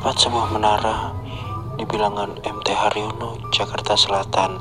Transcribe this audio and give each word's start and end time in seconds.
Terdapat 0.00 0.16
sebuah 0.16 0.48
menara 0.56 1.12
di 1.76 1.84
bilangan 1.84 2.32
MT 2.40 2.72
Haryono, 2.72 3.36
Jakarta 3.52 3.92
Selatan 4.00 4.56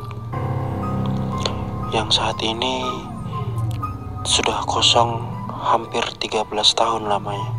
yang 1.96 2.12
saat 2.12 2.36
ini 2.44 2.84
sudah 4.28 4.68
kosong 4.68 5.16
hampir 5.48 6.04
13 6.20 6.44
tahun 6.76 7.08
lamanya 7.08 7.56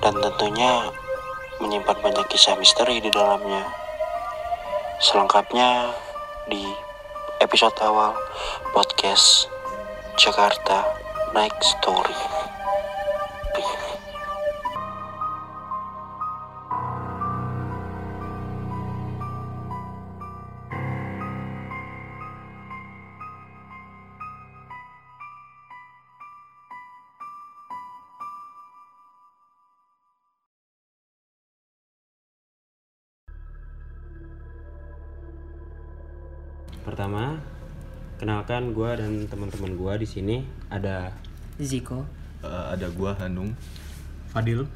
dan 0.00 0.16
tentunya 0.16 0.88
menyimpan 1.60 2.00
banyak 2.00 2.24
kisah 2.32 2.56
misteri 2.56 3.04
di 3.04 3.12
dalamnya. 3.12 3.68
Selengkapnya 4.96 5.92
di 6.48 6.64
episode 7.44 7.76
awal 7.84 8.16
podcast 8.72 9.44
Jakarta 10.16 10.88
Night 11.36 11.60
Story. 11.60 12.41
Kenalkan 38.42 38.74
gue 38.74 38.90
dan 38.98 39.12
teman-teman 39.30 39.78
gue 39.78 40.02
di 40.02 40.08
sini 40.10 40.36
ada. 40.66 41.14
Ziko 41.62 42.02
Eh, 42.42 42.66
ada 42.74 42.90
gua 42.90 43.14
Hanung 43.14 43.54
Fadil 44.34 44.66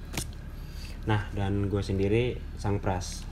Nah, 1.02 1.26
dan 1.34 1.66
gue 1.66 1.82
sendiri 1.82 2.38
Sang 2.62 2.78
Pras. 2.78 3.26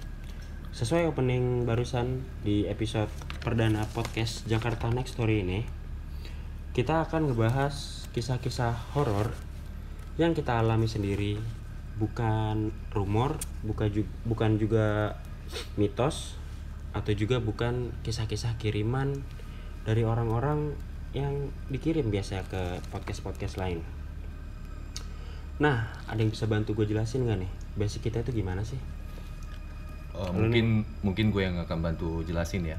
Sesuai 0.75 1.07
opening 1.07 1.63
barusan 1.63 2.27
di 2.43 2.67
episode 2.67 3.07
perdana 3.47 3.87
podcast 3.95 4.43
Jakarta 4.51 4.91
Next 4.91 5.15
Story 5.15 5.47
ini, 5.47 5.63
kita 6.75 7.07
akan 7.07 7.31
ngebahas 7.31 8.03
kisah-kisah 8.11 8.91
horor 8.99 9.39
yang 10.19 10.35
kita 10.35 10.59
alami 10.59 10.91
sendiri, 10.91 11.39
bukan 11.95 12.75
rumor, 12.91 13.39
bukan 13.63 13.87
juga, 13.87 14.11
bukan 14.27 14.51
juga 14.59 14.87
mitos, 15.79 16.35
atau 16.91 17.15
juga 17.15 17.39
bukan 17.39 17.95
kisah-kisah 18.03 18.59
kiriman 18.59 19.23
dari 19.85 20.03
orang-orang 20.03 20.73
yang 21.15 21.53
dikirim 21.71 22.11
biasa 22.11 22.43
ke 22.51 22.83
podcast-podcast 22.91 23.61
lain. 23.61 23.79
Nah, 25.63 25.87
ada 26.11 26.19
yang 26.19 26.35
bisa 26.35 26.51
bantu 26.51 26.75
gue 26.75 26.91
jelasin 26.91 27.23
nggak 27.29 27.39
nih? 27.47 27.51
Basic 27.79 28.11
kita 28.11 28.27
itu 28.27 28.43
gimana 28.43 28.67
sih? 28.67 28.81
Eh, 30.15 30.31
mungkin 30.31 30.87
mungkin 31.03 31.35
gue 31.35 31.43
yang 31.43 31.59
akan 31.67 31.79
bantu 31.83 32.23
jelasin 32.23 32.63
ya 32.63 32.79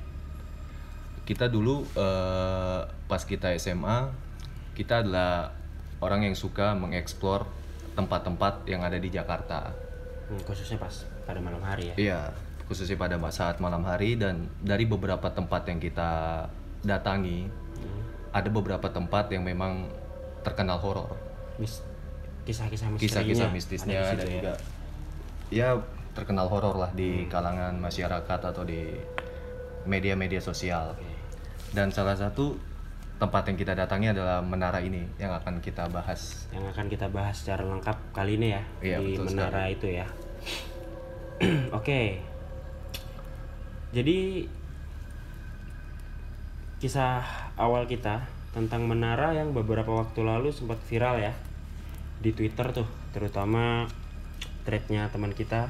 kita 1.27 1.51
dulu 1.51 1.83
eh, 1.83 2.79
pas 3.11 3.19
kita 3.27 3.51
SMA 3.59 4.07
kita 4.71 5.03
adalah 5.03 5.51
orang 5.99 6.31
yang 6.31 6.35
suka 6.37 6.71
mengeksplor 6.79 7.43
tempat-tempat 7.99 8.63
yang 8.71 8.87
ada 8.87 8.95
di 8.95 9.11
Jakarta 9.11 9.75
Hmm, 10.25 10.41
khususnya 10.41 10.81
pas 10.81 11.05
pada 11.21 11.37
malam 11.37 11.61
hari 11.61 11.93
ya. 11.93 11.95
iya 12.01 12.21
khususnya 12.65 12.97
pada 12.97 13.13
saat 13.29 13.61
malam 13.61 13.85
hari 13.85 14.17
dan 14.17 14.49
dari 14.65 14.89
beberapa 14.89 15.29
tempat 15.29 15.69
yang 15.69 15.77
kita 15.77 16.41
datangi 16.85 17.49
ada 18.31 18.49
beberapa 18.51 18.87
tempat 18.87 19.31
yang 19.33 19.43
memang 19.43 19.89
terkenal 20.45 20.77
horor 20.77 21.11
kisah-kisah 22.45 22.93
misterinya. 22.93 23.01
kisah-kisah 23.01 23.47
ada 23.49 23.55
mistisnya 23.57 23.99
situ 24.05 24.17
dan 24.21 24.27
ya. 24.27 24.33
juga 24.37 24.53
ya 25.49 25.69
terkenal 26.15 26.47
horor 26.47 26.79
lah 26.79 26.91
di 26.95 27.27
kalangan 27.27 27.75
masyarakat 27.75 28.39
atau 28.39 28.63
di 28.63 28.95
media-media 29.83 30.39
sosial. 30.41 30.95
Dan 31.75 31.91
salah 31.91 32.15
satu 32.15 32.55
tempat 33.19 33.47
yang 33.51 33.57
kita 33.59 33.75
datangi 33.75 34.11
adalah 34.11 34.39
menara 34.39 34.79
ini 34.79 35.03
yang 35.19 35.35
akan 35.35 35.59
kita 35.59 35.91
bahas. 35.91 36.47
Yang 36.55 36.65
akan 36.71 36.85
kita 36.87 37.07
bahas 37.11 37.35
secara 37.35 37.67
lengkap 37.67 37.97
kali 38.11 38.39
ini 38.39 38.47
ya 38.55 38.63
Iya, 38.79 38.97
di 39.03 39.13
menara 39.19 39.67
itu 39.67 39.87
ya. 39.91 40.07
Oke. 41.77 42.23
Jadi 43.91 44.47
kisah 46.85 47.25
awal 47.57 47.89
kita 47.89 48.21
tentang 48.53 48.85
menara 48.85 49.33
yang 49.33 49.57
beberapa 49.57 49.89
waktu 49.89 50.21
lalu 50.21 50.53
sempat 50.53 50.77
viral 50.85 51.17
ya 51.17 51.33
di 52.21 52.29
Twitter 52.29 52.69
tuh, 52.69 52.85
terutama 53.09 53.89
threadnya 54.69 55.09
teman 55.09 55.33
kita 55.33 55.65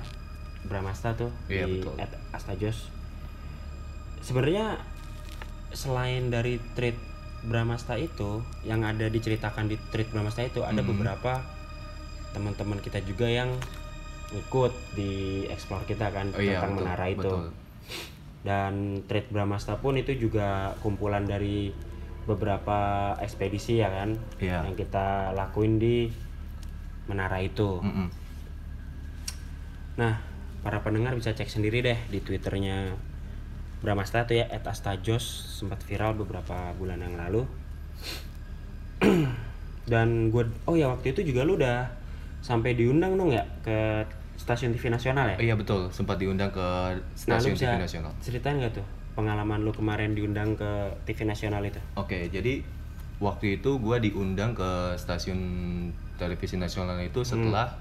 Bramasta 0.68 1.16
tuh 1.16 1.32
Iya, 1.48 1.72
di 1.72 1.80
betul. 1.80 1.96
@astajos. 2.36 2.92
Sebenarnya 4.20 4.76
selain 5.72 6.28
dari 6.28 6.60
thread 6.76 7.00
Bramasta 7.48 7.96
itu 7.96 8.44
yang 8.68 8.84
ada 8.84 9.08
diceritakan 9.08 9.72
di 9.72 9.80
thread 9.96 10.12
Bramasta 10.12 10.44
itu 10.44 10.68
ada 10.68 10.84
Mhm. 10.84 10.90
beberapa 10.92 11.48
teman-teman 12.36 12.84
kita 12.84 13.00
juga 13.08 13.32
yang 13.32 13.56
ikut 14.36 14.74
di 15.00 15.48
explore 15.48 15.88
kita 15.88 16.12
kan 16.12 16.28
Oh 16.36 16.44
iya, 16.44 16.60
tentang 16.60 16.76
betul, 16.76 16.84
menara 16.84 17.06
itu 17.08 17.24
betul. 17.24 17.46
Dan 18.46 19.02
thread 19.10 19.26
Bramasta 19.34 19.82
pun 19.82 19.98
itu 19.98 20.14
juga 20.14 20.78
kumpulan 20.86 21.26
dari 21.26 21.74
beberapa 22.30 23.12
ekspedisi 23.18 23.82
ya 23.82 23.90
kan 23.90 24.14
Iya. 24.38 24.70
yang 24.70 24.78
kita 24.78 25.34
lakuin 25.34 25.82
di 25.82 26.10
menara 27.10 27.42
itu 27.42 27.82
Mm-mm. 27.82 28.08
nah 29.98 30.22
para 30.62 30.82
pendengar 30.82 31.14
bisa 31.18 31.34
cek 31.34 31.50
sendiri 31.50 31.82
deh 31.82 31.98
di 32.10 32.22
twitternya 32.22 32.94
Bramasta 33.82 34.26
tuh 34.26 34.42
ya 34.42 34.50
@astajos 34.50 35.22
sempat 35.62 35.82
viral 35.86 36.18
beberapa 36.18 36.74
bulan 36.78 37.02
yang 37.02 37.18
lalu 37.18 37.46
dan 39.92 40.34
gue 40.34 40.44
oh 40.66 40.74
ya 40.74 40.90
waktu 40.90 41.14
itu 41.14 41.22
juga 41.34 41.46
lu 41.46 41.62
udah 41.62 41.86
sampai 42.42 42.74
diundang 42.74 43.18
dong 43.18 43.30
ya 43.34 43.46
ke 43.62 44.06
stasiun 44.36 44.72
TV 44.72 44.88
nasional 44.90 45.26
ya 45.34 45.38
Iya 45.42 45.56
betul, 45.56 45.88
sempat 45.90 46.20
diundang 46.20 46.52
ke 46.52 46.60
nah 46.60 47.00
stasiun 47.40 47.56
bisa 47.56 47.74
TV 47.74 47.82
nasional. 47.82 48.12
ceritain 48.20 48.56
nggak 48.60 48.74
tuh 48.76 48.86
pengalaman 49.16 49.64
lu 49.64 49.72
kemarin 49.72 50.12
diundang 50.12 50.54
ke 50.54 50.72
TV 51.08 51.24
nasional 51.24 51.64
itu 51.64 51.80
Oke, 51.96 52.28
jadi 52.28 52.60
waktu 53.18 53.58
itu 53.58 53.80
gua 53.80 53.96
diundang 53.98 54.52
ke 54.52 54.96
stasiun 55.00 55.40
televisi 56.16 56.56
nasional 56.56 57.00
itu 57.00 57.24
setelah 57.24 57.80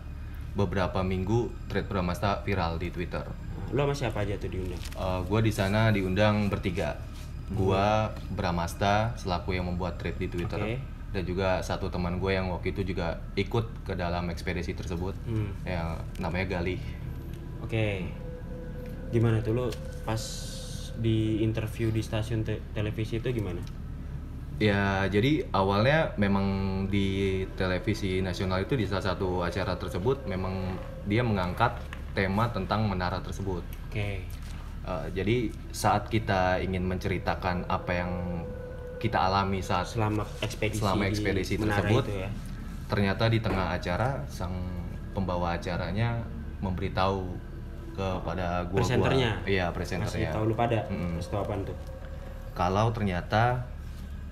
beberapa 0.54 1.02
minggu 1.02 1.50
thread 1.66 1.90
Bramasta 1.90 2.38
viral 2.46 2.78
di 2.78 2.94
Twitter. 2.94 3.26
Nah, 3.26 3.74
lu 3.74 3.82
sama 3.82 3.94
siapa 3.94 4.22
aja 4.22 4.38
tuh 4.38 4.54
diundang 4.54 4.78
Uh, 4.94 5.18
gua 5.26 5.42
di 5.42 5.50
sana 5.50 5.90
diundang 5.90 6.46
bertiga. 6.46 6.94
Gua 7.50 8.14
Bramasta 8.30 9.12
selaku 9.18 9.52
yang 9.52 9.66
membuat 9.66 9.98
thread 9.98 10.14
di 10.14 10.30
Twitter 10.30 10.56
Oke. 10.62 10.78
Dan 11.14 11.22
juga 11.22 11.62
satu 11.62 11.86
teman 11.86 12.18
gue 12.18 12.34
yang 12.34 12.50
waktu 12.50 12.74
itu 12.74 12.82
juga 12.82 13.22
ikut 13.38 13.86
ke 13.86 13.94
dalam 13.94 14.26
ekspedisi 14.28 14.74
tersebut 14.74 15.14
Hmm. 15.22 15.54
yang 15.62 16.02
namanya 16.18 16.58
Galih. 16.58 16.82
Oke. 17.62 18.10
Gimana 19.14 19.38
tuh 19.38 19.54
lu 19.54 19.66
pas 20.02 20.18
di 20.98 21.38
interview 21.40 21.94
di 21.94 22.02
stasiun 22.02 22.42
te- 22.42 22.62
televisi 22.74 23.22
itu 23.22 23.30
gimana? 23.30 23.62
Ya, 24.58 25.06
jadi 25.10 25.50
awalnya 25.50 26.14
memang 26.14 26.46
di 26.86 27.42
televisi 27.58 28.22
nasional 28.22 28.62
itu 28.62 28.74
di 28.74 28.86
salah 28.86 29.14
satu 29.14 29.42
acara 29.42 29.74
tersebut 29.74 30.26
memang 30.30 30.78
dia 31.10 31.26
mengangkat 31.26 31.74
tema 32.14 32.46
tentang 32.50 32.86
menara 32.86 33.18
tersebut. 33.18 33.62
Oke. 33.90 34.22
Uh, 34.86 35.08
jadi 35.10 35.50
saat 35.74 36.06
kita 36.06 36.62
ingin 36.62 36.86
menceritakan 36.86 37.66
apa 37.66 37.90
yang 37.98 38.12
kita 39.04 39.18
alami 39.20 39.60
saat 39.60 39.84
Selama 39.86 40.24
ekspedisi 40.40 40.80
selama 40.80 41.04
di 41.04 41.08
ekspedisi 41.10 41.54
tersebut, 41.54 42.04
ya. 42.08 42.28
ternyata 42.86 43.28
di 43.28 43.38
tengah 43.38 43.68
acara 43.70 44.24
sang 44.26 44.56
pembawa 45.12 45.54
acaranya 45.54 46.24
memberitahu 46.58 47.20
kepada 47.92 48.64
gua 48.66 48.80
Presenternya? 48.80 49.30
iya 49.44 49.68
Masih 49.68 49.76
presenternya 49.76 50.30
tahu 50.32 50.44
lu 50.48 50.54
pada? 50.54 50.78
Masih 50.88 51.28
tahu 51.28 51.40
apaan 51.42 51.60
tuh? 51.62 51.76
kalau 52.52 52.88
ternyata 52.90 53.66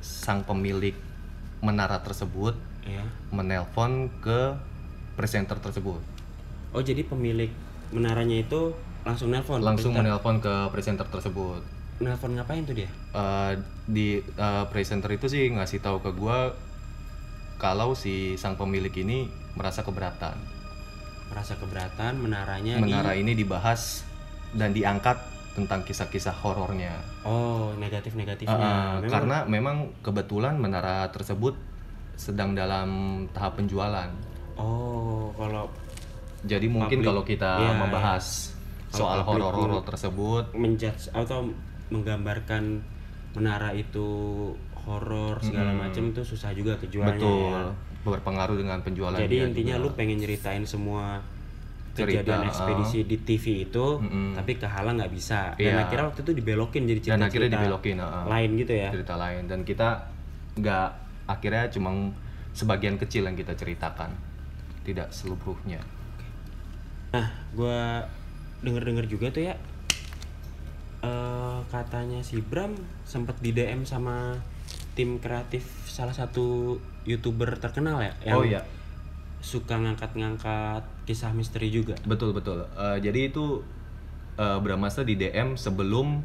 sang 0.01 0.41
pemilik 0.43 0.97
menara 1.61 2.01
tersebut 2.01 2.57
Ya. 2.83 2.99
menelpon 3.31 4.11
ke 4.19 4.59
presenter 5.15 5.55
tersebut 5.57 6.03
Oh, 6.73 6.83
jadi 6.83 7.07
pemilik 7.07 7.47
menaranya 7.93 8.43
itu 8.43 8.75
langsung 9.03 9.31
nelpon. 9.31 9.63
langsung 9.63 9.95
menelpon 9.95 10.41
ke 10.41 10.51
presenter 10.69 11.07
tersebut 11.07 11.63
Nelpon 11.99 12.35
ngapain 12.35 12.67
tuh 12.67 12.75
dia? 12.75 12.91
Eh, 13.15 13.53
di 13.85 14.19
eh, 14.19 14.65
presenter 14.69 15.11
itu 15.11 15.27
sih 15.27 15.51
ngasih 15.51 15.83
tahu 15.83 15.99
ke 15.99 16.11
gua 16.13 16.55
kalau 17.57 17.95
si 17.95 18.35
sang 18.35 18.55
pemilik 18.55 18.93
ini 18.93 19.27
merasa 19.55 19.83
keberatan 19.83 20.35
Merasa 21.29 21.57
keberatan 21.57 22.21
menaranya 22.21 22.77
menara 22.77 23.17
di 23.17 23.25
ini 23.25 23.33
dibahas 23.33 24.05
dan 24.53 24.71
diangkat 24.71 25.17
tentang 25.53 25.81
kisah-kisah 25.81 26.33
horornya 26.35 26.93
Oh, 27.23 27.73
negatif-negatifnya. 27.77 28.53
Eh, 28.53 28.69
Memang- 29.01 29.09
karena 29.09 29.39
memang 29.47 29.77
kebetulan 30.01 30.57
menara 30.57 31.09
tersebut 31.09 31.57
sedang 32.17 32.53
dalam 32.53 32.89
tahap 33.33 33.57
penjualan 33.57 34.11
Oh, 34.57 35.33
kalau 35.33 35.69
Jadi 36.43 36.67
mungkin 36.67 36.99
Public. 37.01 37.07
kalau 37.07 37.23
kita 37.23 37.53
Iya, 37.57 37.73
membahas 37.79 38.51
Kalau 38.91 38.99
soal 38.99 39.19
horor-horor 39.25 39.87
tersebut, 39.87 40.45
menjudge 40.53 41.09
atau 41.15 41.49
menggambarkan 41.89 42.83
menara 43.33 43.73
itu 43.73 44.07
horor 44.79 45.39
segala 45.39 45.71
Mm-mm. 45.71 45.89
macam 45.89 46.03
itu 46.09 46.23
susah 46.23 46.51
juga 46.51 46.75
tujuannya 46.77 47.17
betul 47.17 47.55
ya. 47.55 47.71
berpengaruh 48.03 48.57
dengan 48.57 48.79
penjualan 48.81 49.15
Jadi 49.17 49.37
intinya 49.41 49.77
juga. 49.77 49.85
lu 49.85 49.95
pengen 49.95 50.19
nyeritain 50.19 50.65
semua 50.65 51.23
Cerita, 51.93 52.25
kejadian 52.25 52.49
ekspedisi 52.49 53.05
di 53.05 53.21
TV 53.21 53.45
itu, 53.63 53.87
Mm-mm. 54.01 54.33
tapi 54.33 54.57
kehalang 54.57 54.97
nggak 54.97 55.13
bisa. 55.13 55.53
Dan 55.55 55.77
Iya. 55.77 55.85
akhirnya 55.85 56.05
waktu 56.09 56.21
itu 56.23 56.33
dibelokin 56.35 56.83
jadi 56.85 57.01
cerita 57.03 57.15
dan 57.15 57.23
akhirnya 57.23 57.51
dibelokin 57.53 57.97
uh, 57.99 58.25
lain 58.27 58.51
gitu 58.57 58.73
ya. 58.75 58.89
cerita 58.91 59.15
lain 59.15 59.43
dan 59.45 59.61
kita 59.61 59.89
nggak 60.57 60.89
akhirnya 61.27 61.65
cuma 61.69 61.91
sebagian 62.53 62.97
kecil 62.97 63.23
yang 63.23 63.37
kita 63.37 63.53
ceritakan 63.53 64.09
tidak 64.83 65.09
seluruhnya 65.09 65.85
Nah, 67.13 67.29
gua 67.53 68.01
denger-denger 68.61 69.05
juga 69.07 69.29
tuh 69.29 69.45
ya 69.45 69.55
katanya 71.65 72.21
si 72.21 72.39
Bram 72.39 72.75
sempat 73.03 73.39
di 73.39 73.51
DM 73.51 73.83
sama 73.83 74.39
tim 74.93 75.17
kreatif 75.17 75.63
salah 75.85 76.13
satu 76.13 76.77
youtuber 77.03 77.57
terkenal 77.57 77.99
ya 77.99 78.13
yang 78.25 78.37
oh 78.37 78.45
iya 78.45 78.61
suka 79.41 79.75
ngangkat-ngangkat 79.75 80.87
kisah 81.03 81.35
misteri 81.35 81.67
juga. 81.67 81.99
betul 82.05 82.31
betul 82.31 82.63
Eh, 82.73 82.99
jadi 83.01 83.27
itu 83.27 83.59
uh, 84.37 84.59
Bramasta 84.59 85.03
di 85.03 85.15
DM 85.15 85.57
sebelum 85.57 86.23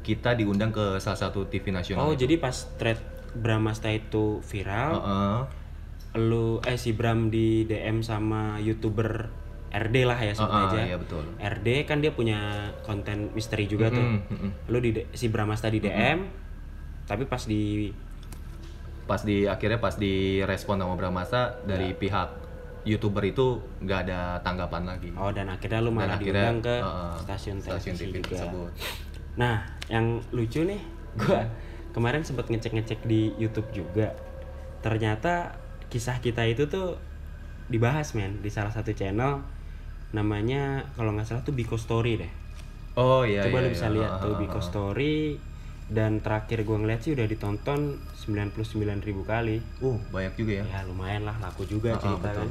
kita 0.00 0.32
diundang 0.32 0.68
ke 0.68 0.96
salah 0.96 1.16
satu 1.18 1.44
TV 1.46 1.70
nasional 1.70 2.04
Oh, 2.04 2.12
itu. 2.12 2.24
jadi 2.24 2.36
pas 2.36 2.52
thread 2.76 3.00
Bramasta 3.32 3.88
itu 3.88 4.42
viral, 4.42 4.92
Heeh. 4.92 5.38
lu 6.18 6.58
eh 6.60 6.74
si 6.74 6.90
Bram 6.90 7.30
di 7.30 7.64
DM 7.64 8.02
sama 8.02 8.58
youtuber 8.58 9.30
RD 9.70 9.96
lah 10.02 10.18
ya 10.18 10.34
sebut 10.34 10.50
Heeh, 10.50 10.66
aja. 10.68 10.80
iya 10.84 10.96
betul 10.98 11.22
RD 11.36 11.68
kan 11.84 11.98
dia 11.98 12.10
punya 12.10 12.38
konten 12.80 13.30
misteri 13.32 13.64
juga 13.64 13.86
tuh. 13.88 14.02
Mm, 14.02 14.18
mm, 14.20 14.38
mm. 14.40 14.50
Lu 14.66 14.78
di 14.78 14.90
si 15.10 15.26
Bramasta 15.26 15.66
di 15.66 15.78
DM, 15.78 16.26
tapi 17.04 17.22
pas 17.24 17.38
di 17.40 17.86
pas 19.04 19.20
di 19.20 19.42
akhirnya 19.42 19.78
pas 19.78 19.94
direspon 19.94 20.74
sama 20.76 20.94
Bramasta 20.94 21.58
dari 21.62 21.90
Iya. 21.90 21.98
pihak 21.98 22.28
youtuber 22.80 23.22
itu 23.22 23.58
nggak 23.78 24.00
ada 24.06 24.20
tanggapan 24.40 24.88
lagi 24.88 25.12
oh 25.12 25.28
dan 25.28 25.50
akhirnya 25.50 25.80
lu 25.80 25.90
Dan 25.90 25.98
malah 26.00 26.16
akhirnya, 26.16 26.48
diundang 26.48 26.58
ke 26.60 26.76
heeh, 26.78 27.14
stasiun 27.20 27.56
stasiun 27.60 27.94
TV 27.94 28.14
juga. 28.16 28.28
tersebut 28.40 28.70
Nah, 29.30 29.56
yang 29.86 30.06
lucu 30.30 30.62
nih, 30.62 30.82
gua 31.14 31.46
kemarin 31.90 32.22
sempat 32.22 32.46
ngecek-ngecek 32.46 33.04
di 33.04 33.30
YouTube 33.36 33.70
juga. 33.70 34.10
Ternyata 34.78 35.54
kisah 35.86 36.18
kita 36.18 36.42
itu 36.44 36.66
tuh 36.66 36.98
dibahas 37.66 38.10
men 38.12 38.38
di 38.38 38.48
salah 38.48 38.70
satu 38.70 38.90
channel 38.90 39.38
namanya 40.10 40.82
kalau 40.94 41.14
nggak 41.14 41.26
salah 41.26 41.42
tuh 41.42 41.54
Biko 41.54 41.78
Story 41.78 42.18
deh. 42.18 42.32
oh 42.94 43.22
iya 43.22 43.46
Coba 43.46 43.62
iya, 43.62 43.64
lu 43.64 43.70
bisa 43.70 43.86
iya. 43.86 43.94
lihat 43.94 44.12
tuh 44.18 44.34
Biko. 44.36 44.58
Story 44.58 45.38
dan 45.90 46.18
terakhir 46.18 46.62
gua 46.62 46.78
ngeliat 46.78 47.02
sih 47.02 47.14
udah 47.14 47.26
ditonton 47.26 47.98
99.000 48.14 49.00
kali. 49.22 49.58
uh 49.80 49.98
banyak 50.10 50.34
juga 50.36 50.52
ya 50.60 50.64
Ya 50.64 50.80
lumayan 50.84 51.22
lah 51.22 51.34
laku 51.38 51.62
juga 51.64 51.94
Ah, 51.94 51.98
ah, 51.98 52.02
cerita 52.02 52.28
betul. 52.28 52.38
kan. 52.42 52.48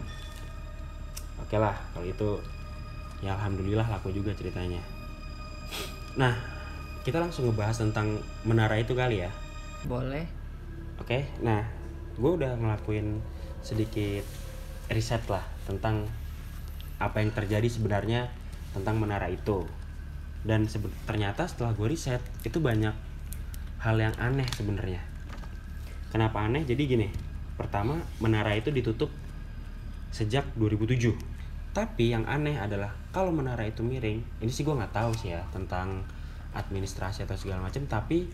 Oke 1.39 1.55
lah 1.55 1.75
kalau 1.91 2.03
itu 2.03 2.29
ya 3.19 3.35
alhamdulillah 3.35 3.87
laku 3.87 4.11
juga 4.11 4.31
ceritanya. 4.31 4.79
Nah 6.15 6.35
kita 6.99 7.19
langsung 7.19 7.47
ngebahas 7.47 7.79
tentang 7.79 8.19
menara 8.43 8.75
itu 8.75 8.91
kali 8.91 9.23
ya. 9.23 9.31
Boleh. 9.83 10.27
Oke, 10.99 11.23
nah 11.39 11.63
gue 12.15 12.27
udah 12.27 12.59
ngelakuin 12.59 13.23
sedikit 13.59 14.27
riset 14.87 15.23
lah 15.31 15.43
tentang 15.63 16.03
apa 16.99 17.23
yang 17.23 17.31
terjadi 17.31 17.65
sebenarnya 17.71 18.27
tentang 18.75 18.99
menara 18.99 19.31
itu. 19.31 19.65
Dan 20.43 20.67
ternyata 21.07 21.47
setelah 21.47 21.75
gue 21.75 21.87
riset 21.87 22.21
itu 22.43 22.59
banyak 22.59 22.93
hal 23.79 23.95
yang 23.95 24.15
aneh 24.19 24.47
sebenarnya. 24.55 24.99
Kenapa 26.11 26.43
aneh? 26.43 26.67
Jadi 26.67 26.83
gini, 26.85 27.07
pertama 27.55 27.99
menara 28.19 28.55
itu 28.55 28.71
ditutup 28.71 29.11
sejak 30.11 30.43
2007. 30.59 31.15
Tapi 31.71 32.11
yang 32.11 32.25
aneh 32.27 32.59
adalah 32.59 32.91
kalau 33.15 33.31
menara 33.31 33.63
itu 33.63 33.85
miring, 33.85 34.19
ini 34.41 34.51
sih 34.51 34.65
gue 34.67 34.75
nggak 34.75 34.95
tahu 34.95 35.11
sih 35.15 35.31
ya 35.31 35.41
tentang 35.53 36.03
administrasi 36.51 37.23
atau 37.23 37.37
segala 37.39 37.63
macam. 37.63 37.85
Tapi 37.85 38.27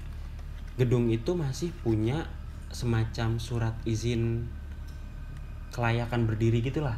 gedung 0.80 1.12
itu 1.12 1.36
masih 1.36 1.70
punya 1.84 2.26
semacam 2.72 3.40
surat 3.40 3.76
izin 3.88 4.48
kelayakan 5.76 6.28
berdiri 6.28 6.64
gitulah. 6.64 6.96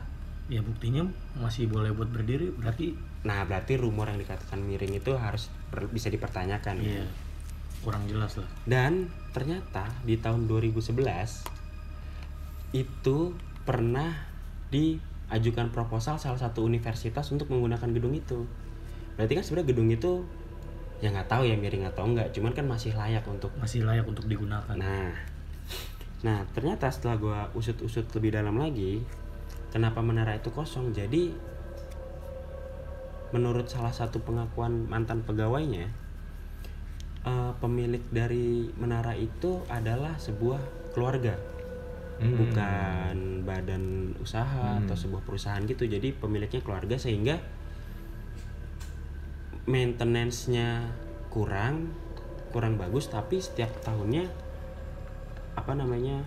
Ya 0.48 0.64
buktinya 0.64 1.04
masih 1.36 1.68
boleh 1.68 1.92
buat 1.92 2.08
berdiri 2.08 2.52
berarti 2.56 2.96
Nah 3.28 3.44
berarti 3.44 3.76
rumor 3.76 4.08
yang 4.08 4.24
dikatakan 4.24 4.64
miring 4.64 5.04
itu 5.04 5.12
harus 5.20 5.52
per- 5.68 5.92
bisa 5.92 6.08
dipertanyakan. 6.08 6.80
ya. 6.80 7.04
iya 7.04 7.06
kurang 7.84 8.08
jelas 8.10 8.36
lah 8.40 8.48
Dan 8.66 9.08
ternyata 9.36 9.86
di 10.02 10.18
tahun 10.18 10.50
2011 10.50 10.98
itu 12.76 13.18
pernah 13.64 14.12
diajukan 14.74 15.72
proposal 15.72 16.20
salah 16.20 16.40
satu 16.40 16.64
universitas 16.64 17.28
untuk 17.32 17.48
menggunakan 17.52 17.88
gedung 17.96 18.16
itu. 18.16 18.44
Berarti 19.16 19.34
kan 19.40 19.44
sebenarnya 19.44 19.68
gedung 19.72 19.90
itu 19.92 20.12
ya 20.98 21.14
nggak 21.14 21.30
tahu 21.30 21.46
ya 21.46 21.54
miring 21.54 21.86
atau 21.86 22.10
enggak, 22.10 22.34
cuman 22.34 22.52
kan 22.58 22.66
masih 22.66 22.92
layak 22.98 23.22
untuk 23.30 23.54
masih 23.62 23.86
layak 23.86 24.04
untuk 24.10 24.26
digunakan 24.26 24.74
Nah, 24.74 25.14
nah 26.26 26.42
ternyata 26.58 26.90
setelah 26.90 27.16
gua 27.22 27.40
usut-usut 27.54 28.10
lebih 28.18 28.34
dalam 28.34 28.58
lagi, 28.58 29.06
kenapa 29.78 30.02
menara 30.02 30.34
itu 30.34 30.50
kosong? 30.50 30.90
Jadi 30.90 31.38
menurut 33.30 33.70
salah 33.70 33.94
satu 33.94 34.26
pengakuan 34.26 34.90
mantan 34.90 35.22
pegawainya, 35.22 35.86
eh, 37.22 37.52
pemilik 37.62 38.02
dari 38.10 38.74
menara 38.74 39.14
itu 39.14 39.62
adalah 39.70 40.18
sebuah 40.18 40.58
keluarga, 40.98 41.38
Hmm. 42.18 42.34
bukan 42.34 43.18
badan 43.46 44.18
usaha 44.18 44.82
atau 44.82 44.98
Hmm. 44.98 45.04
sebuah 45.06 45.22
perusahaan 45.22 45.62
gitu. 45.62 45.86
Jadi 45.86 46.18
pemiliknya 46.18 46.66
keluarga 46.66 46.98
sehingga 46.98 47.38
maintenance-nya 49.70 50.90
kurang 51.30 51.94
kurang 52.50 52.80
bagus 52.80 53.12
tapi 53.12 53.38
setiap 53.44 53.70
tahunnya 53.84 54.26
apa 55.60 55.76
namanya 55.76 56.24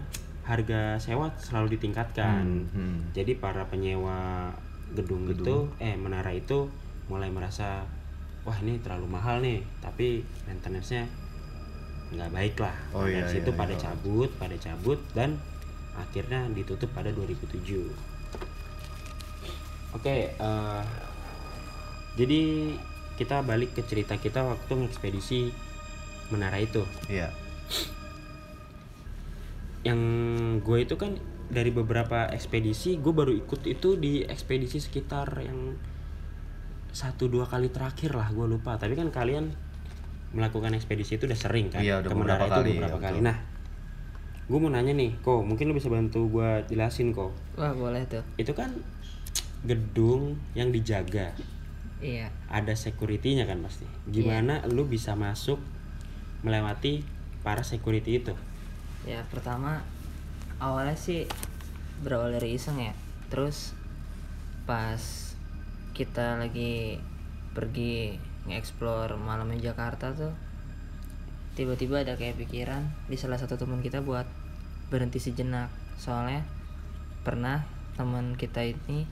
harga 0.51 0.99
sewa 0.99 1.31
selalu 1.39 1.79
ditingkatkan 1.79 2.43
Hmm, 2.43 2.67
hmm. 2.75 2.97
jadi 3.15 3.39
para 3.39 3.63
penyewa 3.71 4.51
gedung, 4.91 5.31
Gedung. 5.31 5.47
itu 5.47 5.57
eh 5.79 5.95
menara 5.95 6.35
itu 6.35 6.67
mulai 7.07 7.31
merasa 7.31 7.87
wah 8.43 8.59
ini 8.59 8.83
terlalu 8.83 9.07
mahal 9.07 9.39
nih 9.39 9.63
tapi 9.79 10.27
maintenance-nya 10.51 11.07
nggak 12.11 12.31
baik 12.35 12.57
lah 12.59 12.75
Oh, 12.91 13.07
dari 13.07 13.23
iya, 13.23 13.31
situ 13.31 13.55
iya, 13.55 13.59
pada 13.59 13.75
iya. 13.75 13.83
cabut 13.87 14.31
pada 14.35 14.57
cabut 14.59 14.99
dan 15.15 15.39
akhirnya 15.95 16.51
ditutup 16.51 16.91
pada 16.91 17.15
2007 17.15 17.87
oke 19.95 20.17
eh, 20.35 20.83
jadi 22.19 22.41
kita 23.15 23.47
balik 23.47 23.79
ke 23.79 23.83
cerita 23.85 24.19
kita 24.19 24.43
waktu 24.43 24.75
ekspedisi 24.87 25.55
menara 26.31 26.59
itu 26.59 26.83
iya 27.07 27.31
yang 29.81 30.01
gue 30.61 30.79
itu 30.85 30.95
kan 31.01 31.17
dari 31.51 31.73
beberapa 31.73 32.29
ekspedisi 32.31 33.01
gue 33.01 33.11
baru 33.11 33.33
ikut 33.35 33.65
itu 33.67 33.97
di 33.97 34.23
ekspedisi 34.23 34.79
sekitar 34.79 35.27
yang 35.41 35.75
satu 36.91 37.31
dua 37.31 37.47
kali 37.47 37.71
terakhir 37.71 38.15
lah 38.15 38.29
gue 38.31 38.47
lupa. 38.47 38.77
Tapi 38.77 38.99
kan 38.99 39.09
kalian 39.15 39.51
melakukan 40.31 40.75
ekspedisi 40.75 41.19
itu 41.19 41.27
udah 41.27 41.39
sering 41.39 41.71
kan? 41.71 41.83
Iya, 41.83 42.03
udah 42.03 42.11
ke 42.11 42.17
Menara 42.19 42.45
beberapa 42.45 42.47
itu 42.47 42.55
kali, 42.55 42.71
beberapa 42.79 42.99
ya, 42.99 43.03
kali. 43.03 43.19
betul. 43.19 43.27
nah 43.27 43.37
gue 44.51 44.59
mau 44.59 44.71
nanya 44.75 44.93
nih 44.99 45.15
kok 45.23 45.47
mungkin 45.47 45.71
lu 45.71 45.79
bisa 45.79 45.87
bantu 45.87 46.27
gue 46.27 46.67
jelasin 46.67 47.15
kok 47.15 47.31
Wah, 47.55 47.71
boleh 47.71 48.03
tuh. 48.11 48.19
itu 48.35 48.51
kan 48.51 48.75
gedung 49.63 50.39
yang 50.59 50.71
dijaga. 50.75 51.31
Iya. 52.01 52.33
ada 52.49 52.73
security-nya 52.73 53.45
kan 53.45 53.61
pasti. 53.61 53.85
Gimana 54.09 54.65
lu 54.73 54.89
bisa 54.89 55.13
masuk 55.13 55.61
melewati 56.41 57.05
para 57.45 57.61
security 57.61 58.25
itu 58.25 58.33
Ya, 59.05 59.25
pertama 59.33 59.81
awalnya 60.61 60.97
sih 60.97 61.25
berawal 62.05 62.37
dari 62.37 62.57
iseng 62.57 62.81
ya. 62.81 62.93
Terus 63.33 63.73
pas 64.65 65.01
kita 65.97 66.37
lagi 66.39 67.01
pergi 67.53 68.17
nge-explore 68.49 69.19
malamnya 69.21 69.73
Jakarta 69.73 70.15
tuh 70.15 70.33
tiba-tiba 71.59 72.01
ada 72.01 72.15
kayak 72.17 72.39
pikiran 72.41 72.89
di 73.11 73.19
salah 73.19 73.37
satu 73.37 73.59
teman 73.59 73.83
kita 73.83 74.01
buat 74.01 74.25
berhenti 74.89 75.19
sejenak. 75.21 75.69
Soalnya 76.01 76.47
pernah 77.21 77.67
teman 77.99 78.33
kita 78.39 78.65
ini 78.65 79.05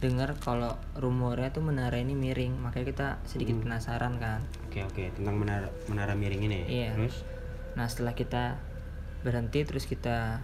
dengar 0.00 0.32
kalau 0.40 0.80
rumornya 0.96 1.52
tuh 1.52 1.60
menara 1.60 2.00
ini 2.00 2.16
miring, 2.16 2.56
makanya 2.56 2.86
kita 2.88 3.08
sedikit 3.28 3.60
penasaran 3.60 4.16
kan. 4.16 4.40
oke 4.64 4.80
oke 4.88 5.12
tentang 5.12 5.36
menara 5.36 5.68
menara 5.92 6.16
miring 6.16 6.40
ini 6.48 6.58
Iya. 6.64 6.96
terus 6.96 7.20
Nah 7.76 7.84
setelah 7.84 8.16
kita 8.16 8.56
berhenti 9.20 9.60
terus 9.64 9.84
kita 9.84 10.40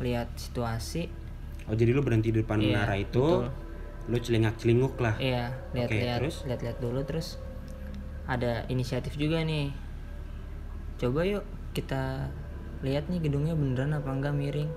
lihat 0.00 0.28
situasi. 0.36 1.08
Oh 1.66 1.74
jadi 1.74 1.90
lu 1.96 2.04
berhenti 2.04 2.30
di 2.30 2.44
depan 2.44 2.60
Iya, 2.60 2.66
menara 2.84 2.94
itu 3.00 3.24
betul. 3.24 3.48
lu 4.06 4.16
celingak 4.20 4.54
celinguk 4.60 4.94
lah. 5.00 5.16
Iya 5.18 5.50
lihat-lihat 5.72 6.18
terus? 6.22 6.36
lihat-lihat 6.46 6.78
dulu 6.78 7.00
terus 7.02 7.40
ada 8.28 8.62
inisiatif 8.68 9.16
juga 9.16 9.42
nih. 9.42 9.72
Coba 11.00 11.24
yuk 11.26 11.44
kita 11.72 12.30
lihat 12.84 13.08
nih 13.08 13.20
gedungnya 13.24 13.56
beneran 13.56 13.96
apa 13.96 14.08
enggak 14.12 14.36
miring. 14.36 14.70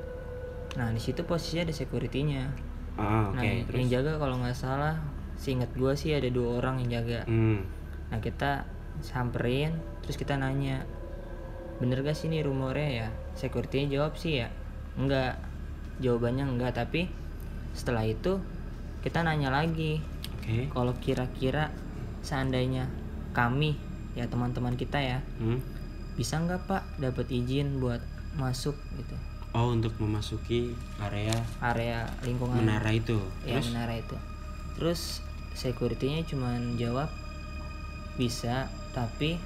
Nah 0.80 0.90
di 0.90 1.02
situ 1.02 1.22
posisinya 1.24 1.68
ada 1.68 1.76
securitynya. 1.76 2.44
Ah 2.98 3.30
oke 3.32 3.38
nah 3.38 3.44
terus? 3.68 3.78
yang 3.78 3.90
jaga 4.00 4.12
kalau 4.18 4.36
nggak 4.40 4.58
salah 4.58 4.96
seingat 5.40 5.72
gua 5.76 5.96
sih 5.96 6.12
ada 6.12 6.28
dua 6.28 6.60
orang 6.60 6.84
yang 6.84 7.00
jaga. 7.04 7.24
Hmm. 7.28 7.64
nah 8.10 8.18
kita 8.18 8.66
samperin 9.06 9.70
terus 10.02 10.18
kita 10.18 10.34
nanya 10.34 10.82
bener 11.80 12.04
gak 12.04 12.14
sih 12.14 12.28
ini 12.28 12.44
rumornya 12.44 12.90
ya? 12.90 13.08
Security 13.34 13.88
jawab 13.88 14.16
sih 14.16 14.40
ya. 14.40 14.52
Enggak. 14.96 15.40
Jawabannya 16.00 16.48
enggak 16.48 16.76
tapi 16.76 17.12
setelah 17.72 18.04
itu 18.04 18.40
kita 19.00 19.20
nanya 19.20 19.50
lagi. 19.50 20.00
Oke. 20.40 20.68
Kalau 20.68 20.94
kira-kira 20.98 21.72
seandainya 22.20 22.88
kami 23.32 23.76
ya 24.12 24.28
teman-teman 24.28 24.74
kita 24.74 25.00
ya 25.00 25.20
Hmm. 25.38 25.62
bisa 26.16 26.36
nggak 26.36 26.68
pak 26.68 26.84
dapat 26.98 27.32
izin 27.32 27.80
buat 27.80 28.04
masuk 28.36 28.76
gitu? 28.96 29.16
Oh 29.50 29.72
untuk 29.72 29.96
memasuki 29.98 30.76
area 31.00 31.32
area 31.60 32.04
lingkungan. 32.22 32.60
menara 32.60 32.92
itu. 32.92 33.18
Ya 33.44 33.60
terus? 33.60 33.72
menara 33.72 33.94
itu. 33.96 34.16
Terus 34.76 35.02
securitynya 35.54 36.24
cuman 36.24 36.76
jawab 36.76 37.08
bisa 38.16 38.68
tapi 38.92 39.40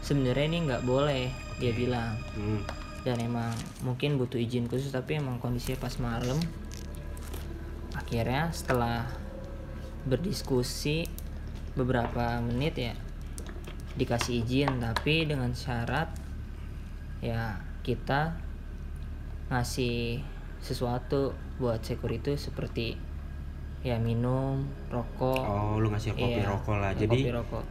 sebenarnya 0.00 0.46
ini 0.48 0.58
nggak 0.68 0.84
boleh 0.84 1.28
dia 1.58 1.72
bilang. 1.74 2.14
Hmm. 2.34 2.62
dan 3.06 3.24
emang 3.24 3.54
mungkin 3.86 4.18
butuh 4.20 4.36
izin 4.36 4.68
khusus 4.68 4.90
tapi 4.92 5.16
emang 5.16 5.38
kondisinya 5.40 5.80
pas 5.80 5.96
malam. 5.96 6.36
Akhirnya 7.96 8.50
setelah 8.52 9.06
berdiskusi 10.04 11.08
beberapa 11.72 12.42
menit 12.42 12.74
ya 12.76 12.94
dikasih 13.96 14.44
izin 14.44 14.82
tapi 14.82 15.24
dengan 15.24 15.54
syarat 15.54 16.10
ya 17.22 17.58
kita 17.86 18.34
ngasih 19.48 20.20
sesuatu 20.60 21.32
buat 21.56 21.80
security 21.80 22.34
seperti 22.36 22.98
ya 23.80 23.96
minum 23.96 24.66
rokok. 24.90 25.38
Oh 25.38 25.78
lu 25.78 25.88
ngasih 25.88 26.12
kopi 26.12 26.42
Iya, 26.42 26.50
rokok 26.50 26.76
lah. 26.76 26.92
jadi 26.92 27.08
kopi 27.14 27.30
rokok 27.32 27.64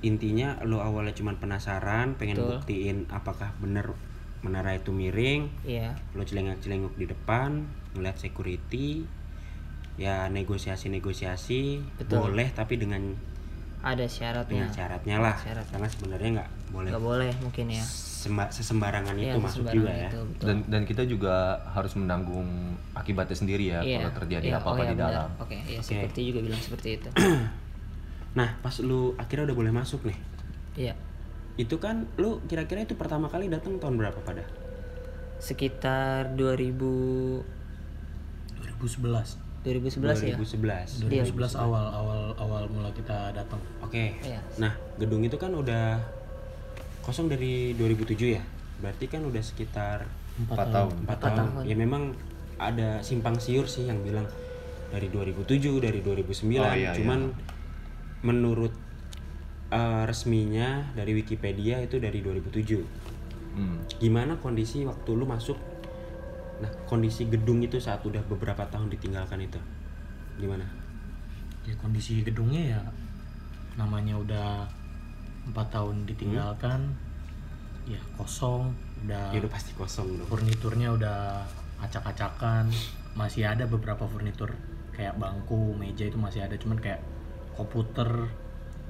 intinya 0.00 0.56
lu 0.64 0.78
awalnya 0.78 1.12
cuman 1.12 1.36
penasaran 1.36 2.16
pengen 2.16 2.40
Betul. 2.40 2.48
buktiin 2.56 2.98
apakah 3.08 3.52
bener 3.58 3.92
menara 4.40 4.72
itu 4.72 4.88
miring 4.90 5.52
iya 5.62 5.92
lu 6.16 6.24
celengak 6.24 6.56
celenguk 6.64 6.96
di 6.96 7.04
depan 7.04 7.68
ngeliat 7.92 8.16
security 8.16 9.04
ya 10.00 10.32
negosiasi 10.32 10.88
negosiasi 10.88 11.84
Betul. 12.00 12.32
boleh 12.32 12.48
tapi 12.48 12.80
dengan 12.80 13.12
ada 13.80 14.04
syaratnya 14.04 14.48
dengan 14.64 14.70
syaratnya 14.72 15.16
lah 15.18 15.36
Syarat. 15.36 15.66
karena 15.68 15.88
sebenarnya 15.88 16.28
nggak 16.36 16.50
boleh 16.70 16.88
nggak 16.92 17.04
boleh 17.04 17.32
mungkin 17.40 17.66
ya 17.68 17.84
semba- 18.20 18.52
sesembarangan 18.52 19.16
Iya, 19.16 19.32
itu 19.32 19.38
masuk 19.40 19.64
juga 19.66 19.88
ya 19.88 20.08
itu, 20.08 20.20
betul. 20.20 20.44
Dan 20.44 20.56
dan 20.68 20.82
kita 20.84 21.02
juga 21.04 21.34
harus 21.66 21.96
menanggung 21.96 22.48
akibatnya 22.92 23.32
sendiri 23.32 23.72
ya 23.72 23.80
Iya, 23.80 24.04
kalau 24.04 24.12
terjadi 24.20 24.46
iya, 24.46 24.56
apa-apa 24.60 24.76
oh 24.76 24.84
iya, 24.84 24.92
di 24.92 24.96
benar. 24.96 25.08
dalam. 25.08 25.28
Oke, 25.40 25.56
iya 25.64 25.80
seperti 25.80 26.20
juga 26.28 26.40
bilang 26.44 26.60
seperti 26.60 26.88
itu. 26.96 27.08
nah 28.30 28.54
pas 28.60 28.78
lu 28.78 29.14
akhirnya 29.16 29.50
udah 29.50 29.58
boleh 29.58 29.72
masuk 29.72 30.04
nih 30.04 30.18
Iya, 30.70 30.94
itu 31.56 31.76
kan 31.76 32.06
lu 32.14 32.38
kira-kira 32.46 32.80
itu 32.80 32.94
pertama 32.94 33.26
kali 33.26 33.50
datang 33.50 33.76
tahun 33.76 33.98
berapa 33.98 34.22
pada 34.22 34.46
sekitar 35.38 36.38
2000 36.38 37.42
2011 38.78 39.36
2011 39.60 40.24
ya. 40.24 40.36
2011 40.40 41.10
Iya. 41.10 41.26
2011 41.26 41.52
awal 41.58 41.84
awal 41.92 42.20
awal 42.38 42.62
mula 42.70 42.88
kita 42.92 43.34
datang 43.34 43.60
Oke. 43.84 44.16
Iya. 44.22 44.40
Nah, 44.56 44.72
gedung 44.96 45.20
itu 45.20 45.36
kan 45.36 45.52
udah 45.52 46.00
kosong 47.02 47.28
dari 47.28 47.74
2007 47.74 48.38
ya. 48.38 48.42
Berarti 48.80 49.10
kan 49.10 49.20
udah 49.20 49.42
sekitar 49.42 50.06
Empat 50.38 50.70
tahun. 50.70 50.94
4 50.94 51.04
Empat 51.04 51.18
tahun. 51.18 51.36
tahun. 51.36 51.62
Ya 51.66 51.76
memang 51.76 52.02
ada 52.56 53.02
simpang 53.02 53.36
siur 53.36 53.66
sih 53.66 53.84
yang 53.84 54.00
bilang 54.00 54.24
dari 54.88 55.12
2007, 55.12 55.76
dari 55.82 56.00
2009. 56.00 56.56
Oh, 56.56 56.72
iya, 56.72 56.96
Cuman 56.96 57.34
menurut 58.20 58.72
eh, 59.70 60.02
resminya 60.04 60.90
dari 60.92 61.14
Wikipedia 61.16 61.80
itu 61.80 61.96
dari 61.96 62.20
2007. 62.20 62.80
Hmm. 63.50 63.78
Gimana 63.98 64.38
kondisi 64.38 64.84
waktu 64.86 65.10
lu 65.14 65.26
masuk? 65.26 65.58
Nah, 66.60 66.70
kondisi 66.84 67.24
gedung 67.26 67.64
itu 67.64 67.80
saat 67.80 68.04
udah 68.04 68.20
beberapa 68.28 68.62
tahun 68.68 68.92
ditinggalkan 68.92 69.40
itu. 69.42 69.60
Gimana? 70.38 70.80
ya 71.60 71.76
kondisi 71.76 72.24
gedungnya 72.24 72.72
ya 72.72 72.80
namanya 73.76 74.16
udah 74.16 74.48
empat 75.44 75.66
tahun 75.68 76.08
ditinggalkan 76.08 76.88
ya 77.84 78.00
kosong 78.16 78.72
udah 79.04 79.28
Ya 79.28 79.38
udah 79.44 79.52
pasti 79.52 79.76
kosong 79.76 80.18
dong. 80.18 80.26
furniturnya 80.28 80.88
udah 80.88 81.44
acak-acakan 81.84 82.72
masih 83.12 83.44
ada 83.44 83.68
beberapa 83.68 84.08
furnitur 84.08 84.56
kayak 84.96 85.20
bangku 85.20 85.76
meja 85.76 86.08
itu 86.08 86.16
masih 86.16 86.44
ada 86.44 86.56
cuman 86.56 86.80
kayak 86.80 87.00
komputer 87.54 88.30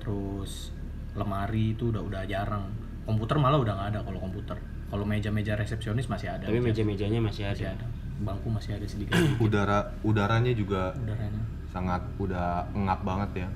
terus 0.01 0.73
lemari 1.17 1.77
itu 1.77 1.93
udah 1.93 2.03
udah 2.03 2.23
jarang 2.25 2.71
komputer 3.05 3.37
malah 3.37 3.59
udah 3.59 3.75
nggak 3.77 3.89
ada 3.97 4.01
kalau 4.07 4.19
komputer 4.23 4.57
kalau 4.91 5.05
meja-meja 5.07 5.55
resepsionis 5.55 6.11
masih 6.11 6.35
ada 6.35 6.51
Tapi 6.51 6.59
meja-mejanya 6.59 7.23
masih 7.23 7.47
masih 7.47 7.67
ada. 7.71 7.85
ada 7.85 7.87
bangku 8.21 8.49
masih 8.53 8.77
ada 8.77 8.87
sedikit 8.87 9.15
Udara 9.45 9.95
udaranya 10.03 10.53
juga 10.53 10.93
udaranya 10.99 11.61
sangat 11.71 12.03
udah 12.19 12.67
ngap 12.75 13.01
banget 13.07 13.47
ya. 13.47 13.49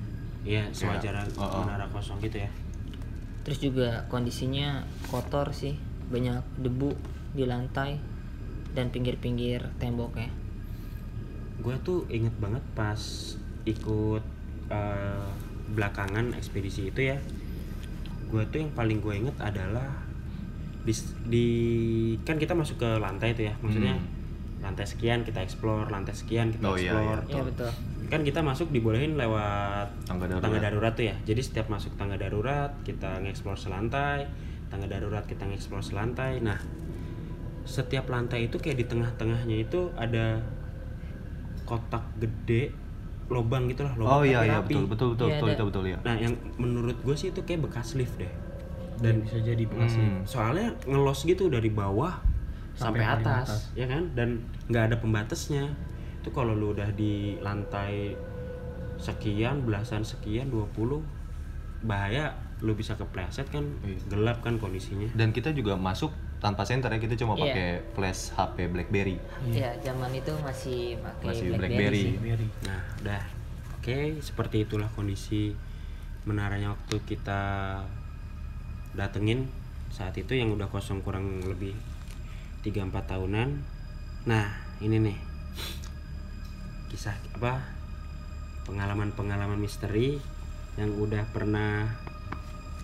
Iya, 0.45 0.63
sewajarnya 0.71 1.25
oh, 1.35 1.43
oh. 1.43 1.61
menara 1.67 1.85
kosong 1.91 2.21
gitu 2.23 2.39
ya. 2.47 2.49
Terus 3.43 3.59
juga 3.61 3.89
kondisinya 4.09 4.87
kotor 5.11 5.53
sih, 5.53 5.77
banyak 6.09 6.41
debu 6.61 6.95
di 7.35 7.43
lantai 7.45 7.99
dan 8.73 8.89
pinggir-pinggir 8.89 9.75
temboknya. 9.77 10.31
Gue 11.61 11.75
tuh 11.83 12.07
inget 12.09 12.33
banget 12.37 12.63
pas 12.73 12.99
ikut 13.65 14.23
eh, 14.69 15.25
belakangan 15.71 16.33
ekspedisi 16.37 16.89
itu 16.89 17.11
ya. 17.11 17.17
Gue 18.29 18.45
tuh 18.49 18.63
yang 18.63 18.71
paling 18.73 18.99
gue 19.01 19.13
inget 19.15 19.37
adalah 19.37 20.01
di, 20.85 20.93
di 21.25 21.47
kan 22.21 22.37
kita 22.37 22.53
masuk 22.53 22.77
ke 22.77 22.89
lantai 23.01 23.33
itu 23.33 23.49
ya, 23.49 23.53
maksudnya 23.57 23.97
lantai 24.61 24.85
sekian 24.85 25.21
kita 25.21 25.41
explore, 25.41 25.89
lantai 25.89 26.13
sekian 26.13 26.49
kita 26.49 26.65
Hmm. 26.65 26.73
Oh, 26.73 26.77
iya, 26.77 26.89
explore. 26.93 27.21
Iya 27.29 27.41
betul. 27.45 27.71
Kan 28.05 28.21
kita 28.21 28.39
masuk 28.45 28.69
dibolehin 28.69 29.17
lewat 29.17 29.89
Tangga 30.05 30.25
darurat. 30.29 30.41
tangga 30.45 30.59
darurat 30.61 30.93
tuh 30.93 31.05
ya. 31.09 31.15
Jadi 31.25 31.41
setiap 31.41 31.69
masuk 31.73 31.97
tangga 31.97 32.17
darurat 32.17 32.69
kita 32.85 33.17
nge-explore 33.25 33.57
selantai, 33.57 34.29
tangga 34.69 34.85
darurat 34.85 35.25
kita 35.25 35.45
nge-explore 35.49 35.81
selantai. 35.81 36.37
Nah, 36.41 36.57
setiap 37.65 38.05
lantai 38.09 38.45
itu 38.45 38.61
kayak 38.61 38.77
di 38.77 38.85
tengah-tengahnya 38.85 39.57
itu 39.57 39.89
ada 39.97 40.37
kotak 41.65 42.05
gede 42.21 42.69
lobang 43.25 43.65
gitu 43.65 43.81
lah 43.81 43.93
lobang 43.97 44.11
Oh 44.11 44.23
iya 44.23 44.39
tapi 44.39 44.47
iya 44.47 44.57
betul 44.61 44.83
betul 44.85 45.07
betul 45.13 45.27
Iya, 45.27 45.37
betul 45.39 45.49
itu 45.49 45.63
betul 45.65 45.83
ya. 45.89 45.97
Nah, 46.05 46.15
yang 46.15 46.33
menurut 46.55 46.97
gue 47.01 47.15
sih 47.17 47.29
itu 47.29 47.41
kayak 47.41 47.65
bekas 47.65 47.97
lift 47.97 48.15
deh. 48.15 48.29
dan 48.95 49.19
Dan 49.19 49.27
bisa 49.27 49.37
jadi 49.41 49.63
bekas 49.65 49.91
Hmm. 49.97 50.23
soalnya 50.23 50.71
ngelos 50.85 51.25
gitu 51.25 51.49
dari 51.49 51.67
bawah 51.67 52.15
sampai, 52.75 53.01
Sampai 53.01 53.03
atas, 53.03 53.47
atas. 53.49 53.61
ya 53.73 53.85
kan? 53.85 54.07
Dan 54.13 54.39
nggak 54.67 54.83
ada 54.87 54.95
pembatasnya. 54.97 55.67
Itu 56.21 56.29
kalau 56.31 56.53
lu 56.53 56.71
udah 56.71 56.89
di 56.91 57.35
lantai 57.39 58.15
sekian, 58.95 59.65
belasan 59.65 60.01
sekian, 60.01 60.47
20 60.47 61.03
bahaya 61.83 62.33
lu 62.63 62.71
bisa 62.71 62.95
kepleset 62.95 63.51
kan 63.51 63.67
Iya. 63.83 63.99
gelap 64.07 64.39
kan 64.39 64.55
kondisinya 64.55 65.11
Dan 65.11 65.29
kita 65.29 65.51
juga 65.51 65.75
masuk 65.75 66.09
tanpa 66.45 66.61
senter 66.61 66.93
ya, 66.93 67.01
kita 67.01 67.17
cuma 67.17 67.33
Iya. 67.33 67.41
pakai 67.41 67.67
flash 67.97 68.21
HP 68.31 68.69
BlackBerry. 68.69 69.17
Iya, 69.49 69.73
zaman 69.81 70.13
itu 70.13 70.29
masih 70.45 71.01
pakai 71.01 71.25
Masih 71.25 71.47
BlackBerry. 71.57 72.03
BlackBerry. 72.13 72.45
sih. 72.45 72.69
Nah 72.69 72.81
udah 73.01 73.23
oke 73.81 73.97
seperti 74.21 74.57
itulah 74.61 74.85
kondisi 74.93 75.57
menaranya 76.25 76.73
waktu 76.73 77.01
kita 77.01 77.41
datengin 78.93 79.49
saat 79.89 80.13
itu 80.15 80.33
yang 80.33 80.53
udah 80.53 80.69
kosong 80.69 81.01
kurang 81.01 81.41
lebih 81.45 81.73
3-4 82.61 82.93
tahunan 83.05 83.49
nah 84.25 84.49
ini 84.81 84.97
nih 84.97 85.17
kisah 86.89 87.13
apa 87.37 87.61
pengalaman-pengalaman 88.65 89.61
misteri 89.61 90.17
yang 90.75 90.89
udah 90.97 91.21
pernah 91.29 91.85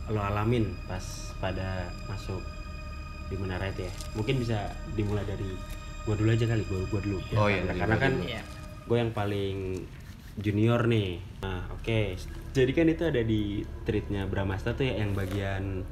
lo 0.07 0.21
alamin 0.21 0.69
pas 0.85 1.01
pada 1.41 1.89
masuk 2.05 2.45
di 3.31 3.39
menara 3.39 3.71
itu 3.71 3.87
ya 3.87 3.93
mungkin 4.13 4.35
bisa 4.37 4.67
dimulai 4.93 5.23
dari 5.23 5.47
gua 6.03 6.19
dulu 6.19 6.29
aja 6.29 6.45
kali 6.45 6.63
gua 6.67 6.79
gua 6.91 6.99
dulu 6.99 7.19
Oh 7.39 7.47
iya, 7.47 7.63
karena, 7.63 7.95
kan. 7.95 8.13
Iya. 8.19 8.43
gue 8.81 8.97
yang 8.99 9.13
paling 9.15 9.87
junior 10.35 10.83
nih 10.83 11.23
nah 11.39 11.63
oke 11.71 12.19
jadi 12.51 12.71
kan 12.75 12.87
itu 12.87 13.03
ada 13.07 13.21
di 13.23 13.63
treatnya 13.87 14.27
Bramasta 14.27 14.75
tuh 14.75 14.83
ya 14.83 14.99
yang 14.99 15.15
bagian 15.15 15.87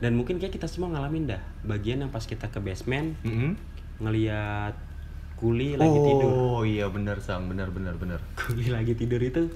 dan 0.00 0.12
mungkin 0.16 0.40
kayak 0.40 0.56
kita 0.56 0.64
semua 0.64 0.96
ngalamin 0.96 1.28
dah 1.28 1.42
bagian 1.62 2.00
yang 2.00 2.08
pas 2.08 2.24
kita 2.24 2.48
ke 2.48 2.58
basement 2.58 3.12
Mm-mm. 3.20 3.52
ngeliat 4.00 4.72
kuli 5.36 5.74
lagi 5.74 5.98
tidur 5.98 6.30
oh 6.30 6.62
iya 6.62 6.86
benar 6.88 7.18
sang 7.18 7.50
benar 7.50 7.68
benar 7.68 7.98
benar 7.98 8.20
kuli 8.38 8.70
lagi 8.70 8.94
tidur 8.94 9.20
itu 9.20 9.52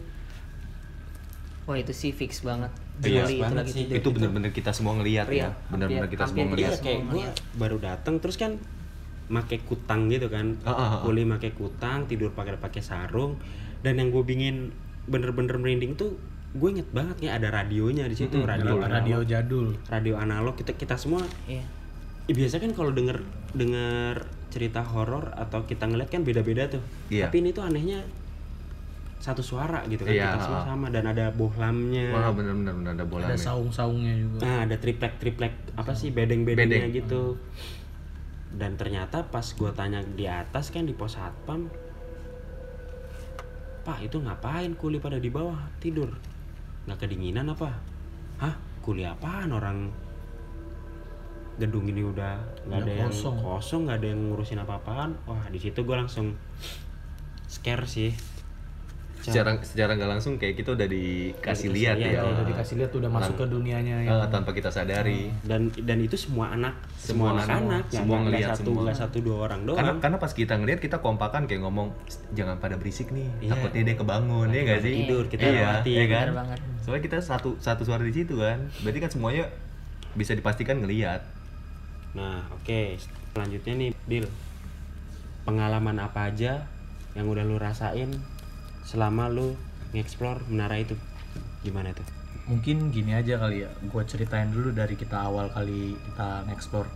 Wah 1.66 1.74
itu 1.74 1.90
sih 1.90 2.14
fix 2.14 2.46
banget. 2.46 2.70
Iya, 3.04 3.28
itu 3.28 3.42
banget 3.44 3.56
lagi 3.60 3.72
sih. 3.72 3.84
tidur. 3.84 3.96
itu 4.00 4.08
benar-benar 4.08 4.50
kita 4.56 4.70
semua 4.72 4.92
ngelihat 4.96 5.26
ya 5.28 5.52
benar-benar 5.68 6.08
Hampir- 6.08 6.14
kita 6.16 6.24
semua 6.32 6.44
ngelihat 6.48 6.72
iya 6.72 6.80
kayak 6.80 7.00
gue 7.12 7.24
baru 7.60 7.76
datang 7.76 8.14
terus 8.24 8.36
kan 8.40 8.52
make 9.26 9.58
kutang 9.66 10.08
gitu 10.08 10.30
kan 10.32 10.56
ah, 10.62 10.70
ah. 10.70 10.90
kuli 11.02 11.26
make 11.26 11.52
kutang 11.52 12.06
tidur 12.06 12.32
pakai 12.32 12.56
pakai 12.56 12.80
sarung 12.80 13.36
dan 13.84 14.00
yang 14.00 14.08
gue 14.08 14.22
bingin 14.22 14.72
bener-bener 15.04 15.60
merinding 15.60 15.92
tuh 15.94 16.16
gue 16.56 16.68
inget 16.72 16.88
banget 16.88 17.28
ya 17.28 17.30
ada 17.36 17.52
radionya 17.52 18.08
di 18.08 18.16
situ 18.16 18.40
Mm-mm, 18.40 18.48
radio 18.48 18.80
analog, 18.80 18.88
radio 18.88 19.18
jadul 19.26 19.66
radio 19.92 20.14
analog 20.16 20.56
kita 20.56 20.72
kita 20.72 20.96
semua 20.96 21.20
Iya. 21.44 21.62
Ya, 22.26 22.34
biasa 22.34 22.58
kan 22.58 22.74
kalau 22.74 22.90
denger 22.90 23.22
denger 23.54 24.26
cerita 24.50 24.82
horor 24.82 25.30
atau 25.38 25.62
kita 25.62 25.86
ngeliat 25.86 26.10
kan 26.10 26.26
beda-beda 26.26 26.66
tuh. 26.66 26.82
Iya. 27.06 27.30
Tapi 27.30 27.38
ini 27.38 27.54
tuh 27.54 27.62
anehnya 27.62 28.02
satu 29.26 29.42
suara 29.42 29.82
gitu 29.90 30.06
kan 30.06 30.14
Iya. 30.14 30.30
kita 30.30 30.38
semua 30.46 30.62
sama 30.62 30.86
dan 30.94 31.02
ada 31.04 31.34
bohlamnya. 31.34 32.14
wah 32.14 32.30
benar-benar 32.30 32.74
benar 32.78 32.92
ada 32.94 33.06
bola 33.10 33.26
ada 33.26 33.34
saung-saungnya 33.34 34.14
juga 34.14 34.38
Nah, 34.46 34.58
ada 34.62 34.78
triplek-triplek 34.78 35.74
apa 35.74 35.92
sih 35.92 36.14
bedeng-bedengnya 36.14 36.86
Bedeng. 36.86 36.94
gitu. 36.94 37.22
Dan 38.54 38.78
ternyata 38.78 39.26
pas 39.26 39.42
gua 39.52 39.74
tanya 39.74 40.00
di 40.00 40.24
atas 40.24 40.70
kan 40.70 40.86
di 40.86 40.94
pos 40.94 41.18
satpam, 41.18 41.66
Pak 43.82 44.02
itu 44.02 44.18
ngapain 44.18 44.74
kuli 44.74 44.98
pada 44.98 45.18
di 45.18 45.30
bawah 45.30 45.58
tidur? 45.78 46.10
Nggak 46.86 47.06
kedinginan 47.06 47.50
apa? 47.50 47.70
Hah? 48.38 48.54
Kuli 48.82 49.02
apaan 49.02 49.50
orang 49.50 49.90
gedung 51.56 51.88
ini 51.88 52.04
udah 52.04 52.36
nggak 52.68 52.80
ada 52.84 52.92
yang 53.08 53.12
kosong. 53.40 53.88
nggak 53.88 53.96
ada 54.04 54.08
yang 54.12 54.20
ngurusin 54.28 54.60
apa-apaan 54.60 55.16
wah 55.24 55.40
di 55.48 55.56
situ 55.56 55.80
gua 55.88 56.04
langsung 56.04 56.36
scare 57.48 57.88
sih 57.88 58.12
secara 59.26 59.50
secara 59.60 59.90
nggak 59.92 60.06
langsung 60.08 60.34
kayak 60.36 60.54
kita 60.56 60.70
udah 60.72 60.86
dikasih 60.86 61.68
lihat 61.68 61.96
ya 61.96 62.08
lihat, 62.14 62.24
udah 62.24 62.44
dikasih 62.46 62.74
lihat 62.76 62.92
udah 62.92 63.10
masuk 63.10 63.34
ke 63.34 63.44
dunianya 63.44 63.94
yang 64.00 64.16
Ah, 64.16 64.28
tanpa 64.28 64.50
kita 64.50 64.68
sadari 64.68 65.34
dan 65.42 65.66
dan 65.76 65.98
itu 65.98 66.14
semua 66.14 66.50
anak 66.50 66.78
Semua 66.94 67.02
semua 67.02 67.30
anak, 67.32 67.44
anak-anak 67.44 67.84
semua 67.88 68.06
nggak 68.06 68.22
ngeliat 68.24 68.48
satu 68.52 68.70
semua. 68.72 68.92
satu 68.92 69.18
dua 69.20 69.36
orang 69.42 69.60
doang 69.62 69.78
karena 69.78 69.92
karena 69.98 70.16
pas 70.16 70.32
kita 70.32 70.54
ngeliat 70.54 70.78
kita 70.78 70.96
kompakan 70.98 71.42
kayak 71.44 71.60
ngomong 71.60 71.88
jangan 72.32 72.56
pada 72.56 72.74
berisik 72.74 73.10
nih 73.10 73.26
Iya. 73.38 73.50
takutnya 73.52 73.82
dia 73.84 73.96
kebangun 73.96 74.48
ya 74.48 74.60
nggak 74.62 74.80
sih 74.80 74.92
tidur, 75.00 75.24
kita 75.26 75.42
iya 75.44 75.52
lewatin. 75.52 75.90
iya 75.92 76.04
kan 76.06 76.26
banget. 76.32 76.58
soalnya 76.80 77.02
kita 77.02 77.16
satu 77.18 77.50
satu 77.58 77.82
suara 77.82 78.00
di 78.00 78.14
situ 78.14 78.34
kan 78.36 78.58
berarti 78.80 78.98
kan 78.98 79.10
semuanya 79.10 79.44
bisa 80.12 80.32
dipastikan 80.32 80.78
ngelihat 80.78 81.20
Nah, 82.12 82.40
oke. 82.48 82.96
Selanjutnya 83.28 83.72
nih, 83.76 83.90
Dil. 84.02 84.24
Pengalaman 85.44 86.00
apa 86.00 86.26
aja 86.26 86.64
yang 87.12 87.28
udah 87.28 87.44
lu 87.44 87.54
rasain 87.54 88.08
selama 88.86 89.26
lu 89.26 89.58
nge-explore 89.92 90.46
menara 90.46 90.78
itu? 90.78 90.94
Gimana 91.66 91.90
tuh? 91.92 92.06
mungkin 92.46 92.94
gini 92.94 93.10
aja 93.10 93.42
kali 93.42 93.66
ya 93.66 93.70
gue 93.74 94.02
ceritain 94.06 94.46
dulu 94.54 94.70
dari 94.70 94.94
kita 94.94 95.18
awal 95.18 95.50
kali 95.50 95.98
kita 95.98 96.46
nge-explore 96.46 96.86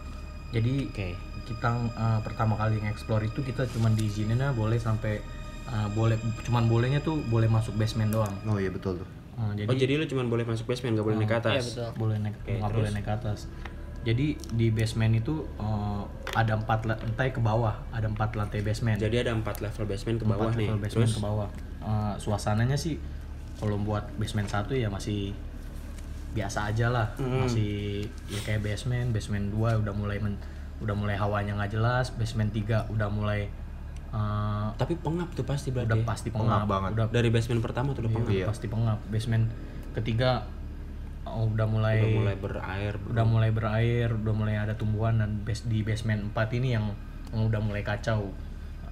jadi 0.55 0.87
Oke. 0.87 1.11
kita 1.51 1.69
uh, 1.99 2.23
pertama 2.23 2.55
kali 2.55 2.79
nge-explore 2.79 3.27
itu 3.27 3.43
kita 3.43 3.67
cuman 3.67 3.99
diizinin 3.99 4.39
lah 4.39 4.55
boleh 4.55 4.79
sampai 4.79 5.19
uh, 5.67 5.91
boleh 5.91 6.15
cuman 6.47 6.71
bolehnya 6.71 7.03
tuh 7.03 7.19
boleh 7.27 7.51
masuk 7.51 7.75
basement 7.75 8.15
doang 8.15 8.31
oh 8.47 8.59
iya 8.59 8.71
betul 8.71 9.03
tuh 9.03 9.11
Uh, 9.41 9.57
jadi 9.57 9.73
oh, 9.73 9.77
jadi 9.79 9.93
lu 9.97 10.05
cuma 10.05 10.21
boleh 10.29 10.45
masuk 10.45 10.69
basement, 10.69 11.01
nggak 11.01 11.07
boleh 11.07 11.17
naik 11.25 11.33
ke 11.33 11.39
atas? 11.41 11.55
Iya 11.57 11.65
betul. 11.65 11.89
boleh 11.97 12.17
naik 12.21 12.37
Oke, 12.37 12.53
nggak 12.53 12.61
terus? 12.61 12.77
boleh 12.77 12.91
naik 12.93 13.07
ke 13.09 13.15
atas 13.17 13.39
jadi 14.01 14.27
di 14.37 14.67
basement 14.69 15.13
itu 15.17 15.35
uh, 15.57 16.05
ada 16.37 16.53
empat 16.61 16.81
lantai 16.85 17.29
ke 17.33 17.41
bawah 17.41 17.73
ada 17.89 18.05
empat 18.05 18.37
lantai 18.37 18.61
basement 18.61 19.01
Jadi 19.01 19.17
ada 19.17 19.33
empat 19.33 19.65
level 19.65 19.85
basement 19.89 20.21
ke 20.21 20.27
bawah 20.29 20.53
Empat 20.53 20.61
nih. 20.61 20.69
level 20.69 20.81
basement 20.85 21.09
Terus 21.09 21.17
ke 21.17 21.25
bawah 21.25 21.49
Uh, 21.81 22.13
suasananya 22.15 22.77
sih 22.77 23.01
kalau 23.57 23.77
buat 23.77 24.05
basement 24.15 24.47
satu 24.47 24.73
ya 24.73 24.87
masih 24.87 25.33
biasa 26.31 26.69
aja 26.69 26.87
lah 26.87 27.09
Hmm. 27.17 27.43
masih 27.43 28.05
ya 28.27 28.41
kayak 28.41 28.61
basement 28.63 29.11
basement 29.11 29.51
2 29.51 29.59
udah 29.79 29.91
mulai 29.91 30.17
men- 30.17 30.39
udah 30.79 30.93
mulai 30.93 31.13
hawanya 31.15 31.53
nggak 31.55 31.73
jelas 31.73 32.13
basement 32.13 32.49
3 32.51 32.87
udah 32.87 33.09
mulai 33.09 33.49
uh, 34.11 34.71
tapi 34.75 34.95
pengap 34.97 35.33
tuh 35.33 35.43
pasti 35.43 35.71
berarti. 35.71 35.89
udah 35.89 35.99
ya? 35.99 36.07
pasti 36.07 36.29
Pengap 36.29 36.45
pengap 36.47 36.67
banget. 36.67 36.91
udah 36.93 37.07
Dari 37.11 37.29
basement 37.29 37.61
pertama 37.61 37.89
tuh 37.91 38.01
udah 38.03 38.13
pengap. 38.15 38.31
iya, 38.31 38.45
pasti 38.47 38.67
pengap 38.67 38.99
basement 39.07 39.45
ketiga 39.93 40.45
oh, 41.23 41.47
udah 41.47 41.65
mulai 41.65 41.97
Udah 41.99 42.13
mulai 42.15 42.37
berair. 42.37 42.95
udah 43.05 43.25
mulai 43.25 43.51
berair, 43.51 44.09
udah 44.11 44.35
mulai 44.35 44.55
ada 44.57 44.75
tumbuhan 44.75 45.17
dan 45.17 45.41
base 45.41 45.65
di 45.65 45.81
basement 45.81 46.29
4 46.29 46.55
ini 46.55 46.69
yang, 46.73 46.87
yang 47.31 47.43
udah 47.45 47.59
mulai 47.59 47.81
kacau. 47.81 48.31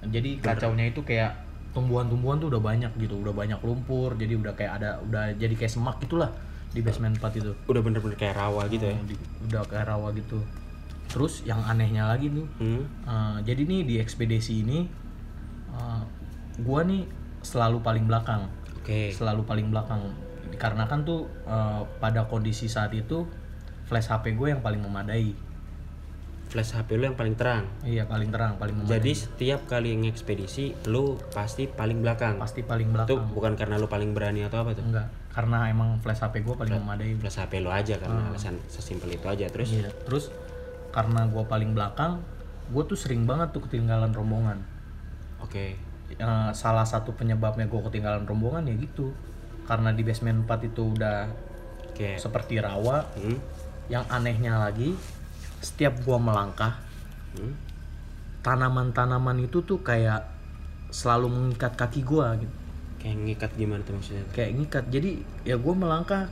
Jadi 0.01 0.39
kacaunya 0.39 0.87
itu 0.87 1.01
kayak 1.01 1.35
tumbuhan-tumbuhan 1.71 2.37
tuh 2.37 2.49
udah 2.49 2.61
banyak 2.61 2.91
gitu, 2.97 3.19
udah 3.19 3.33
banyak 3.33 3.59
lumpur, 3.61 4.17
jadi 4.17 4.33
udah 4.35 4.53
kayak 4.57 4.81
ada 4.81 4.89
udah 5.05 5.33
jadi 5.37 5.53
kayak 5.53 5.69
semak 5.69 6.01
gitulah 6.01 6.33
di 6.69 6.81
basement 6.81 7.17
4 7.17 7.39
itu. 7.39 7.51
Udah 7.65 7.81
bener-bener 7.81 8.17
kayak 8.17 8.37
rawa 8.37 8.65
gitu 8.69 8.85
ya. 8.85 8.97
Oh, 8.97 9.05
di- 9.05 9.21
udah 9.49 9.61
kayak 9.65 9.85
rawa 9.85 10.07
gitu. 10.13 10.39
Terus 11.09 11.41
yang 11.41 11.61
anehnya 11.63 12.05
lagi 12.05 12.29
tuh, 12.29 12.45
Hmm. 12.57 12.85
eh, 12.85 13.37
jadi 13.43 13.61
nih 13.65 13.81
di 13.85 13.95
ekspedisi 13.97 14.61
ini 14.61 14.85
eh, 15.69 16.01
gua 16.61 16.81
nih 16.81 17.05
selalu 17.41 17.79
paling 17.79 18.05
belakang 18.05 18.49
Oke. 18.81 19.13
selalu 19.13 19.45
paling 19.45 19.69
belakang 19.69 20.01
karena 20.57 20.83
kan 20.85 21.05
tuh 21.05 21.29
eh, 21.45 21.81
pada 21.97 22.25
kondisi 22.25 22.65
saat 22.65 22.91
itu 22.91 23.23
flash 23.85 24.05
HP 24.07 24.33
gue 24.33 24.49
yang 24.49 24.61
paling 24.61 24.81
memadai 24.81 25.33
Flash 26.49 26.73
HP 26.73 26.97
lu 26.97 27.05
yang 27.05 27.13
paling 27.13 27.33
terang. 27.33 27.69
iya 27.81 28.03
paling 28.03 28.27
terang 28.27 28.57
paling 28.57 28.73
memadai 28.73 28.97
Jadi 28.97 29.11
setiap 29.13 29.65
kali 29.65 29.93
ngekspedisi 29.95 30.89
lu 30.89 31.15
pasti 31.29 31.65
paling 31.65 32.01
belakang. 32.01 32.35
pasti 32.35 32.61
paling 32.61 32.89
Itu 32.89 32.93
belakang 33.15 33.21
bukan 33.31 33.53
karena 33.53 33.75
lu 33.77 33.85
paling 33.85 34.11
berani 34.11 34.43
atau 34.43 34.61
apa 34.61 34.73
tuh? 34.73 34.81
enggak 34.83 35.07
karena 35.29 35.69
emang 35.69 36.01
flash 36.01 36.19
HP 36.19 36.41
gue 36.41 36.51
paling 36.51 36.73
memadai 36.75 37.13
Flash 37.15 37.37
HP 37.37 37.61
lu 37.61 37.69
aja 37.69 37.95
karena 37.95 38.27
alasan 38.27 38.57
sesimpel 38.65 39.13
itu 39.13 39.23
aja. 39.23 39.45
Terus 39.47 39.69
Iya. 39.71 39.93
terus 40.03 40.33
karena 40.89 41.23
gue 41.25 41.43
paling 41.43 41.71
belakang 41.71 42.17
gue 42.67 42.83
tuh 42.83 42.97
sering 42.97 43.23
banget 43.23 43.49
tuh 43.49 43.61
ketinggalan 43.61 44.09
rombongan 44.09 44.57
oke. 45.39 45.65
Eh, 46.09 46.49
salah 46.51 46.83
satu 46.83 47.13
penyebabnya 47.13 47.65
gue 47.65 47.81
ketinggalan 47.83 48.25
rombongan 48.25 48.65
ya 48.65 48.73
gitu 48.75 49.13
karena 49.63 49.93
di 49.93 50.01
basement 50.01 50.43
4 50.43 50.65
itu 50.65 50.97
udah 50.97 51.29
Oke. 51.87 52.17
seperti 52.17 52.57
rawa 52.57 53.05
Hmm. 53.13 53.37
yang 53.85 54.01
anehnya 54.07 54.57
lagi 54.57 54.97
setiap 55.59 55.93
gua 56.01 56.17
melangkah 56.17 56.75
Hmm. 57.29 57.53
tanaman-tanaman 58.41 59.37
itu 59.39 59.61
tuh 59.61 59.79
kayak 59.79 60.25
selalu 60.89 61.29
mengikat 61.29 61.75
kaki 61.75 62.01
gua 62.01 62.33
gitu 62.35 62.55
Kayak 62.99 63.15
ngikat 63.21 63.51
gimana 63.55 63.79
tuh 63.83 63.95
maksudnya? 63.95 64.25
kayak 64.29 64.51
ngikat 64.55 64.83
jadi 64.89 65.09
ya 65.43 65.55
gua 65.55 65.71
melangkah 65.73 66.27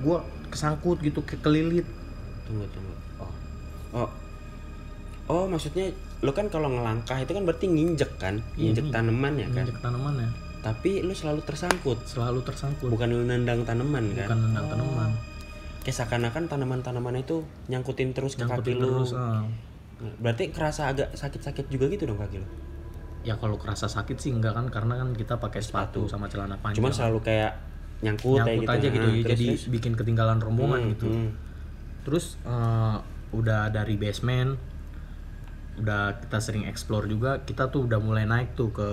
gua 0.00 0.22
kesangkut 0.48 0.98
gitu 1.00 1.22
ke 1.22 1.38
kelilit 1.38 1.86
Tunggu 2.44 2.68
tunggu. 2.68 2.92
Oh. 3.18 3.32
Oh. 3.94 4.10
Oh, 5.24 5.44
maksudnya 5.44 5.88
lu 6.20 6.28
kan 6.30 6.48
kalau 6.48 6.68
ngelangkah 6.68 7.16
itu 7.16 7.32
kan 7.32 7.40
berarti 7.42 7.66
nginjek 7.66 8.12
kan? 8.16 8.44
Iya, 8.52 8.72
Nginjek 8.72 8.84
nginjek. 8.84 8.92
tanaman 8.92 9.32
ya 9.34 9.48
kan? 9.48 9.64
injek 9.64 9.78
tanamannya 9.80 10.28
Tapi 10.60 10.90
lu 11.00 11.12
selalu 11.12 11.40
tersangkut. 11.40 11.98
selalu 12.04 12.40
tersangkut 12.42 12.88
Bukan 12.88 13.08
lu 13.08 13.24
nendang 13.24 13.62
tanaman 13.62 14.12
kan? 14.12 14.28
bukan 14.28 14.38
nendang 14.42 14.66
tanaman 14.68 15.10
Kayak 15.84 15.96
seakan-akan 15.98 16.48
tanaman-tanaman 16.48 17.14
itu 17.18 17.40
nyangkutin 17.68 18.10
terus 18.10 18.34
ke 18.34 18.42
kaki 18.42 18.48
nyangkutin 18.48 18.76
lu. 18.76 18.88
terus 19.04 19.10
ah. 19.12 19.44
Berarti 20.18 20.50
kerasa 20.50 20.88
agak 20.88 21.12
sakit-sakit 21.12 21.68
juga 21.68 21.86
gitu 21.86 22.04
dong 22.04 22.16
kaki 22.16 22.40
lu. 22.40 22.48
ya 23.20 23.32
kalau 23.34 23.56
kerasa 23.56 23.84
sakit 23.86 24.16
sih 24.16 24.28
enggak 24.30 24.52
kan 24.52 24.68
karena 24.68 24.98
kan 24.98 25.12
kita 25.12 25.36
pakai 25.36 25.56
sepatu 25.58 26.04
sama 26.04 26.28
celana 26.28 26.56
panjang 26.56 26.76
Cuman 26.76 26.92
selalu 26.92 27.18
kayak 27.22 27.56
nyangkut, 28.00 28.36
nyangkut 28.36 28.64
kayak 28.66 28.76
aja 28.76 28.88
gitu 28.90 29.00
Nah, 29.00 29.08
ya 29.08 29.16
terus- 29.18 29.30
jadi 29.30 29.46
terus. 29.50 29.64
bikin 29.70 29.92
ketinggalan 29.94 30.38
rombongan 30.38 30.80
Hmm, 30.82 30.90
gitu 30.90 31.08
hmm. 31.08 31.30
terus 32.02 32.36
eh, 32.42 32.96
udah 33.32 33.68
dari 33.68 33.96
basement 33.96 34.60
udah 35.74 36.20
kita 36.20 36.38
sering 36.38 36.64
explore 36.64 37.04
juga 37.04 37.40
kita 37.40 37.66
tuh 37.66 37.88
udah 37.88 37.96
mulai 37.96 38.24
naik 38.24 38.52
tuh 38.52 38.68
ke 38.70 38.88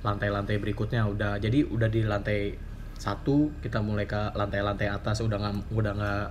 lantai-lantai 0.00 0.56
berikutnya 0.56 1.02
udah 1.04 1.36
jadi 1.36 1.66
udah 1.66 1.88
di 1.88 2.00
lantai 2.02 2.54
satu 2.96 3.50
kita 3.58 3.78
mulai 3.78 4.04
ke 4.04 4.16
lantai-lantai 4.32 4.86
atas 4.86 5.20
udah 5.20 5.36
nggak 5.36 5.54
udah 5.70 5.92
nggak 5.92 6.24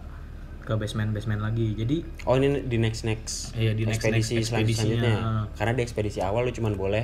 ke 0.63 0.73
basement 0.73 1.11
basement 1.11 1.39
lagi 1.39 1.75
jadi 1.75 1.99
Oh 2.23 2.35
ini 2.35 2.63
di 2.63 2.77
next 2.77 3.03
next 3.03 3.51
Iya, 3.53 3.75
di 3.75 3.83
next- 3.83 3.99
ekspedisi 3.99 4.33
next 4.33 4.49
selanjutnya. 4.49 4.95
ekspedisinya, 4.95 5.11
ah. 5.19 5.43
Karena 5.53 5.71
di 5.73 5.81
ekspedisi 5.81 6.19
awal 6.19 6.41
lu 6.43 6.51
cuman 6.51 6.73
boleh 6.73 7.03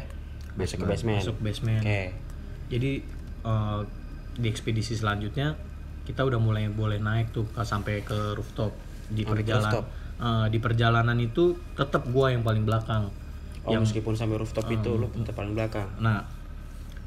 masuk 0.56 0.80
ke 0.80 0.86
basement. 0.88 1.20
masuk 1.20 1.38
basement 1.40 1.82
Oke. 1.82 2.04
jadi 2.68 2.92
eh, 3.42 3.80
di 4.34 4.48
ekspedisi 4.48 4.94
selanjutnya 4.94 5.60
kita 6.04 6.24
udah 6.24 6.38
mulai 6.38 6.66
boleh 6.68 6.98
naik 6.98 7.30
tuh 7.30 7.46
sampai 7.58 8.02
ke 8.02 8.34
rooftop 8.34 8.72
di 9.08 9.22
Oh, 9.22 9.32
perjalanan 9.32 9.84
eh, 10.18 10.48
di 10.48 10.58
perjalanan 10.58 11.18
itu 11.18 11.44
tetap 11.74 12.08
gua 12.08 12.32
yang 12.32 12.42
paling 12.42 12.64
belakang 12.64 13.12
Oh 13.62 13.76
meskipun 13.76 14.16
sampai 14.16 14.36
rooftop 14.36 14.66
itu 14.70 14.88
lu 14.90 15.12
tetap 15.14 15.36
paling 15.36 15.52
belakang. 15.52 15.84
Nah, 16.00 16.24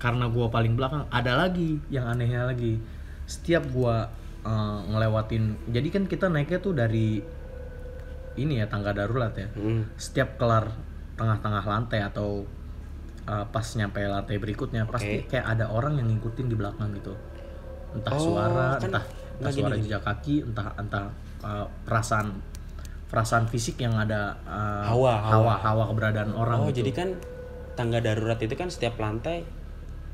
karena 0.02 0.26
gua 0.26 0.50
paling 0.50 0.74
belakang, 0.74 1.06
ada 1.08 1.38
lagi 1.38 1.78
yang 1.86 2.04
anehnya 2.04 2.42
lagi. 2.44 2.82
Setiap 3.24 3.70
gua 3.70 4.10
eh, 4.42 4.78
ngelewatin, 4.90 5.70
jadi 5.70 5.88
kan 5.88 6.04
kita 6.04 6.26
naiknya 6.26 6.58
tuh 6.58 6.74
dari 6.74 7.22
ini 8.34 8.58
ya 8.58 8.66
tangga 8.66 8.90
darurat 8.90 9.30
ya. 9.32 9.46
Hmm. 9.54 9.86
Setiap 9.94 10.34
kelar 10.34 10.66
tengah-tengah 11.14 11.62
lantai 11.62 12.00
atau 12.02 12.42
uh, 13.28 13.44
pas 13.46 13.66
nyampe 13.76 14.00
lantai 14.00 14.36
berikutnya 14.36 14.88
pasti 14.88 15.22
Oke. 15.22 15.28
kayak 15.30 15.46
ada 15.46 15.68
orang 15.68 15.94
yang 15.94 16.08
ngikutin 16.08 16.46
di 16.48 16.56
belakang 16.56 16.90
gitu 16.96 17.14
entah 17.92 18.10
Oh, 18.10 18.32
suara 18.34 18.80
kan- 18.80 18.88
entah 18.88 19.04
entah 19.38 19.52
suara 19.52 19.76
gini. 19.76 19.84
jejak 19.86 20.02
kaki 20.02 20.36
entah 20.42 20.72
entah 20.74 21.06
uh, 21.44 21.68
perasaan 21.84 22.32
perasaan 23.06 23.44
fisik 23.46 23.76
yang 23.76 23.92
ada 23.94 24.40
uh, 24.42 24.88
Hawa, 24.88 25.20
hawa 25.20 25.28
hawa. 25.28 25.54
hawa 25.60 25.82
keberadaan 25.92 26.32
orang 26.32 26.58
oh 26.58 26.72
gitu. 26.72 26.80
jadi 26.80 26.90
kan 26.96 27.08
tangga 27.76 28.00
darurat 28.00 28.40
itu 28.40 28.56
kan 28.56 28.72
setiap 28.72 28.96
lantai 28.96 29.44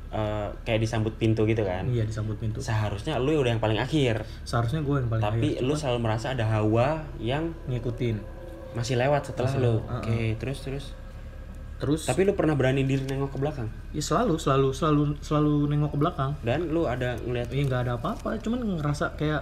eh, 0.09 0.47
kayak 0.63 0.79
disambut 0.81 1.13
pintu 1.15 1.45
gitu 1.45 1.61
kan? 1.61 1.85
Iya 1.85 2.03
disambut 2.03 2.35
pintu. 2.35 2.59
Seharusnya 2.59 3.17
lu 3.17 3.35
udah 3.35 3.51
yang 3.51 3.61
paling 3.61 3.77
akhir. 3.77 4.25
Seharusnya 4.41 4.81
gue 4.81 4.95
yang 4.97 5.07
paling 5.07 5.21
tapi 5.21 5.49
akhir, 5.55 5.63
lu 5.63 5.73
selalu 5.73 5.99
merasa 6.01 6.33
ada 6.33 6.45
hawa 6.45 7.03
yang 7.17 7.53
ngikutin. 7.65 8.41
masih 8.69 8.95
lewat 8.95 9.25
setelah 9.25 9.49
Masih 9.49 9.61
lu. 9.61 9.73
lewat, 9.75 9.97
oke 9.97 10.17
terus 10.37 10.57
terus. 10.61 10.85
Terus? 11.79 12.01
Tapi 12.05 12.21
lu 12.21 12.35
pernah 12.35 12.53
berani 12.53 12.83
diri 12.83 13.01
nengok 13.01 13.33
ke 13.33 13.39
belakang? 13.39 13.65
Ya 13.89 14.03
selalu 14.03 14.35
selalu 14.35 14.69
selalu 14.75 15.03
selalu 15.21 15.53
nengok 15.69 15.95
ke 15.95 15.97
belakang. 15.97 16.31
Dan 16.43 16.69
lu 16.69 16.85
ada 16.85 17.17
ngeliat 17.17 17.49
ya 17.49 17.65
nggak 17.65 17.81
ada 17.87 17.93
apa-apa 17.97 18.37
cuman 18.37 18.77
ngerasa 18.77 19.15
kayak 19.15 19.41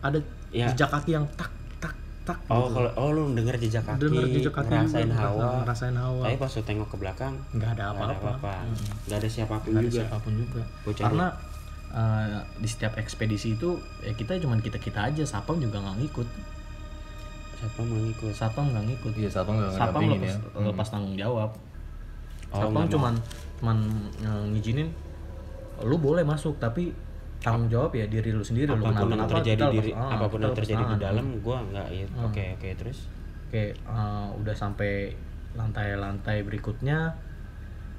ada 0.00 0.20
Ya. 0.52 0.68
jejak 0.68 0.92
kaki 0.92 1.16
yang 1.16 1.24
tak 1.32 1.48
tak 2.22 2.38
oh 2.46 2.70
gitu. 2.70 2.74
kalau 2.78 2.90
oh 2.94 3.08
lu 3.10 3.22
denger 3.34 3.54
jejak 3.58 3.82
kaki 3.82 3.98
Denger 4.06 4.24
jejak 4.30 4.54
kaki 4.54 4.70
ngerasain 4.70 5.10
juga, 5.10 5.22
hawa. 5.26 5.50
ngerasain 5.66 5.96
hawa. 5.98 6.22
Tapi 6.30 6.36
pas 6.38 6.52
lu 6.54 6.62
tengok 6.62 6.88
ke 6.88 6.96
belakang 7.02 7.34
nggak 7.50 7.70
ada 7.74 7.84
nggak 7.90 8.06
ada 8.06 8.16
apa-apa. 8.18 8.54
Mm-mm. 8.62 8.90
nggak 9.10 9.18
ada 9.18 9.28
siapa 9.28 9.54
pun 9.58 9.68
nggak 9.74 9.82
ada 9.82 9.90
juga. 9.90 9.98
siapa 9.98 10.16
pun 10.22 10.32
juga. 10.38 10.62
Bocahnya. 10.86 11.02
karena 11.02 11.26
uh, 11.90 12.38
di 12.62 12.68
setiap 12.70 12.92
ekspedisi 12.94 13.48
itu 13.58 13.70
ya 14.06 14.12
kita 14.14 14.38
cuman 14.38 14.58
kita 14.62 14.78
kita 14.78 15.00
aja. 15.10 15.24
Sapam 15.26 15.58
juga 15.58 15.82
nggak 15.82 15.96
ngikut. 15.98 16.28
Siapa 17.58 17.80
mau 17.82 17.98
ngikut. 17.98 18.32
Sapam 18.34 18.64
nggak 18.70 18.84
ngikut. 18.86 19.12
Iya, 19.18 19.30
sapam 19.30 19.54
nggak 19.58 19.72
sapam 19.74 20.00
lepas, 20.06 20.30
ya. 20.30 20.36
lepas 20.62 20.88
tanggung 20.94 21.16
jawab. 21.18 21.50
Oh, 22.54 22.58
sapam 22.62 22.86
nggak 22.86 22.92
cuman 22.94 23.14
cuman 23.58 23.78
uh, 24.22 24.44
ngizinin 24.54 24.90
lu 25.82 25.98
boleh 25.98 26.22
masuk 26.22 26.54
tapi 26.62 26.94
tanggung 27.42 27.66
jawab 27.66 27.90
ya 27.92 28.06
diri 28.06 28.30
lu 28.30 28.46
sendiri 28.46 28.70
lu 28.70 28.86
apa 28.86 29.02
pun 29.02 29.10
yang 29.12 29.26
terjadi 29.26 29.64
di 29.74 29.90
ah, 29.90 30.14
apa 30.14 30.26
pun 30.30 30.38
yang 30.40 30.54
terjadi 30.54 30.84
di 30.94 30.96
dalam 30.96 31.26
gua 31.42 31.58
nggak 31.66 31.88
ya 31.90 32.06
Hmm. 32.06 32.26
oke 32.30 32.44
oke 32.56 32.70
terus 32.78 33.10
Oke, 33.52 33.76
uh, 33.84 34.32
udah 34.40 34.56
sampai 34.56 35.12
lantai-lantai 35.52 36.40
berikutnya. 36.40 37.12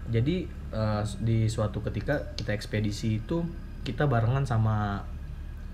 Jadi 0.09 0.49
uh, 0.73 1.05
di 1.21 1.45
suatu 1.45 1.77
ketika 1.85 2.33
kita 2.33 2.57
ekspedisi 2.57 3.21
itu 3.21 3.45
kita 3.85 4.09
barengan 4.09 4.49
sama 4.49 4.97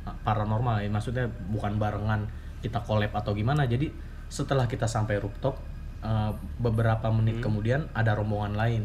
uh, 0.03 0.15
paranormal 0.27 0.83
ya. 0.83 0.91
Maksudnya 0.91 1.31
bukan 1.31 1.79
barengan 1.79 2.27
kita 2.59 2.83
collab 2.83 3.15
atau 3.15 3.31
gimana. 3.31 3.71
Jadi 3.71 3.87
setelah 4.27 4.67
kita 4.67 4.83
sampai 4.83 5.15
rooftop 5.23 5.55
uh, 6.03 6.35
beberapa 6.59 7.07
menit 7.15 7.39
kemudian 7.39 7.87
ada 7.95 8.19
rombongan 8.19 8.59
lain. 8.59 8.83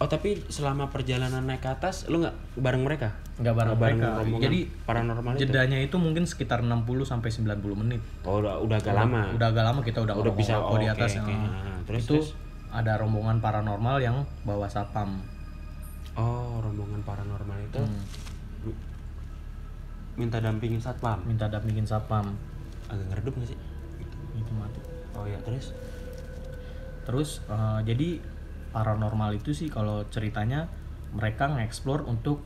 Oh 0.00 0.08
tapi 0.08 0.40
selama 0.48 0.88
perjalanan 0.88 1.44
naik 1.44 1.60
ke 1.60 1.68
atas 1.68 2.08
lu 2.08 2.18
nggak 2.18 2.32
bareng 2.56 2.82
mereka 2.82 3.12
Nggak 3.36 3.54
bareng 3.54 3.68
Nggak 3.70 3.80
mereka. 3.80 4.08
rombongan 4.16 4.42
Jadi 4.42 4.58
paranormal 4.82 5.30
itu 5.30 5.40
jedanya 5.42 5.78
itu 5.78 5.96
mungkin 5.96 6.24
sekitar 6.24 6.60
60 6.60 6.72
sampai 7.02 7.28
90 7.28 7.56
menit. 7.76 8.00
oh 8.22 8.40
udah 8.40 8.56
udah 8.58 8.76
agak 8.76 8.94
lama 8.94 9.20
Udah 9.30 9.48
agak 9.48 9.64
lama 9.64 9.80
kita 9.80 9.98
udah 10.00 10.14
Udah 10.14 10.32
bisa, 10.32 10.56
oh, 10.56 10.76
di 10.76 10.84
atas. 10.86 11.16
oke. 11.16 11.24
ya. 11.24 11.36
Nah, 11.36 11.80
terus, 11.84 12.00
itu 12.02 12.16
terus? 12.16 12.28
ada 12.70 12.96
rombongan 12.96 13.38
paranormal 13.38 13.96
yang 13.98 14.16
bawa 14.42 14.64
sapam. 14.66 15.20
oh 16.14 16.58
rombongan 16.58 17.00
paranormal 17.02 17.58
itu 17.60 17.80
Hmm. 17.80 18.76
minta 20.16 20.36
dampingin 20.36 20.76
satpam 20.76 21.16
minta 21.24 21.46
dampingin 21.46 21.84
sapam 21.84 22.36
agak 22.86 23.06
ngeredup 23.08 23.32
nggak 23.34 23.48
sih 23.48 23.58
itu 24.34 24.52
mati 24.52 24.80
oh 25.14 25.24
ya 25.24 25.38
terus 25.40 25.72
terus 27.02 27.30
eh, 27.46 27.80
jadi 27.84 28.20
paranormal 28.70 29.34
itu 29.34 29.50
sih 29.50 29.68
kalau 29.68 30.06
ceritanya 30.08 30.70
mereka 31.14 31.50
nge-explore 31.50 32.06
untuk 32.06 32.42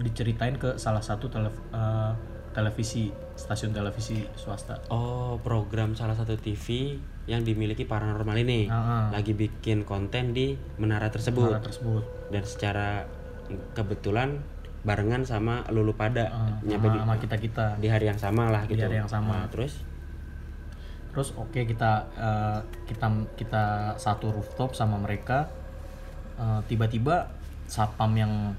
diceritain 0.00 0.56
ke 0.56 0.78
salah 0.80 1.02
satu 1.02 1.28
tele- 1.28 1.52
eh, 1.74 2.12
televisi 2.56 3.12
stasiun 3.38 3.70
televisi 3.70 4.24
swasta. 4.34 4.80
Oh 4.90 5.38
program 5.44 5.94
salah 5.94 6.16
satu 6.16 6.34
TV 6.34 6.96
yang 7.28 7.44
dimiliki 7.44 7.84
paranormal 7.84 8.34
ini. 8.40 8.66
Ah, 8.66 8.74
ah. 8.74 9.04
lagi 9.12 9.36
bikin 9.36 9.84
konten 9.84 10.32
di 10.32 10.56
menara 10.80 11.12
tersebut. 11.12 11.52
Menara 11.52 11.62
tersebut. 11.62 12.02
Dan 12.32 12.42
secara 12.42 13.04
kebetulan 13.76 14.40
barengan 14.82 15.22
sama 15.28 15.62
lulu 15.68 15.92
pada. 15.94 16.32
Eh, 16.64 16.72
nyampe 16.72 16.88
sama, 16.88 16.94
di, 16.94 16.98
sama 17.04 17.14
kita 17.20 17.36
kita. 17.36 17.66
di 17.78 17.88
hari 17.92 18.06
yang 18.08 18.18
sama 18.18 18.48
lah 18.48 18.64
Di 18.64 18.74
gitu. 18.74 18.88
hari 18.88 18.96
yang 19.04 19.10
sama. 19.10 19.44
Nah, 19.44 19.46
terus? 19.52 19.84
Terus 21.12 21.28
oke 21.36 21.60
kita 21.68 21.92
eh, 22.16 22.58
kita 22.88 23.06
kita 23.36 23.64
satu 24.00 24.32
rooftop 24.32 24.72
sama 24.72 24.96
mereka 24.96 25.50
Eh, 26.38 26.60
tiba-tiba 26.64 27.26
sapam 27.66 28.14
yang 28.14 28.54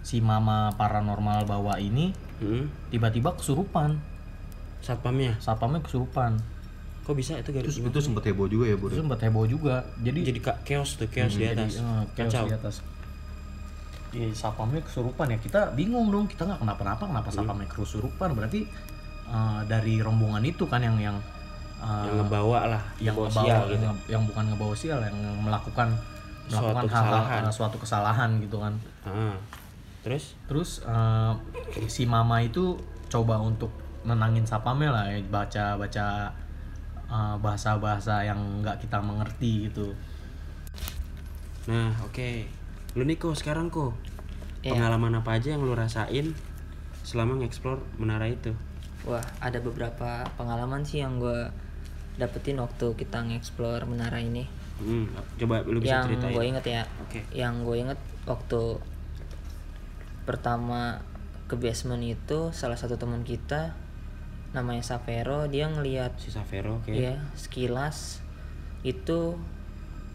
si 0.00 0.20
mama 0.20 0.70
paranormal 0.74 1.44
bawa 1.44 1.76
ini 1.76 2.14
hmm, 2.38 2.90
tiba-tiba 2.90 3.34
kesurupan. 3.34 3.98
Satpamnya? 4.80 5.34
Sapamnya 5.38 5.80
kesurupan. 5.80 6.38
Kok 7.02 7.14
bisa 7.14 7.36
itu 7.36 7.50
garis 7.50 7.68
Terus 7.68 7.78
itu 7.82 7.98
sempet 8.00 8.24
heboh 8.24 8.46
juga 8.46 8.64
ya, 8.64 8.76
Bro. 8.76 8.88
itu 8.88 9.00
sempat 9.00 9.18
heboh 9.20 9.44
juga. 9.44 9.84
Jadi 9.98 10.24
jadi 10.24 10.40
kak 10.40 10.56
chaos 10.62 10.94
tuh 10.94 11.08
chaos 11.08 11.34
di 11.34 11.42
Hmm, 11.42 11.52
atas. 11.52 11.72
jadi, 11.72 11.82
eh, 11.82 12.02
chaos 12.14 12.32
kacau. 12.32 12.44
di 12.44 12.54
atas. 12.54 12.74
Iya, 14.14 14.28
sapamnya 14.30 14.80
kesurupan 14.80 15.26
ya. 15.26 15.38
Kita 15.38 15.74
bingung 15.74 16.06
dong 16.08 16.24
kita 16.24 16.46
nggak 16.46 16.60
kenapa-napa 16.60 17.02
kenapa 17.02 17.28
Hmm. 17.28 17.36
sapamnya 17.40 17.66
kesurupan? 17.66 18.30
Berarti 18.32 18.60
eh, 19.26 19.60
dari 19.66 19.98
rombongan 19.98 20.44
itu 20.44 20.64
kan 20.64 20.78
yang 20.78 20.96
yang 20.96 21.16
eh, 21.80 22.04
yang 22.06 22.16
ngebawa 22.20 22.60
lah 22.70 22.82
yang 22.98 23.12
ngebawa 23.12 23.26
ngebawa 23.26 23.42
sial 23.42 23.62
gitu 23.66 23.82
yang, 23.82 23.98
yang 24.06 24.22
bukan 24.22 24.44
ngebawa 24.46 24.74
sial 24.74 24.98
yang 25.00 25.16
melakukan 25.40 25.88
Suatu 26.48 26.76
melakukan 26.76 26.88
hal 26.90 27.04
kesalahan. 27.08 27.42
suatu 27.50 27.76
kesalahan 27.80 28.30
gitu 28.38 28.56
kan. 28.60 28.74
Ah, 29.04 29.36
terus? 30.04 30.36
Terus 30.44 30.70
eh, 30.84 31.32
si 31.88 32.04
mama 32.04 32.40
itu 32.40 32.76
coba 33.08 33.40
untuk 33.40 33.70
nenangin 34.04 34.44
sapamnya 34.44 34.92
lah 34.92 35.04
ya, 35.08 35.18
baca 35.28 35.80
baca 35.80 36.06
bahasa 37.38 37.78
bahasa 37.78 38.26
yang 38.26 38.36
nggak 38.60 38.82
kita 38.82 38.98
mengerti 38.98 39.70
gitu. 39.70 39.94
Nah 41.70 41.94
oke. 42.02 42.44
Lu 42.98 43.02
nih 43.06 43.16
kok 43.16 43.34
sekarang 43.38 43.70
kok 43.70 43.94
Iya. 44.64 44.80
pengalaman 44.80 45.20
apa 45.20 45.36
aja 45.36 45.52
yang 45.52 45.60
lu 45.60 45.76
rasain 45.76 46.32
selama 47.04 47.36
ngeksplor 47.36 47.84
menara 48.00 48.24
itu? 48.32 48.56
Wah, 49.04 49.20
ada 49.36 49.60
beberapa 49.60 50.24
pengalaman 50.40 50.80
sih 50.80 51.04
yang 51.04 51.20
gue 51.20 51.52
dapetin 52.16 52.56
waktu 52.56 52.96
kita 52.96 53.20
nge-explore 53.28 53.84
menara 53.84 54.16
ini. 54.24 54.48
Hmm, 54.74 55.06
coba 55.38 55.62
lu 55.62 55.78
bisa 55.78 56.02
yang 56.02 56.06
ceritain. 56.10 56.34
gue 56.34 56.44
inget 56.44 56.64
ya, 56.66 56.82
Oke. 57.00 57.20
yang 57.30 57.62
gue 57.62 57.76
inget 57.78 58.00
waktu 58.26 58.78
pertama 60.24 60.98
ke 61.46 61.54
basement 61.54 62.00
itu 62.00 62.50
salah 62.50 62.74
satu 62.74 62.96
teman 62.96 63.22
kita 63.22 63.76
namanya 64.50 64.80
Savero 64.80 65.44
dia 65.46 65.68
ngelihat 65.68 66.16
si 66.16 66.32
Savero 66.32 66.80
oke. 66.80 66.90
Ya 66.90 67.20
sekilas 67.34 68.22
itu 68.82 69.36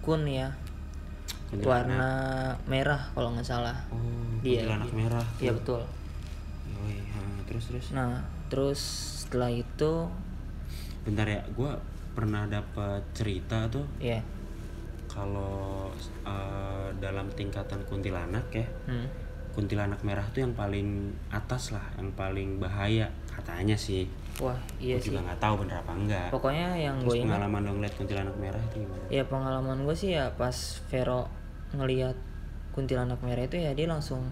kun 0.02 0.26
ya. 0.26 0.56
Warna 1.50 2.12
merah 2.70 3.10
kalau 3.14 3.34
nggak 3.34 3.46
salah. 3.46 3.78
Oh 3.90 3.98
Dia- 4.42 4.64
kuntilanak 4.66 4.92
merah. 4.94 5.26
Iya 5.42 5.52
betul. 5.58 5.82
Yoi, 6.70 6.98
ha, 7.10 7.22
terus 7.50 7.64
terus? 7.68 7.86
Nah 7.90 8.22
terus 8.50 8.82
setelah 9.26 9.50
itu 9.50 9.92
bentar 11.06 11.26
ya 11.26 11.42
gua 11.54 11.78
pernah 12.14 12.46
dapat 12.46 13.02
cerita 13.14 13.66
tuh 13.68 13.86
ya 13.98 14.20
kalau 15.20 15.92
eh, 16.24 16.88
dalam 16.98 17.28
tingkatan 17.36 17.84
kuntilanak 17.84 18.48
ya 18.50 18.64
hmm, 18.88 19.08
kuntilanak 19.52 20.00
merah 20.02 20.24
tuh 20.32 20.48
yang 20.48 20.56
paling 20.56 21.12
atas 21.28 21.76
lah 21.76 21.84
yang 22.00 22.08
paling 22.16 22.56
bahaya 22.58 23.12
katanya 23.28 23.76
sih. 23.76 24.08
Wah 24.40 24.56
iya 24.80 24.96
Gua 24.96 25.04
sih. 25.04 25.08
juga 25.12 25.20
nggak 25.28 25.40
tahu 25.40 25.54
bener 25.64 25.76
apa 25.84 25.92
enggak. 25.92 26.28
Pokoknya 26.32 26.68
yang 26.74 26.96
gue 27.04 27.12
ingat 27.12 27.28
pengalaman 27.36 27.62
lo 27.68 27.72
ngeliat 27.76 27.96
kuntilanak 28.00 28.36
merah 28.40 28.62
itu 28.64 28.76
gimana? 28.80 29.04
Ya 29.12 29.24
pengalaman 29.28 29.78
gue 29.84 29.96
sih 29.96 30.16
ya 30.16 30.32
pas 30.40 30.56
Vero 30.88 31.28
ngelihat 31.76 32.16
kuntilanak 32.72 33.20
merah 33.20 33.44
itu 33.44 33.60
ya 33.60 33.76
dia 33.76 33.88
langsung 33.92 34.32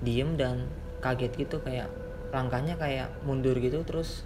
diem 0.00 0.38
dan 0.40 0.64
kaget 1.04 1.34
gitu 1.36 1.60
kayak 1.60 1.92
langkahnya 2.32 2.80
kayak 2.80 3.12
mundur 3.28 3.52
gitu 3.60 3.84
terus 3.84 4.24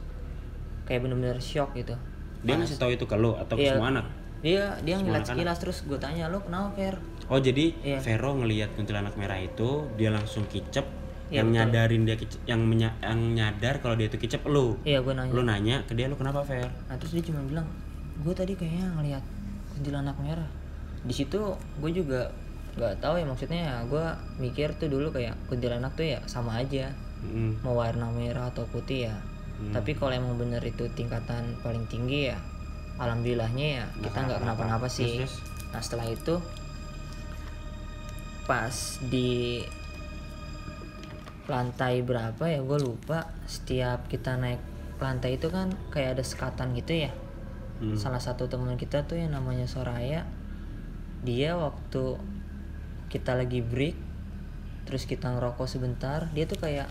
kayak 0.87 1.03
bener-bener 1.03 1.43
shock 1.43 1.75
gitu. 1.75 1.99
Dia 2.47 2.55
ngasih 2.59 2.79
tahu 2.79 2.95
itu 2.95 3.07
ke 3.07 3.17
lo 3.19 3.39
atau 3.39 3.55
ke 3.59 3.67
Iya. 3.67 3.75
semua 3.79 3.91
anak 3.91 4.07
dia 4.43 4.75
dia 4.81 4.95
Semua 4.97 5.07
ngeliat 5.15 5.25
sekilas 5.25 5.59
terus 5.59 5.79
gue 5.83 5.97
tanya 5.97 6.27
lo 6.27 6.39
kenapa 6.39 6.75
Ver 6.75 6.99
oh 7.25 7.39
jadi 7.39 7.73
Iya. 7.81 7.99
Vero 7.99 8.35
ngelihat 8.35 8.75
kuntilanak 8.75 9.15
merah 9.15 9.39
itu 9.39 9.87
dia 9.95 10.11
langsung 10.11 10.45
kicep 10.47 10.85
Iya, 11.31 11.41
yang 11.41 11.49
betul. 11.49 11.57
nyadarin 11.57 12.03
dia 12.05 12.17
kicep, 12.19 12.41
yang 12.45 12.61
menya- 12.61 12.99
yang 13.01 13.21
nyadar 13.33 13.79
kalau 13.79 13.95
dia 13.95 14.05
itu 14.05 14.19
kicep 14.19 14.43
lo 14.45 14.77
iya 14.83 14.99
gue 14.99 15.11
nanya 15.11 15.33
lo 15.33 15.41
nanya 15.41 15.77
ke 15.83 15.95
dia 15.95 16.05
lo 16.05 16.15
kenapa 16.15 16.43
Ver 16.43 16.69
nah 16.85 16.97
terus 16.97 17.15
dia 17.15 17.25
cuma 17.25 17.41
bilang 17.41 17.65
gue 18.19 18.35
tadi 18.35 18.53
kayaknya 18.53 18.93
ngeliat 18.93 19.25
kuntilanak 19.73 20.17
merah 20.19 20.51
di 21.01 21.11
situ 21.11 21.41
gue 21.81 21.91
juga 21.91 22.29
nggak 22.73 22.99
tahu 22.99 23.15
ya 23.17 23.25
maksudnya 23.25 23.61
ya 23.63 23.77
gue 23.85 24.05
mikir 24.39 24.75
tuh 24.75 24.89
dulu 24.89 25.09
kayak 25.09 25.39
kuntilanak 25.47 25.93
tuh 25.93 26.05
ya 26.07 26.21
sama 26.27 26.59
aja 26.59 26.91
Mm. 27.23 27.63
mau 27.63 27.79
warna 27.79 28.11
merah 28.11 28.51
atau 28.51 28.67
putih 28.67 29.07
ya 29.07 29.15
Hmm. 29.53 29.71
tapi 29.71 29.95
kalau 29.95 30.11
emang 30.11 30.35
bener 30.35 30.59
itu 30.61 30.83
tingkatan 30.91 31.55
paling 31.63 31.87
tinggi 31.87 32.27
ya 32.27 32.39
alhamdulillahnya 33.01 33.67
ya 33.81 33.85
kita 34.03 34.19
nggak 34.29 34.41
kenapa-napa 34.45 34.87
sih. 34.91 35.23
Terus, 35.23 35.39
terus? 35.41 35.71
nah 35.73 35.81
setelah 35.81 36.07
itu 36.11 36.35
pas 38.45 38.75
di 39.09 39.63
lantai 41.49 42.03
berapa 42.05 42.45
ya 42.49 42.61
gue 42.61 42.79
lupa. 42.83 43.31
Setiap 43.49 44.09
kita 44.09 44.37
naik 44.37 44.61
lantai 45.03 45.41
itu 45.41 45.49
kan 45.51 45.73
kayak 45.91 46.19
ada 46.19 46.25
sekatan 46.25 46.75
gitu 46.77 47.09
ya. 47.09 47.13
Hmm. 47.83 47.99
salah 47.99 48.23
satu 48.23 48.47
teman 48.47 48.79
kita 48.79 49.11
tuh 49.11 49.19
yang 49.19 49.35
namanya 49.35 49.67
Soraya 49.67 50.23
dia 51.27 51.59
waktu 51.59 52.15
kita 53.11 53.35
lagi 53.35 53.59
break 53.59 53.99
terus 54.87 55.03
kita 55.03 55.35
ngerokok 55.35 55.67
sebentar 55.67 56.31
dia 56.31 56.47
tuh 56.47 56.63
kayak 56.63 56.87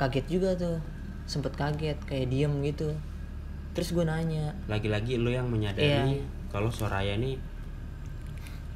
kaget 0.00 0.26
juga 0.26 0.50
tuh. 0.58 0.78
Sempet 1.24 1.54
kaget 1.56 1.96
kayak 2.04 2.26
diem 2.28 2.52
gitu 2.66 2.92
terus 3.74 3.90
gue 3.90 4.02
nanya. 4.02 4.54
Lagi-lagi 4.64 5.18
lu 5.18 5.28
yang 5.28 5.46
menyadari 5.46 6.16
Iya. 6.16 6.24
kalau 6.48 6.70
Soraya 6.70 7.12
ini 7.12 7.34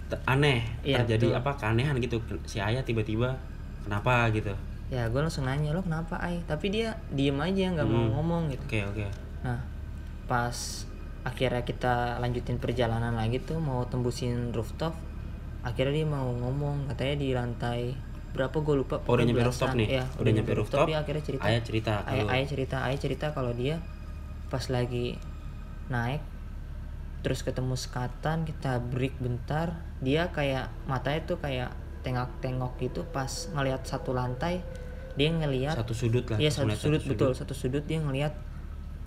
te- 0.09 0.23
aneh 0.25 0.65
Iya, 0.83 1.03
terjadi 1.03 1.31
betul. 1.31 1.41
apa 1.41 1.51
keanehan 1.57 1.97
gitu. 1.99 2.19
Si 2.45 2.59
Ayah 2.59 2.83
tiba-tiba 2.83 3.39
kenapa? 3.83 4.27
gitu. 4.31 4.53
Ya 4.89 5.05
gue 5.05 5.21
langsung 5.21 5.45
nanya 5.45 5.71
lo 5.71 5.81
kenapa 5.81 6.17
ay? 6.19 6.41
Tapi 6.43 6.67
dia 6.69 6.93
diem 7.11 7.37
aja 7.37 7.71
nggak 7.71 7.87
mau 7.87 8.03
Hmm. 8.03 8.13
ngomong 8.15 8.43
gitu. 8.51 8.65
Oke 8.65 8.81
oke. 8.85 9.07
Nah 9.43 9.61
pas 10.25 10.85
akhirnya 11.23 11.61
kita 11.63 12.19
lanjutin 12.19 12.57
perjalanan 12.57 13.13
lagi 13.13 13.39
tuh 13.39 13.57
mau 13.59 13.85
tembusin 13.85 14.49
rooftop 14.51 14.97
akhirnya 15.61 15.93
dia 15.95 16.07
mau 16.07 16.31
ngomong 16.31 16.89
katanya 16.89 17.15
di 17.17 17.29
lantai 17.33 17.93
berapa 18.31 18.55
gue 18.55 18.75
lupa 18.77 18.97
Oh, 19.03 19.13
udah 19.13 19.25
nyampe 19.25 19.43
rooftop 19.43 19.73
nih? 19.75 19.89
ya, 19.91 20.05
Udah 20.17 20.31
nyampe 20.31 20.53
rooftop, 20.53 20.85
dia 20.85 21.01
akhirnya 21.01 21.21
cerita. 21.23 21.45
Ayah 21.45 21.61
cerita 21.61 21.93
ayah, 22.07 22.25
ayah 22.29 22.47
cerita 22.47 22.77
ayah 22.83 22.99
cerita 22.99 23.27
kalau 23.33 23.53
dia 23.53 23.77
pas 24.49 24.65
lagi 24.73 25.17
naik 25.93 26.21
terus 27.23 27.43
ketemu 27.43 27.75
sekatan 27.75 28.47
kita 28.47 28.79
break 28.81 29.17
bentar 29.19 29.81
dia 30.01 30.31
kayak 30.31 30.71
matanya 30.87 31.25
tuh 31.27 31.39
kayak 31.43 31.75
tengok-tengok 32.07 32.79
gitu 32.79 33.03
pas 33.11 33.29
ngelihat 33.53 33.83
satu 33.85 34.15
lantai 34.15 34.63
dia 35.19 35.35
ngelihat 35.35 35.75
satu 35.75 35.93
sudut 35.93 36.25
lah 36.31 36.39
Iya 36.39 36.51
satu 36.55 36.71
ngeliat 36.71 36.81
sudut 36.81 37.03
betul 37.05 37.31
satu 37.35 37.55
sudut 37.59 37.85
dia 37.85 37.99
ngelihat 37.99 38.33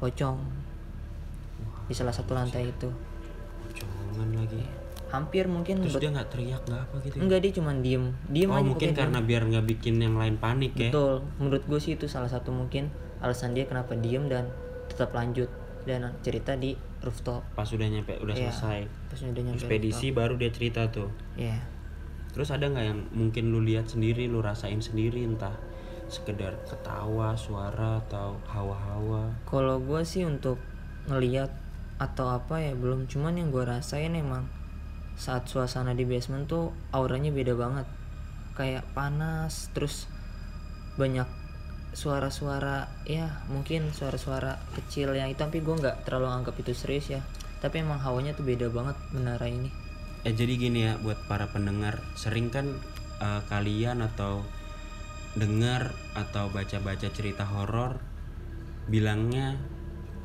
pocong 0.01 0.37
di 1.91 1.93
salah 1.99 2.15
satu 2.15 2.31
lantai 2.31 2.71
itu. 2.71 2.87
Pocongan 3.67 4.31
lagi. 4.31 4.63
Hampir 5.11 5.43
mungkin 5.51 5.83
terus 5.83 5.99
dia 5.99 6.07
nggak 6.07 6.29
teriak 6.31 6.63
nggak 6.63 6.81
apa 6.87 6.95
gitu 7.03 7.15
ya? 7.19 7.21
enggak 7.27 7.39
dia 7.43 7.51
cuman 7.59 7.75
diem. 7.83 8.05
Diem 8.31 8.47
oh 8.47 8.55
aja 8.55 8.63
mungkin 8.63 8.89
karena 8.95 9.19
biar 9.19 9.41
nggak 9.43 9.65
bikin 9.75 9.99
yang 9.99 10.15
lain 10.15 10.39
panik 10.39 10.71
diem. 10.71 10.87
ya? 10.87 10.91
Betul 10.95 11.15
menurut 11.35 11.63
gue 11.67 11.79
sih 11.83 11.99
itu 11.99 12.07
salah 12.07 12.31
satu 12.31 12.55
mungkin 12.55 12.87
alasan 13.19 13.51
dia 13.51 13.67
kenapa 13.67 13.91
diem 13.99 14.31
dan 14.31 14.47
tetap 15.01 15.17
lanjut 15.17 15.49
dan 15.81 16.13
cerita 16.21 16.53
di 16.53 16.77
rooftop 17.01 17.41
pas 17.57 17.65
udah 17.65 17.89
nyampe 17.89 18.13
udah 18.21 18.37
Iya. 18.37 18.53
selesai 18.53 18.79
terus 19.09 19.21
udah 19.25 19.41
nyampe 19.41 19.57
ekspedisi 19.57 20.13
baru 20.13 20.37
dia 20.37 20.53
cerita 20.53 20.93
tuh 20.93 21.09
rooftop. 21.09 21.41
Iya. 21.41 21.57
terus 22.31 22.49
ada 22.53 22.69
nggak 22.69 22.85
yang 22.85 23.01
mungkin 23.09 23.49
lu 23.49 23.65
lihat 23.65 23.89
sendiri 23.89 24.29
lu 24.29 24.45
rasain 24.45 24.77
sendiri 24.77 25.25
entah 25.25 25.57
sekedar 26.05 26.53
ketawa 26.69 27.33
suara 27.33 27.97
atau 27.97 28.37
hawa-hawa 28.45 29.33
kalau 29.49 29.81
gue 29.81 30.05
sih 30.05 30.21
untuk 30.21 30.61
ngeliat 31.09 31.49
atau 31.97 32.29
apa 32.29 32.61
ya 32.61 32.77
belum 32.77 33.09
cuman 33.09 33.41
yang 33.41 33.49
gue 33.49 33.65
rasain 33.65 34.13
emang 34.13 34.45
saat 35.17 35.49
suasana 35.49 35.97
di 35.97 36.05
basement 36.05 36.45
tuh 36.45 36.69
auranya 36.93 37.33
beda 37.33 37.57
banget 37.57 37.89
kayak 38.53 38.85
panas 38.93 39.73
terus 39.73 40.05
banyak 40.93 41.25
suara-suara 41.91 42.87
ya 43.03 43.43
mungkin 43.51 43.91
suara-suara 43.91 44.57
kecil 44.79 45.11
yang 45.11 45.27
itu 45.27 45.39
tapi 45.43 45.59
gue 45.59 45.75
nggak 45.75 46.07
terlalu 46.07 46.31
anggap 46.31 46.55
itu 46.59 46.71
serius 46.71 47.11
ya 47.11 47.21
tapi 47.59 47.83
emang 47.83 47.99
hawanya 47.99 48.31
tuh 48.31 48.47
beda 48.47 48.71
banget 48.71 48.95
menara 49.11 49.45
ini 49.45 49.69
Eh 50.21 50.37
jadi 50.37 50.53
gini 50.53 50.85
ya 50.85 51.01
buat 51.01 51.17
para 51.25 51.49
pendengar, 51.49 51.97
sering 52.13 52.53
kan 52.53 52.77
eh, 53.17 53.41
kalian 53.49 54.05
atau 54.05 54.45
dengar 55.33 55.97
atau 56.13 56.53
baca-baca 56.53 57.09
cerita 57.09 57.41
horor 57.47 57.97
bilangnya 58.85 59.57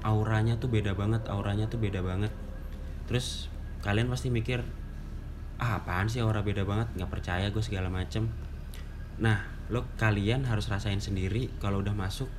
auranya 0.05 0.61
tuh 0.61 0.69
beda 0.69 0.93
banget, 0.93 1.25
auranya 1.33 1.73
tuh 1.73 1.81
beda 1.81 2.05
banget. 2.05 2.29
Terus 3.09 3.49
kalian 3.81 4.13
pasti 4.13 4.29
mikir 4.29 4.61
ah 5.57 5.81
apaan 5.81 6.13
sih 6.13 6.21
aura 6.21 6.45
beda 6.45 6.69
banget, 6.69 6.93
nggak 7.01 7.09
percaya 7.17 7.49
gue 7.49 7.65
segala 7.65 7.89
macem. 7.89 8.29
Nah 9.17 9.56
lo 9.67 9.83
kalian 9.97 10.47
harus 10.47 10.67
rasain 10.67 10.99
sendiri 10.99 11.51
kalau 11.59 11.83
udah 11.83 11.93
masuk 11.93 12.31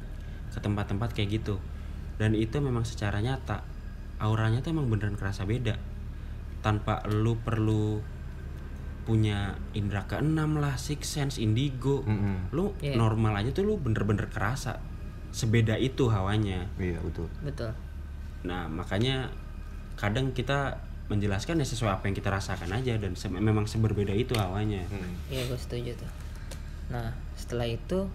ke 0.49 0.59
tempat-tempat 0.59 1.11
kayak 1.11 1.37
gitu. 1.37 1.59
Dan 2.17 2.33
itu 2.33 2.57
memang 2.57 2.81
secara 2.81 3.19
nyata 3.19 3.61
auranya 4.17 4.59
tuh 4.59 4.73
emang 4.73 4.87
beneran 4.87 5.13
kerasa 5.13 5.45
beda 5.45 5.77
tanpa 6.59 7.05
lu 7.05 7.37
perlu 7.37 8.01
punya 9.03 9.55
indera 9.71 10.03
keenam 10.03 10.59
lah, 10.59 10.75
six 10.75 11.07
sense, 11.07 11.39
indigo, 11.39 12.03
Mm-mm. 12.03 12.51
lu 12.51 12.75
Iya. 12.81 12.99
normal 12.99 13.39
aja 13.39 13.51
tuh 13.51 13.63
lu 13.63 13.79
bener-bener 13.79 14.27
kerasa 14.27 14.83
sebeda 15.31 15.79
itu 15.79 16.11
hawanya. 16.11 16.67
Iya 16.75 16.99
betul. 16.99 17.31
betul 17.39 17.71
Nah 18.43 18.67
makanya 18.67 19.31
kadang 19.95 20.31
kita 20.31 20.75
menjelaskan 21.07 21.55
ya 21.55 21.65
sesuai 21.65 21.91
apa 21.93 22.03
yang 22.03 22.15
kita 22.15 22.27
rasakan 22.27 22.67
aja 22.69 22.99
dan 22.99 23.15
se- 23.15 23.31
memang 23.31 23.63
seberbeda 23.63 24.11
itu 24.11 24.35
hawanya. 24.35 24.83
Mm. 24.89 25.11
Iya 25.29 25.41
gue 25.45 25.55
setuju 25.55 25.91
tuh. 25.95 26.09
Nah 26.87 27.11
setelah 27.33 27.65
itu 27.65 28.07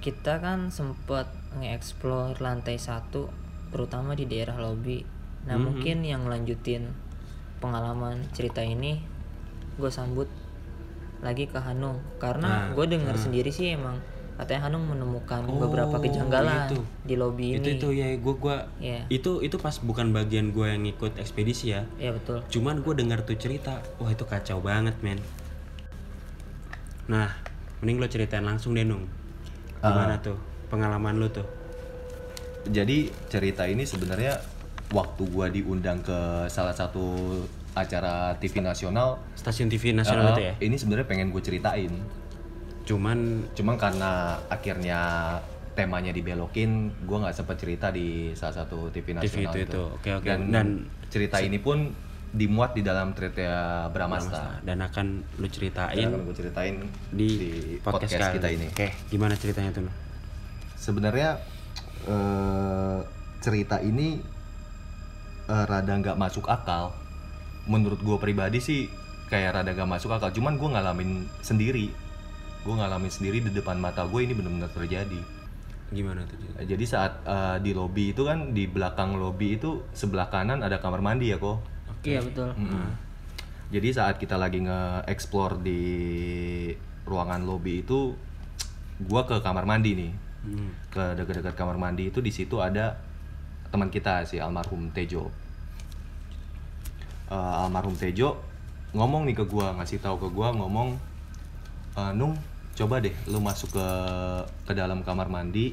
kita 0.00 0.36
kan 0.36 0.68
sempet 0.68 1.24
nge-explore 1.56 2.36
lantai 2.38 2.76
satu, 2.76 3.32
terutama 3.72 4.12
di 4.12 4.28
daerah 4.28 4.58
lobby. 4.58 5.00
Nah 5.44 5.56
Mhm. 5.56 5.64
mungkin 5.64 5.96
yang 6.02 6.22
lanjutin 6.24 6.92
pengalaman 7.58 8.20
cerita 8.30 8.60
ini, 8.60 9.00
gue 9.74 9.88
sambut 9.88 10.28
lagi 11.18 11.48
ke 11.48 11.56
Hanung 11.56 12.04
karena 12.18 12.68
Nah, 12.68 12.76
gue 12.76 12.84
dengar 12.86 13.16
nah. 13.16 13.22
sendiri 13.22 13.48
sih 13.48 13.72
emang 13.72 13.96
katanya 14.34 14.68
Hanung 14.68 14.84
menemukan 14.84 15.40
Oh, 15.46 15.56
beberapa 15.58 15.96
kejanggalan 15.96 16.68
itu. 16.68 16.84
di 17.02 17.14
lobby 17.16 17.56
Itu 17.56 17.64
ini. 17.64 17.78
itu 17.80 17.88
ya 17.94 18.08
gua 18.18 18.34
gua 18.34 18.56
Iya. 18.76 19.06
itu 19.08 19.40
itu 19.40 19.56
pas 19.56 19.72
bukan 19.78 20.12
bagian 20.12 20.50
gua 20.50 20.68
yang 20.68 20.84
ikut 20.84 21.16
ekspedisi 21.16 21.72
ya. 21.72 21.86
Iya 21.96 22.12
betul. 22.12 22.44
Cuman 22.50 22.82
gue 22.82 22.92
dengar 22.92 23.22
tuh 23.22 23.38
cerita, 23.38 23.80
wah 23.96 24.10
itu 24.10 24.26
kacau 24.26 24.60
banget 24.60 24.92
men. 25.00 25.16
Nah, 27.08 27.28
mending 27.84 28.00
lo 28.00 28.08
ceritain 28.08 28.44
langsung 28.44 28.72
deh 28.72 28.84
Nung. 28.86 29.04
Gimana 29.84 30.16
tuh 30.24 30.40
pengalaman 30.72 31.20
lo 31.20 31.28
tuh? 31.28 31.44
Jadi 32.64 33.12
cerita 33.28 33.68
ini 33.68 33.84
sebenarnya 33.84 34.40
waktu 34.88 35.22
gua 35.28 35.52
diundang 35.52 36.00
ke 36.00 36.48
salah 36.48 36.72
satu 36.72 37.36
acara 37.76 38.32
TV 38.40 38.64
nasional, 38.64 39.20
Stasiun 39.36 39.68
TV 39.68 39.92
nasional 39.92 40.30
eh, 40.30 40.32
itu 40.32 40.42
ya? 40.46 40.54
ini 40.62 40.76
sebenarnya 40.78 41.06
pengen 41.10 41.28
gue 41.34 41.42
ceritain. 41.42 41.90
Cuman 42.86 43.50
Cuma 43.52 43.74
karena 43.74 44.38
akhirnya 44.46 45.00
temanya 45.74 46.14
dibelokin, 46.14 46.94
gua 47.04 47.26
nggak 47.28 47.34
sempat 47.34 47.58
cerita 47.58 47.90
di 47.90 48.30
salah 48.32 48.62
satu 48.64 48.88
TV 48.94 49.12
nasional 49.12 49.52
itu, 49.52 49.74
itu. 49.74 49.82
Oke, 50.00 50.10
oke. 50.14 50.24
Dan, 50.24 50.40
Dan- 50.54 50.86
cerita 51.10 51.42
ini 51.42 51.58
pun 51.58 51.90
dimuat 52.34 52.74
di 52.74 52.82
dalam 52.82 53.14
Tritya 53.14 53.86
Bramasta. 53.94 54.58
dan 54.66 54.82
akan 54.82 55.22
lu 55.38 55.46
ceritain 55.46 55.94
Dan 55.94 56.10
akan 56.10 56.20
gue 56.26 56.34
ceritain 56.34 56.74
di, 57.14 57.30
podcast, 57.78 58.10
podcast, 58.10 58.34
kita 58.34 58.48
ini. 58.50 58.66
Oke, 58.74 58.90
gimana 59.06 59.38
ceritanya 59.38 59.70
tuh? 59.70 59.86
Sebenarnya 60.74 61.38
eh, 62.10 62.98
cerita 63.38 63.78
ini 63.78 64.18
eh, 65.46 65.64
rada 65.64 65.94
nggak 65.94 66.18
masuk 66.18 66.50
akal. 66.50 66.90
Menurut 67.70 68.02
gue 68.02 68.18
pribadi 68.18 68.58
sih 68.58 68.90
kayak 69.30 69.62
rada 69.62 69.70
nggak 69.70 69.88
masuk 69.94 70.10
akal. 70.10 70.34
Cuman 70.34 70.58
gue 70.58 70.68
ngalamin 70.74 71.30
sendiri. 71.38 71.94
Gue 72.66 72.74
ngalamin 72.74 73.14
sendiri 73.14 73.46
di 73.46 73.54
depan 73.54 73.78
mata 73.78 74.02
gue 74.10 74.20
ini 74.26 74.34
benar-benar 74.34 74.74
terjadi. 74.74 75.22
Gimana 75.94 76.26
tuh? 76.26 76.34
Jadi 76.66 76.82
saat 76.82 77.22
eh, 77.22 77.62
di 77.62 77.70
lobby 77.70 78.10
itu 78.10 78.26
kan 78.26 78.50
di 78.50 78.66
belakang 78.66 79.14
lobby 79.22 79.54
itu 79.54 79.86
sebelah 79.94 80.26
kanan 80.34 80.66
ada 80.66 80.82
kamar 80.82 80.98
mandi 80.98 81.30
ya 81.30 81.38
kok. 81.38 81.73
Iya 82.04 82.20
betul. 82.20 82.52
Mm-mm. 82.54 82.86
Jadi 83.72 83.88
saat 83.90 84.20
kita 84.20 84.36
lagi 84.36 84.60
nge-explore 84.60 85.58
di 85.64 85.82
ruangan 87.08 87.42
lobby 87.42 87.80
itu, 87.82 88.12
gua 89.02 89.24
ke 89.24 89.40
kamar 89.40 89.64
mandi 89.64 89.92
nih, 89.96 90.12
Hmm. 90.44 90.68
ke 90.92 91.16
dekat-dekat 91.16 91.56
kamar 91.56 91.80
mandi 91.80 92.12
itu 92.12 92.20
di 92.20 92.28
situ 92.28 92.60
ada 92.60 93.00
teman 93.72 93.88
kita 93.88 94.28
si 94.28 94.36
almarhum 94.36 94.92
Tejo. 94.92 95.32
Eh, 97.32 97.54
almarhum 97.64 97.96
Tejo 97.96 98.36
ngomong 98.92 99.24
nih 99.24 99.34
ke 99.40 99.44
gua, 99.48 99.72
ngasih 99.80 100.04
tahu 100.04 100.20
ke 100.20 100.28
gua 100.30 100.52
ngomong, 100.52 101.00
"Eh, 101.96 102.12
Nung, 102.12 102.36
coba 102.76 103.00
deh 103.00 103.16
lu 103.26 103.40
masuk 103.40 103.72
ke 103.72 103.88
ke 104.68 104.72
dalam 104.76 105.00
kamar 105.00 105.32
mandi, 105.32 105.72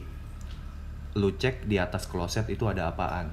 lu 1.20 1.30
cek 1.36 1.68
di 1.68 1.76
atas 1.76 2.08
kloset 2.08 2.48
itu 2.48 2.64
ada 2.66 2.90
apaan." 2.90 3.28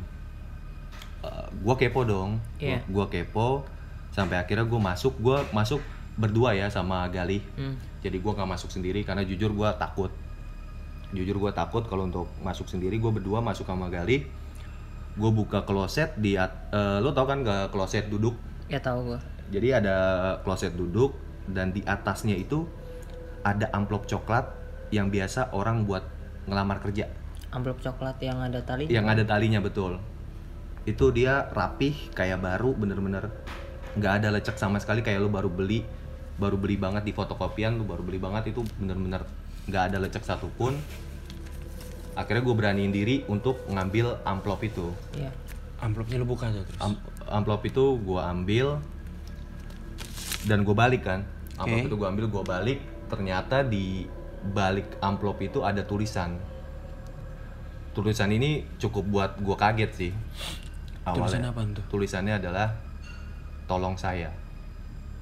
Eh, 1.18 1.48
gua 1.64 1.74
kepo 1.74 2.06
dong, 2.06 2.38
gua, 2.62 2.78
gua 2.86 3.06
kepo 3.10 3.66
sampai 4.14 4.38
akhirnya 4.38 4.66
gua 4.66 4.80
masuk, 4.94 5.18
gua 5.18 5.42
masuk 5.50 5.82
berdua 6.14 6.54
ya 6.54 6.70
sama 6.70 7.06
Galih. 7.10 7.42
Hmm. 7.58 7.74
Jadi 8.02 8.22
gua 8.22 8.38
nggak 8.38 8.50
masuk 8.54 8.70
sendiri 8.70 9.02
karena 9.02 9.26
jujur 9.26 9.50
gua 9.50 9.74
takut. 9.74 10.14
Jujur 11.10 11.40
gua 11.40 11.50
takut 11.50 11.82
kalau 11.90 12.06
untuk 12.06 12.30
masuk 12.42 12.70
sendiri 12.70 13.02
gua 13.02 13.10
berdua 13.10 13.42
masuk 13.42 13.66
sama 13.66 13.90
Galih. 13.90 14.26
Gue 15.18 15.34
buka 15.34 15.66
kloset 15.66 16.14
di 16.14 16.38
eh, 16.38 16.98
lo 17.02 17.10
tau 17.10 17.26
kan 17.26 17.42
ke 17.42 17.74
kloset 17.74 18.06
duduk 18.06 18.38
Ya 18.68 18.78
tahu 18.78 19.12
gua. 19.12 19.20
Jadi 19.48 19.68
ada 19.72 19.96
kloset 20.44 20.76
duduk 20.76 21.16
dan 21.48 21.72
di 21.72 21.80
atasnya 21.88 22.36
itu 22.36 22.68
ada 23.40 23.72
amplop 23.72 24.04
coklat 24.04 24.44
yang 24.92 25.08
biasa 25.08 25.56
orang 25.56 25.88
buat 25.88 26.04
ngelamar 26.44 26.84
kerja. 26.84 27.08
Amplop 27.48 27.80
coklat 27.80 28.20
yang 28.20 28.44
ada 28.44 28.60
tali. 28.60 28.92
Yang 28.92 29.06
ada 29.08 29.24
talinya 29.24 29.64
betul. 29.64 29.96
Itu 30.88 31.12
dia 31.12 31.52
rapih 31.52 31.92
kayak 32.16 32.40
baru 32.40 32.72
bener-bener 32.72 33.28
nggak 34.00 34.12
ada 34.24 34.28
lecek 34.32 34.56
sama 34.56 34.80
sekali 34.80 35.04
kayak 35.04 35.20
lu 35.20 35.28
baru 35.28 35.52
beli 35.52 35.84
baru 36.38 36.54
beli 36.54 36.78
banget 36.78 37.02
di 37.02 37.12
fotokopian 37.12 37.76
lu 37.76 37.84
baru 37.84 38.00
beli 38.00 38.16
banget 38.22 38.54
itu 38.54 38.62
bener-bener 38.80 39.28
nggak 39.68 39.92
ada 39.92 39.96
lecek 40.00 40.24
satupun. 40.24 40.72
Akhirnya 42.16 42.42
gue 42.42 42.56
beraniin 42.56 42.90
diri 42.90 43.22
untuk 43.28 43.62
ngambil 43.68 44.24
amplop 44.24 44.64
itu. 44.64 44.90
Iya. 45.14 45.30
Amplopnya 45.78 46.18
lu 46.18 46.26
buka 46.26 46.50
tuh 46.50 46.66
terus. 46.66 46.80
Am- 46.82 46.98
amplop 47.30 47.62
itu 47.68 48.00
gue 48.02 48.18
ambil 48.18 48.80
dan 50.48 50.64
gue 50.64 50.74
balik 50.74 51.04
kan 51.04 51.26
amplop 51.58 51.82
Oke. 51.82 51.88
itu 51.90 51.96
gue 51.98 52.08
ambil 52.08 52.26
gue 52.30 52.44
balik 52.46 52.78
ternyata 53.10 53.66
di 53.66 54.06
balik 54.54 54.96
amplop 55.02 55.42
itu 55.42 55.66
ada 55.66 55.82
tulisan 55.82 56.38
tulisan 57.92 58.30
ini 58.30 58.62
cukup 58.78 59.04
buat 59.10 59.30
gue 59.42 59.56
kaget 59.58 59.90
sih 59.92 60.12
Tulisan 61.10 61.22
awalnya 61.38 61.50
apaan 61.50 61.68
tuh? 61.72 61.84
tulisannya 61.88 62.34
adalah 62.36 62.68
tolong 63.64 63.94
saya 63.94 64.30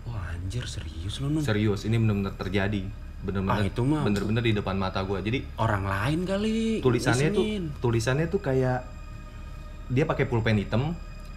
Wah 0.04 0.22
anjir 0.30 0.62
serius 0.64 1.18
lu 1.18 1.40
serius 1.40 1.82
ini 1.82 1.96
bener-bener 1.96 2.30
terjadi 2.32 2.82
bener-bener 3.18 3.58
Ah, 3.58 3.64
itu 3.64 3.82
mah- 3.82 4.02
bener-bener 4.02 4.38
di 4.40 4.52
depan 4.52 4.76
mata 4.76 5.02
gue 5.02 5.18
jadi 5.20 5.38
Orang 5.56 5.82
lain 5.84 6.22
kali. 6.22 6.78
tulisannya 6.78 7.28
tuh 7.30 7.42
isengin. 7.42 7.64
tulisannya 7.76 8.26
tuh 8.26 8.38
kayak 8.38 8.86
dia 9.88 10.04
pakai 10.04 10.24
pulpen 10.24 10.56
hitam 10.56 10.94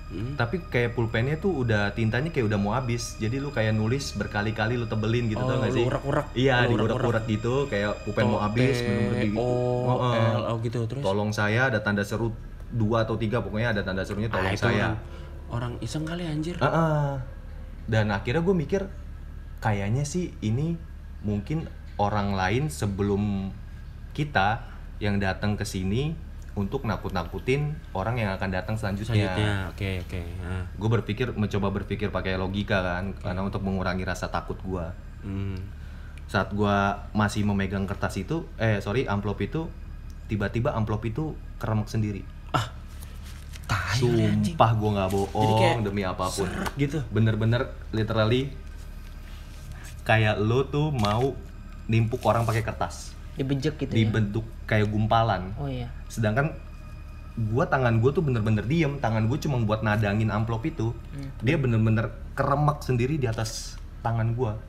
Hmm. 0.08 0.34
tapi 0.36 0.58
kayak 0.64 0.94
pulpennya 0.94 1.38
tuh 1.38 1.54
udah 1.60 1.94
tintanya 1.94 2.30
kayak 2.30 2.50
udah 2.50 2.58
mau 2.58 2.74
habis 2.74 3.14
jadi 3.16 3.38
lu 3.38 3.50
kayak 3.50 3.72
nulis 3.72 4.14
berkali-kali 4.14 4.74
lu 4.74 4.86
tebelin 4.86 5.30
gitu 5.30 5.38
Oh, 5.38 5.46
tau 5.48 5.62
gak 5.62 5.70
sih 5.72 5.86
urak-urak. 5.86 6.26
iya 6.34 6.66
Lu 6.66 6.82
diurak-urak 6.82 7.24
gitu 7.26 7.54
kayak 7.66 7.94
pulpen 8.02 8.26
mau 8.28 8.42
habis 8.42 8.82
di 8.82 9.30
O 9.32 9.46
Oh, 9.86 9.98
oh. 10.50 10.58
Gitu 10.60 10.82
terus. 10.84 10.98
tolong 11.00 11.30
saya 11.30 11.70
ada 11.70 11.78
tanda 11.80 12.02
seru 12.02 12.34
dua 12.72 13.02
atau 13.02 13.16
tiga 13.16 13.40
pokoknya 13.40 13.72
ada 13.72 13.82
tanda 13.82 14.02
serunya 14.02 14.28
Ah, 14.28 14.38
tolong 14.38 14.54
itu 14.54 14.62
saya 14.62 14.88
Orang, 14.88 14.96
orang 15.50 15.74
iseng 15.80 16.04
kali 16.04 16.24
anjir. 16.24 16.56
Ah, 16.58 16.68
ah. 16.68 17.10
dan 17.86 18.10
akhirnya 18.10 18.40
gue 18.40 18.56
mikir 18.56 18.82
kayaknya 19.58 20.04
sih 20.04 20.32
ini 20.40 20.78
mungkin 21.20 21.66
orang 21.96 22.32
lain 22.32 22.70
sebelum 22.70 23.52
kita 24.12 24.64
yang 24.98 25.18
datang 25.18 25.56
ke 25.56 25.64
sini 25.64 26.16
untuk 26.54 26.84
nakut-nakutin 26.84 27.72
orang 27.92 28.16
yang 28.16 28.32
akan 28.32 28.50
datang 28.50 28.76
selanjutnya 28.76 29.16
Selanjutnya, 29.32 29.54
oke 29.70 29.90
oke. 30.04 30.22
Nah. 30.40 30.64
gue 30.70 30.90
berpikir 30.92 31.28
mencoba 31.32 31.72
berpikir 31.72 32.08
pakai 32.10 32.36
logika 32.36 32.80
kan 32.80 33.16
karena 33.16 33.42
untuk 33.42 33.62
mengurangi 33.62 34.04
rasa 34.04 34.28
takut 34.28 34.60
gue 34.60 34.86
Hmm. 35.20 35.60
saat 36.26 36.48
gue 36.50 36.78
masih 37.12 37.44
memegang 37.44 37.84
kertas 37.84 38.16
itu 38.16 38.48
eh 38.56 38.80
sorry 38.80 39.04
amplop 39.04 39.36
itu 39.40 39.68
tiba-tiba 40.26 40.72
amplop 40.72 41.04
itu 41.04 41.32
keremek 41.58 41.88
sendiri 41.88 42.22
Ah. 42.24 42.39
Tai 43.70 43.96
sumpah 43.96 44.72
gue 44.74 44.90
nggak 44.92 45.08
Jadi 45.08 45.18
bohong 45.30 45.60
kayak 45.60 45.78
demi 45.84 46.02
apa 46.04 46.26
pun 46.26 46.50
gitu. 46.76 47.00
bener-bener 47.08 47.62
literally 47.90 48.50
kayak 50.04 50.36
lo 50.38 50.66
tuh 50.66 50.90
mau 50.92 51.38
nimpuk 51.86 52.22
orang 52.24 52.44
pakai 52.44 52.62
kertas 52.62 53.14
Dibejek 53.36 53.78
gitu 53.78 53.94
ya. 53.94 53.98
dibentuk 54.04 54.46
kayak 54.66 54.88
gumpalan 54.88 55.54
Oh 55.56 55.66
iya. 55.66 55.88
sedangkan 56.08 56.52
gua 57.48 57.64
tangan 57.64 57.98
gue 57.98 58.10
tuh 58.10 58.20
bener-bener 58.20 58.66
diem 58.66 58.98
tangan 58.98 59.24
gue 59.24 59.38
cuma 59.40 59.56
buat 59.60 59.80
nadangin 59.80 60.28
amplop 60.28 60.66
itu 60.66 60.92
Hmm. 61.14 61.30
dia 61.40 61.56
bener-bener 61.56 62.10
keremak 62.34 62.82
sendiri 62.82 63.16
di 63.16 63.26
atas 63.26 63.74
tangan 64.00 64.34
gua 64.34 64.60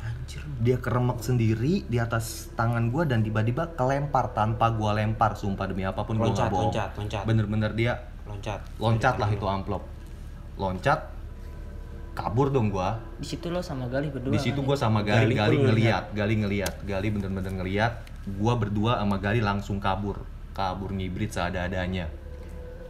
Anjir. 0.00 0.40
dia 0.58 0.76
keremak 0.76 1.20
sendiri 1.20 1.84
di 1.84 1.98
atas 1.98 2.48
tangan 2.52 2.88
gua 2.88 3.04
dan 3.04 3.20
tiba-tiba 3.20 3.68
kelempar 3.70 4.32
tanpa 4.32 4.70
gua 4.70 4.90
lempar 4.92 5.36
sumpah 5.36 5.66
demi 5.66 5.84
apa 5.84 6.02
pun 6.02 6.16
gua 6.16 6.26
Loncat, 6.26 6.40
nggak 6.40 6.50
bohong 6.50 6.66
loncat, 6.66 6.90
loncat. 6.96 7.22
bener-bener 7.22 7.70
dia 7.74 7.92
Loncat. 8.30 8.60
loncat 8.76 9.14
lah 9.16 9.28
itu 9.28 9.44
amplop 9.44 9.82
loncat 10.56 11.00
kabur 12.12 12.48
dong 12.48 12.68
gua 12.68 12.98
Di 13.16 13.26
situ 13.26 13.48
lo 13.48 13.60
sama 13.60 13.86
Galih 13.86 14.10
berdua. 14.10 14.30
di 14.30 14.38
situ 14.38 14.56
kan? 14.56 14.66
gue 14.66 14.76
sama 14.76 15.00
Gali 15.00 15.30
Gali 15.30 15.36
Gali 15.36 15.56
ngeliat 15.62 16.04
Gali 16.12 16.34
ngeliat 16.36 16.74
Gali 16.82 17.08
bener-bener 17.08 17.52
ngeliat 17.54 17.92
gue 18.22 18.54
berdua 18.54 18.98
sama 18.98 19.16
Gali 19.16 19.40
langsung 19.40 19.78
kabur 19.78 20.20
kabur 20.50 20.90
ngibrit 20.90 21.30
seadanya 21.30 22.10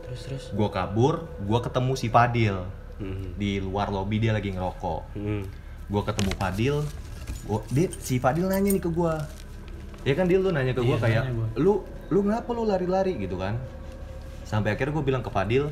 Terus 0.02 0.20
terus. 0.24 0.44
gue 0.50 0.68
kabur 0.68 1.14
gue 1.38 1.58
ketemu 1.60 1.92
si 1.94 2.08
Fadil 2.08 2.56
Hmm. 2.96 3.32
di 3.34 3.56
luar 3.56 3.88
lobi 3.88 4.18
dia 4.18 4.28
lagi 4.30 4.50
ngerokok 4.50 5.16
Hmm. 5.16 5.40
gue 5.86 6.02
ketemu 6.04 6.30
Fadil 6.34 6.76
gua, 7.42 7.64
dia 7.66 7.88
si 7.94 8.20
Fadil 8.20 8.44
nanya 8.44 8.68
nih 8.68 8.76
ke 8.78 8.90
gue 8.90 9.14
ya 10.02 10.12
kan 10.12 10.28
dia 10.28 10.36
lu 10.36 10.48
nanya 10.48 10.72
ke 10.72 10.80
gue 10.80 10.92
Iya, 10.92 11.00
kayak 11.00 11.22
gua. 11.30 11.48
lu 11.56 11.72
lu 12.06 12.18
kenapa 12.20 12.50
lu 12.50 12.62
lari-lari 12.62 13.16
gitu 13.16 13.36
kan 13.36 13.56
sampai 14.50 14.74
akhirnya 14.74 14.90
gue 14.92 15.04
bilang 15.04 15.22
ke 15.22 15.30
Fadil 15.30 15.70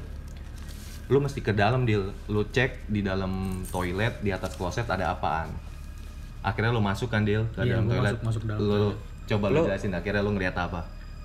lu 1.09 1.19
mesti 1.19 1.41
ke 1.41 1.51
dalam 1.53 1.83
deal 1.83 2.13
lu 2.27 2.45
cek 2.47 2.87
di 2.87 3.01
dalam 3.01 3.33
toilet 3.67 4.21
di 4.21 4.31
atas 4.31 4.55
kloset 4.55 4.87
ada 4.87 5.11
apaan 5.11 5.51
akhirnya 6.41 6.71
lu 6.71 6.79
masuk 6.81 7.09
kan 7.09 7.25
deal 7.25 7.43
ke 7.51 7.61
Iya, 7.61 7.75
dalam 7.75 7.85
gua 7.85 7.95
toilet 7.97 8.15
masuk- 8.15 8.25
masuk 8.25 8.43
dalam 8.45 8.61
lu 8.61 8.69
toilet. 8.71 8.97
coba 9.27 9.47
lu 9.47 9.55
Lu- 9.55 9.67
jelasin 9.67 9.93
akhirnya 9.93 10.23
lu 10.23 10.31
ngeliat 10.31 10.55
apa 10.57 10.81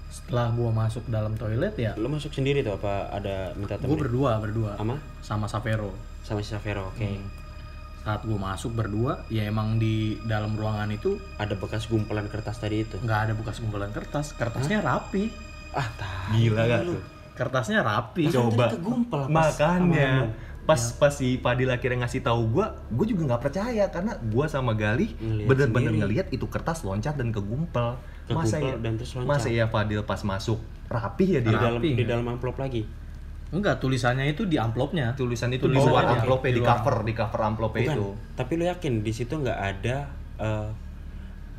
setelah 0.10 0.48
gua 0.52 0.70
masuk 0.72 1.04
dalam 1.08 1.34
toilet 1.36 1.74
ya 1.76 1.92
Lu 1.96 2.06
masuk 2.08 2.32
sendiri 2.32 2.62
tuh 2.62 2.74
apa 2.76 3.10
ada 3.12 3.52
minta 3.54 3.76
gue 3.76 3.84
temen? 3.84 3.98
berdua 4.00 4.38
berdua 4.38 4.72
Sama? 4.76 4.96
sama 5.20 5.46
Savero 5.48 5.92
Sama 6.22 6.40
si 6.40 6.50
Savero, 6.50 6.88
oke. 6.88 7.04
Hmm. 7.04 7.28
saat 8.00 8.22
gue 8.22 8.36
masuk 8.36 8.72
berdua 8.74 9.24
ya 9.28 9.44
emang 9.44 9.76
di 9.76 9.96
dalam 10.24 10.54
ruangan 10.54 10.88
itu 10.90 11.16
Ada 11.36 11.56
bekas 11.56 11.86
gumpulan 11.86 12.26
kertas 12.26 12.56
tadi 12.58 12.82
itu. 12.82 12.96
nggak 12.98 13.20
ada 13.22 13.34
bekas 13.34 13.58
kumpulan 13.58 13.90
kertas 13.90 14.32
kertasnya 14.34 14.80
rapi 14.80 15.28
Ah, 15.72 15.88
tai. 15.94 16.36
gila 16.38 16.62
gak 16.64 16.82
tuh 16.86 17.00
kertasnya 17.34 17.82
rapi. 17.82 18.30
Coba. 18.30 18.68
tadi 18.68 18.78
kegumpal 18.78 19.22
pas 19.26 19.52
makanya 19.52 20.10
sama 20.24 20.62
pas 20.64 20.80
pas 20.96 21.12
si 21.12 21.36
Fadil 21.38 21.68
akhirnya 21.68 22.08
ngasih 22.08 22.22
tahu 22.22 22.48
gua 22.50 22.72
gua 22.88 23.04
juga 23.04 23.22
nggak 23.28 23.42
percaya 23.42 23.84
karena 23.88 24.16
gua 24.24 24.48
sama 24.48 24.72
Gali 24.72 25.12
Ngeliat 25.14 25.44
bener-bener 25.46 25.92
ngelihat 25.94 26.28
itu 26.30 26.48
kertas 26.48 26.82
loncat 26.82 27.14
dan 27.14 27.30
kegumpal. 27.30 28.00
Masa 28.26 28.58
Kegumpal 28.58 28.64
ya? 28.64 28.76
dan 28.80 28.94
terus 28.96 29.12
loncat. 29.14 29.28
masa 29.28 29.48
ya 29.50 29.66
Fadil 29.68 30.02
pas 30.02 30.22
masuk 30.22 30.60
rapih 30.88 31.28
ya 31.30 31.40
Di 31.40 31.50
dia? 31.50 31.60
dalam 31.60 31.78
Rapi, 31.78 31.90
di 31.94 32.04
dalam 32.04 32.26
amplop 32.28 32.56
lagi. 32.58 32.84
enggak 33.50 33.78
tulisannya 33.78 34.26
itu 34.26 34.46
di 34.46 34.56
amplopnya. 34.56 35.12
Tulisan 35.14 35.52
itu 35.52 35.68
di 35.68 35.76
luar 35.76 36.10
amplopnya 36.12 36.52
di 36.52 36.62
cover 36.64 36.96
di 37.02 37.14
cover 37.14 37.40
amplopnya 37.44 37.82
Bukan. 37.84 37.94
itu. 37.94 38.08
Tapi 38.34 38.52
lu 38.56 38.64
yakin 38.66 38.94
di 39.00 39.12
situ 39.12 39.34
nggak 39.36 39.60
ada 39.60 39.98
eh, 40.40 40.68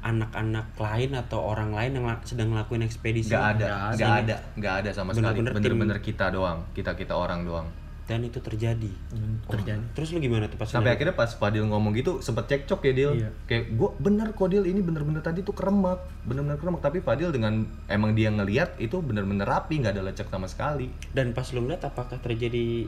anak-anak 0.05 0.77
lain 0.77 1.17
atau 1.17 1.41
orang 1.41 1.73
lain 1.73 1.97
yang 1.97 2.05
sedang 2.23 2.53
ngelakuin 2.53 2.85
ekspedisi? 2.85 3.33
nggak 3.33 3.47
ada. 3.57 3.97
Nggak 3.97 4.15
ada. 4.21 4.37
nggak 4.55 4.75
ada 4.85 4.91
sama 4.93 5.11
sekali. 5.11 5.41
Bener-bener 5.41 5.53
tim- 5.57 5.73
bener-bener 5.73 5.99
kita 5.99 6.29
doang. 6.29 6.61
Kita 6.77 6.93
kita 6.93 7.17
orang 7.17 7.43
doang. 7.43 7.65
Dan 8.05 8.21
itu 8.21 8.37
terjadi. 8.37 8.93
Hmm, 9.17 9.41
terjadi. 9.49 9.81
Terus 9.97 10.13
lu 10.13 10.21
gimana 10.21 10.45
tuh 10.45 10.61
pas 10.61 10.69
sampai 10.69 10.93
akhirnya 10.93 11.17
pas 11.17 11.33
Fadil 11.33 11.65
ngomong 11.65 11.97
gitu 11.97 12.21
sempet 12.21 12.45
cekcok 12.53 12.85
ya 12.85 12.93
Dil. 12.93 13.13
Iya. 13.17 13.31
kayak 13.49 13.81
gua 13.81 13.97
bener 13.97 14.37
kok 14.37 14.53
Dil 14.53 14.69
ini 14.69 14.85
bener-bener 14.85 15.25
tadi 15.25 15.41
tuh 15.41 15.57
keremak. 15.57 16.05
Bener-bener 16.29 16.61
keremak. 16.61 16.85
Tapi 16.85 17.01
Fadil 17.01 17.33
dengan 17.33 17.65
emang 17.89 18.13
dia 18.13 18.29
ngeliat 18.29 18.77
itu 18.77 19.01
bener-bener 19.01 19.49
rapi 19.49 19.81
nggak 19.81 19.97
ada 19.97 20.05
lecek 20.05 20.29
sama 20.29 20.45
sekali. 20.45 20.93
Dan 21.17 21.33
pas 21.33 21.49
lu 21.49 21.65
ngeliat 21.65 21.81
apakah 21.81 22.21
terjadi 22.21 22.85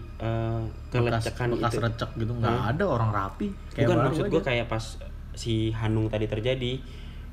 bekas, 0.92 1.32
kelecekan 1.32 1.48
bekas 1.56 1.72
itu? 1.72 1.80
recek 1.80 2.10
gitu. 2.20 2.32
Nggak 2.36 2.60
ada 2.76 2.84
orang 2.84 3.08
rapi. 3.08 3.48
Kayak 3.72 3.88
Bukan 3.88 3.98
maksud 4.04 4.24
aja. 4.28 4.32
gue 4.36 4.42
kayak 4.44 4.66
pas 4.68 4.84
si 5.32 5.72
Hanung 5.72 6.12
tadi 6.12 6.28
terjadi 6.28 6.72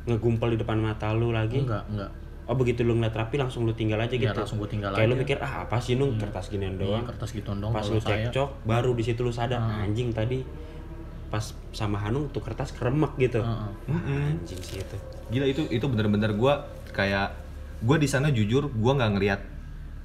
ngegumpal 0.06 0.50
di 0.50 0.58
depan 0.58 0.78
mata 0.78 1.12
lu 1.12 1.30
lagi. 1.30 1.62
enggak 1.62 1.84
enggak 1.88 2.12
Oh 2.44 2.54
begitu 2.54 2.84
lu 2.84 2.92
ngeliat 2.94 3.16
rapi 3.16 3.40
langsung 3.40 3.64
lu 3.64 3.72
tinggal 3.72 3.96
aja 3.98 4.12
Iya, 4.12 4.28
gitu. 4.28 4.36
langsung 4.38 4.60
gua 4.60 4.68
tinggal 4.68 4.92
Kayak 4.92 5.08
lu 5.08 5.16
aja. 5.16 5.22
mikir 5.24 5.38
ah 5.40 5.64
apa 5.64 5.80
sih 5.80 5.96
Nung 5.96 6.20
kertas 6.20 6.48
ginian 6.48 6.76
Iya, 6.76 7.00
doang. 7.00 7.06
kertas 7.06 7.32
gitu 7.32 7.50
dong 7.50 7.72
pas 7.72 7.86
lu 7.86 7.96
saya 7.98 8.20
Hmm. 8.20 8.24
cekcok 8.28 8.50
baru 8.64 8.92
di 8.92 9.02
situ 9.02 9.20
lu 9.20 9.32
sadar 9.32 9.64
anjing 9.80 10.12
tadi 10.12 10.44
pas 11.30 11.42
sama 11.72 11.98
Hanung 11.98 12.28
tuh 12.30 12.40
kertas 12.40 12.70
keremek 12.70 13.16
gitu. 13.18 13.40
Heeh. 13.40 13.70
Wah, 13.88 14.02
anjing 14.30 14.60
sih 14.60 14.78
itu. 14.78 14.98
gila 15.26 15.48
itu 15.48 15.64
itu 15.68 15.86
bener-bener 15.88 16.32
gua 16.34 16.62
kayak 16.90 17.32
gua 17.80 17.96
di 17.96 18.06
sana 18.06 18.28
jujur 18.28 18.68
gua 18.70 18.92
nggak 18.94 19.12
ngeliat 19.14 19.42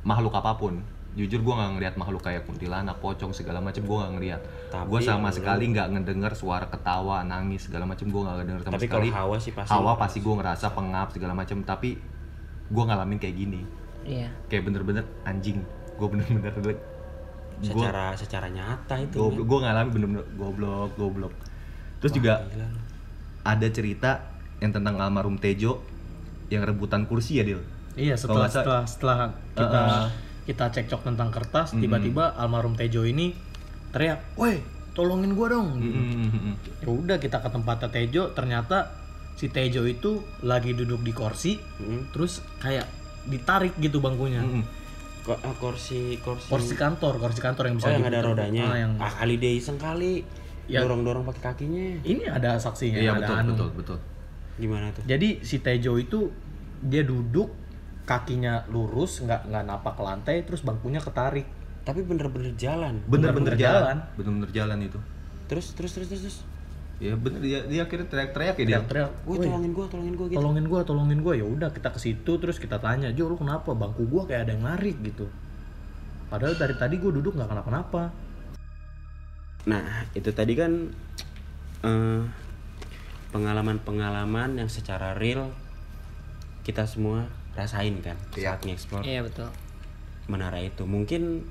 makhluk 0.01 0.30
apa 0.32 0.55
pun 0.55 0.78
jujur 1.18 1.42
gua 1.42 1.54
nggak 1.56 1.70
ngeliat 1.74 1.94
makhluk 1.96 2.22
kayak 2.22 2.42
kuntilanak 2.44 2.94
pocong 2.96 3.34
segala 3.34 3.58
macam 3.58 3.82
gua 3.82 4.06
nggak 4.06 4.12
ngeliat 4.14 4.40
Tapi 4.68 4.86
gua 4.86 4.98
sama 5.00 5.28
sekali 5.28 5.64
nggak 5.68 5.88
ngedenger 5.90 6.32
suara 6.32 6.64
ketawa 6.64 7.20
nangis 7.22 7.66
segala 7.66 7.84
macam 7.84 8.06
gua 8.06 8.22
nggak 8.24 8.36
ngedenger 8.38 8.62
sama 8.62 8.72
Tapi 8.72 8.86
sekali 8.86 9.08
kalau 9.08 9.18
hawa 9.20 9.36
sih 9.36 9.52
pasti 9.52 9.70
hawa 9.70 9.92
pasti 9.94 10.18
gua 10.20 10.34
ngerasa 10.38 10.66
pengap 10.70 11.08
segala 11.10 11.32
macam 11.34 11.58
tapi 11.60 11.98
gua 12.68 12.84
ngalamin 12.86 13.18
kayak 13.18 13.36
gini 13.36 13.62
Iya. 14.00 14.30
kayak 14.46 14.62
bener-bener 14.64 15.02
anjing 15.22 15.58
gua 15.94 16.06
bener-bener 16.08 16.54
gua 16.54 16.74
Secara 17.58 18.14
secara 18.14 18.46
nyata 18.46 18.94
itu. 18.96 19.18
gua, 19.18 19.28
men. 19.28 19.42
gua 19.42 19.58
ngalamin 19.60 19.90
bener-bener 19.90 20.24
goblok 20.32 20.94
goblok 20.94 21.34
terus 21.98 22.14
juga 22.14 22.46
Gila 22.46 22.68
ada 23.42 23.66
cerita 23.66 24.10
yang 24.58 24.70
tentang 24.70 24.94
almarhum 24.96 25.34
Tejo 25.34 25.82
yang 26.46 26.62
rebutan 26.62 27.04
kursi 27.04 27.38
ya 27.38 27.44
Dil 27.44 27.58
Iya 27.92 28.14
setelah 28.14 28.46
setelah 28.46 28.82
setelah 28.84 29.18
kita 29.52 29.66
Uh-uh. 29.66 30.06
Kita 30.49 30.72
cekcok 30.72 31.05
tentang 31.05 31.28
kertas 31.28 31.76
tiba-tiba 31.76 32.32
almarhum 32.34 32.72
Tejo 32.72 33.05
ini 33.05 33.36
teriak, 33.88 34.32
"Woi, 34.34 34.64
tolongin 34.90 35.32
gua 35.32 35.49
dong 35.51 35.76
Mm-mm. 35.76 36.57
ya 36.78 36.88
udah 36.88 37.16
kita 37.16 37.38
ke 37.38 37.49
tempatnya 37.49 37.88
Tejo 37.88 38.32
ternyata 38.32 38.96
si 39.34 39.46
Tejo 39.46 39.84
itu 39.84 40.18
lagi 40.40 40.72
duduk 40.72 41.01
di 41.01 41.12
kursi 41.12 41.61
Hmm. 41.76 42.09
terus 42.11 42.40
kayak 42.59 42.88
ditarik 43.24 43.76
gitu 43.76 44.01
bangkunya 44.01 44.40
ah, 45.28 45.55
kursi 45.55 46.16
kursi 46.18 46.49
kursi 46.49 46.74
kantor 46.74 47.16
kursi 47.18 47.38
kantor 47.38 47.68
yang 47.68 47.76
oh 47.76 47.78
bisa 47.78 47.88
yang 47.92 48.05
ada 48.05 48.20
rodanya 48.22 48.64
Ah, 48.66 48.76
yang 48.78 48.92
ah 48.96 49.12
kali 49.14 49.36
dia 49.36 49.53
iseng 49.53 49.76
kali 49.76 50.24
Ya. 50.66 50.80
dorong 50.82 51.01
dorong 51.01 51.24
pakai 51.24 51.53
kakinya 51.53 51.96
ini 52.03 52.24
ada 52.24 52.57
saksinya 52.57 52.96
Iya 52.99 53.12
ada 53.14 53.20
betul 53.22 53.36
Anu. 53.38 53.51
betul 53.53 53.68
betul. 53.74 53.99
gimana 54.59 54.86
tuh 54.90 55.01
jadi 55.05 55.28
si 55.40 55.57
Tejo 55.59 55.96
itu 55.96 56.28
dia 56.82 57.01
duduk 57.03 57.49
kakinya 58.09 58.64
lurus 58.72 59.20
nggak 59.20 59.52
nggak 59.52 59.64
napak 59.68 59.92
ke 59.92 60.02
lantai 60.02 60.36
terus 60.40 60.64
bangkunya 60.64 60.96
ketarik 60.98 61.44
tapi 61.84 62.00
bener-bener 62.00 62.56
jalan 62.56 63.04
Bener-bener 63.04 63.52
Bener-bener 63.52 63.54
jalan. 63.56 63.80
jalan. 63.84 63.96
Bener-bener 64.16 64.50
jalan 64.52 64.78
itu. 64.80 64.98
terus 65.48 65.72
terus 65.72 65.92
terus 65.92 66.09
terus, 66.09 66.22
terus. 66.24 66.38
Ya 66.98 67.14
bener 67.14 67.38
dia, 67.40 67.62
dia 67.64 67.86
akhirnya 67.86 68.11
teriak-teriak 68.11 68.56
ya 68.59 68.64
dia. 68.64 68.66
teriak-teriak 68.82 69.11
Woi 69.22 69.36
"Woi, 69.38 69.46
tolongin 69.46 69.72
gua 69.72 69.86
tolongin 69.86 70.14
gua 70.16 70.26
gitu 70.26 70.36
tolongin 70.36 70.64
gua 70.66 70.80
tolongin 70.82 71.20
gua 71.22 71.34
ya 71.36 71.46
udah 71.46 71.68
kita 71.70 71.88
ke 71.94 72.00
situ 72.02 72.32
terus 72.36 72.56
kita 72.59 72.76
tanya 72.76 73.09
Jo 73.12 73.30
lu 73.30 73.36
kenapa 73.36 73.70
bangku 73.70 74.02
gua 74.04 74.26
kayak 74.26 74.48
ada 74.48 74.52
yang 74.59 74.64
narik 74.66 74.96
gitu 75.00 75.28
padahal 76.26 76.59
dari 76.59 76.74
tadi 76.74 76.96
gua 76.96 77.12
duduk 77.12 77.36
nggak 77.36 77.48
kenapa-napa 77.48 78.11
Nah, 79.68 79.84
itu 80.12 80.32
tadi 80.32 80.56
kan 80.56 80.72
eh, 81.82 82.22
pengalaman-pengalaman 83.30 84.56
yang 84.56 84.66
secara 84.66 85.12
real 85.12 85.52
kita 86.64 86.88
semua 86.88 87.28
rasain 87.59 87.98
kan 87.98 88.14
Iya. 88.38 88.54
saat 88.54 88.61
nge-explore 88.62 89.02
Iya 89.02 89.20
betul. 89.26 89.50
menara 90.30 90.62
itu. 90.62 90.86
Mungkin 90.86 91.42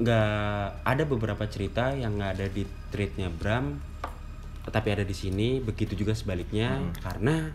nggak 0.00 0.84
ada 0.84 1.02
beberapa 1.04 1.44
cerita 1.48 1.92
yang 1.92 2.16
nggak 2.16 2.32
ada 2.40 2.46
di 2.48 2.64
tweetnya 2.92 3.28
Bram, 3.28 3.80
tapi 4.68 4.88
ada 4.92 5.04
di 5.04 5.12
sini. 5.12 5.60
Begitu 5.60 5.96
juga 5.96 6.12
sebaliknya, 6.12 6.80
karena 7.00 7.48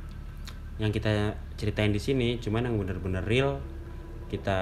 yang 0.76 0.91
kita 0.91 1.36
ceritain 1.56 1.95
di 1.95 2.03
sini 2.03 2.36
cuman 2.36 2.68
yang 2.68 2.76
bener-bener 2.76 3.24
real 3.24 3.64
kita 4.28 4.60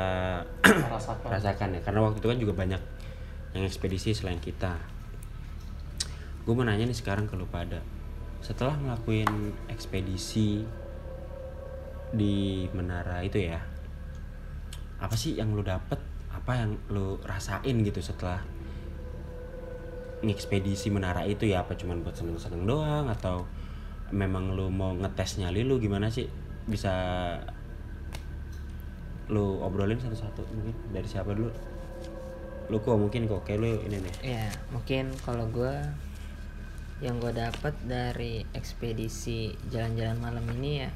rasakan 0.61 1.25
rasakan 1.25 1.73
ya 1.73 1.81
karena 1.81 2.05
waktu 2.05 2.21
itu 2.21 2.27
kan 2.29 2.37
juga 2.37 2.53
banyak 2.53 2.81
yang 3.57 3.65
ekspedisi 3.65 4.13
selain 4.13 4.37
kita 4.37 4.77
gue 6.45 6.53
mau 6.53 6.61
nanya 6.61 6.85
nih 6.85 6.93
sekarang 6.93 7.25
ke 7.25 7.33
lu 7.33 7.49
pada 7.49 7.81
setelah 8.45 8.77
ngelakuin 8.77 9.25
ekspedisi 9.73 10.61
di 12.13 12.69
menara 12.71 13.25
itu 13.25 13.41
ya. 13.41 13.57
Apa 15.01 15.17
sih 15.17 15.35
yang 15.35 15.51
lu 15.57 15.65
dapet? 15.65 15.97
Apa 16.29 16.61
yang 16.61 16.77
lu 16.93 17.17
rasain 17.25 17.81
gitu 17.81 17.99
setelah 17.99 18.39
ngekspedisi 20.21 20.93
menara 20.93 21.25
itu 21.25 21.49
ya? 21.49 21.65
Apa 21.65 21.73
cuman 21.73 22.05
buat 22.05 22.13
seneng-seneng 22.13 22.69
doang? 22.69 23.09
Atau 23.09 23.49
memang 24.13 24.53
lu 24.53 24.69
mau 24.69 24.93
ngetes 24.93 25.41
nyali 25.41 25.65
lu 25.65 25.81
gimana 25.81 26.07
sih? 26.13 26.29
Bisa 26.69 26.93
lu 29.27 29.59
obrolin 29.65 29.97
satu-satu 29.97 30.45
mungkin 30.53 30.75
dari 30.93 31.07
siapa 31.09 31.33
dulu? 31.33 31.49
Lu 32.71 32.79
kok 32.79 32.95
mungkin 32.95 33.27
kok 33.27 33.43
kayak 33.43 33.59
lu 33.59 33.67
ini 33.83 33.97
nih. 33.99 34.15
Ya 34.21 34.47
mungkin 34.71 35.11
kalau 35.25 35.49
gua 35.51 35.81
yang 37.03 37.19
gue 37.19 37.35
dapat 37.35 37.75
dari 37.83 38.47
ekspedisi 38.55 39.51
jalan-jalan 39.67 40.23
malam 40.23 40.45
ini 40.55 40.87
ya 40.87 40.89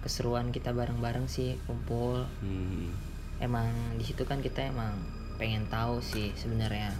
keseruan 0.00 0.50
kita 0.50 0.70
bareng-bareng 0.72 1.26
sih 1.26 1.58
kumpul. 1.66 2.24
Hmm. 2.40 2.90
emang 3.38 3.70
di 3.94 4.02
situ 4.02 4.26
kan 4.26 4.42
kita 4.42 4.66
emang 4.66 4.98
pengen 5.38 5.62
tahu 5.70 6.02
sih 6.02 6.34
sebenarnya. 6.34 6.90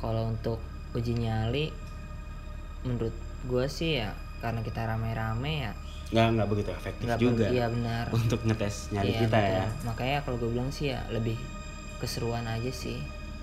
Kalau 0.00 0.32
untuk 0.32 0.56
uji 0.96 1.20
nyali 1.20 1.68
menurut 2.80 3.12
gue 3.44 3.66
sih 3.68 4.00
ya 4.00 4.16
karena 4.40 4.64
kita 4.64 4.88
rame-rame 4.88 5.68
ya. 5.68 5.72
Nggak 6.12 6.26
nggak 6.32 6.48
begitu 6.48 6.70
efektif 6.72 7.04
nggak 7.04 7.20
juga 7.20 7.44
iya 7.52 7.66
benar. 7.68 8.04
untuk 8.12 8.40
ngetes 8.44 8.88
nyali 8.88 9.12
Iya, 9.12 9.20
kita 9.24 9.36
betul. 9.40 9.52
ya 9.56 9.66
makanya 9.84 10.18
kalau 10.24 10.36
gue 10.40 10.50
bilang 10.52 10.70
sih 10.70 10.86
ya 10.92 11.00
lebih 11.12 11.36
keseruan 12.00 12.44
aja 12.44 12.70
sih 12.70 13.00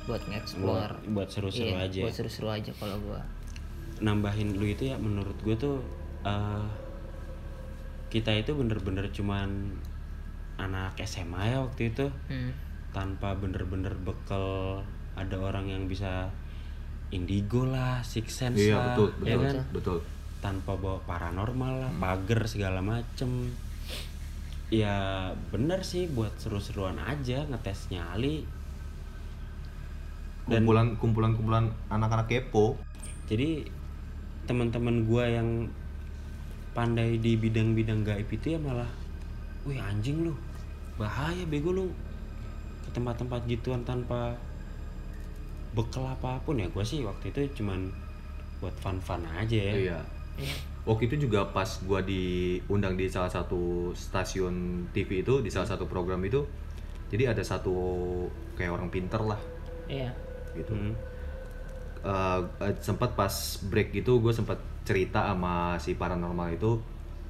buat 0.10 0.18
buat, 0.18 0.30
nge-explore. 0.30 0.94
Buat 1.14 1.30
seru-seru 1.30 1.70
Iya, 1.70 1.86
aja. 1.86 2.02
buat 2.02 2.14
seru-seru 2.18 2.48
aja 2.50 2.72
kalau 2.78 2.98
gue 2.98 3.22
nambahin 4.02 4.58
lu 4.58 4.66
itu 4.66 4.90
ya 4.90 4.98
menurut 4.98 5.38
gue 5.46 5.54
tuh 5.54 5.78
eh, 6.26 6.66
kita 8.12 8.36
itu 8.36 8.52
bener-bener 8.52 9.08
cuman 9.10 9.72
anak 10.60 11.00
SMA 11.02 11.56
ya 11.56 11.64
waktu 11.64 11.96
itu 11.96 12.06
hmm. 12.28 12.52
tanpa 12.92 13.34
bener-bener 13.34 13.96
bekal 14.04 14.78
ada 15.16 15.36
orang 15.40 15.66
yang 15.66 15.88
bisa 15.88 16.28
indigo 17.10 17.68
lah 17.68 18.04
six 18.04 18.44
sense 18.44 18.60
Iya 18.60 18.76
lah 18.76 18.86
betul 18.94 19.10
ya 19.24 19.36
betul 19.40 19.48
kan 19.48 19.56
betul. 19.72 19.98
tanpa 20.44 20.72
bawa 20.76 21.00
paranormal 21.08 21.74
lah 21.88 21.92
pagar 21.98 22.44
segala 22.46 22.84
macem 22.84 23.52
ya 24.72 25.28
bener 25.52 25.84
sih 25.84 26.08
buat 26.08 26.32
seru-seruan 26.40 26.96
aja 27.00 27.44
ngetes 27.48 27.92
nyali 27.92 28.44
Dan- 30.48 30.64
Kumpulan 30.64 30.88
kumpulan 30.98 31.32
kumpulan 31.38 31.66
anak-anak 31.88 32.28
kepo. 32.28 32.76
jadi 33.28 33.64
teman-teman 34.44 35.08
gua 35.08 35.24
yang 35.28 35.70
pandai 36.72 37.20
di 37.20 37.36
bidang-bidang 37.36 38.08
gaib 38.08 38.30
itu 38.32 38.56
ya 38.56 38.60
malah 38.60 38.88
wih 39.68 39.78
anjing 39.78 40.26
lu 40.26 40.34
bahaya 40.96 41.44
bego 41.48 41.76
lu 41.76 41.86
ke 42.88 42.90
tempat-tempat 42.96 43.44
gituan 43.46 43.84
tanpa 43.84 44.34
bekal 45.72 46.04
apa 46.08 46.40
pun 46.44 46.60
ya 46.60 46.68
gua 46.72 46.84
sih 46.84 47.04
waktu 47.04 47.32
itu 47.32 47.64
cuman 47.64 47.92
buat 48.60 48.76
fun-fun 48.80 49.24
aja 49.28 49.58
ya 49.58 49.76
Iya. 49.76 50.00
Waktu 50.88 51.12
itu 51.12 51.28
juga 51.28 51.46
pas 51.54 51.68
gua 51.86 52.02
diundang 52.02 52.98
di 52.98 53.06
salah 53.06 53.30
satu 53.30 53.92
stasiun 53.94 54.88
TV 54.96 55.22
itu 55.22 55.44
di 55.44 55.52
salah 55.54 55.70
satu 55.70 55.86
program 55.86 56.24
itu, 56.26 56.42
jadi 57.12 57.36
ada 57.36 57.44
satu 57.44 57.76
kayak 58.56 58.72
orang 58.74 58.90
pinter 58.90 59.20
lah 59.22 59.38
iya 59.92 60.10
gitu. 60.56 60.72
Hmm. 60.72 60.96
Eh, 62.02 62.40
eh, 62.66 62.74
sempat 62.82 63.14
pas 63.14 63.30
break 63.70 63.94
gitu 63.94 64.18
gue 64.26 64.34
sempat 64.34 64.58
cerita 64.82 65.30
sama 65.30 65.78
si 65.78 65.94
paranormal 65.94 66.58
itu 66.58 66.82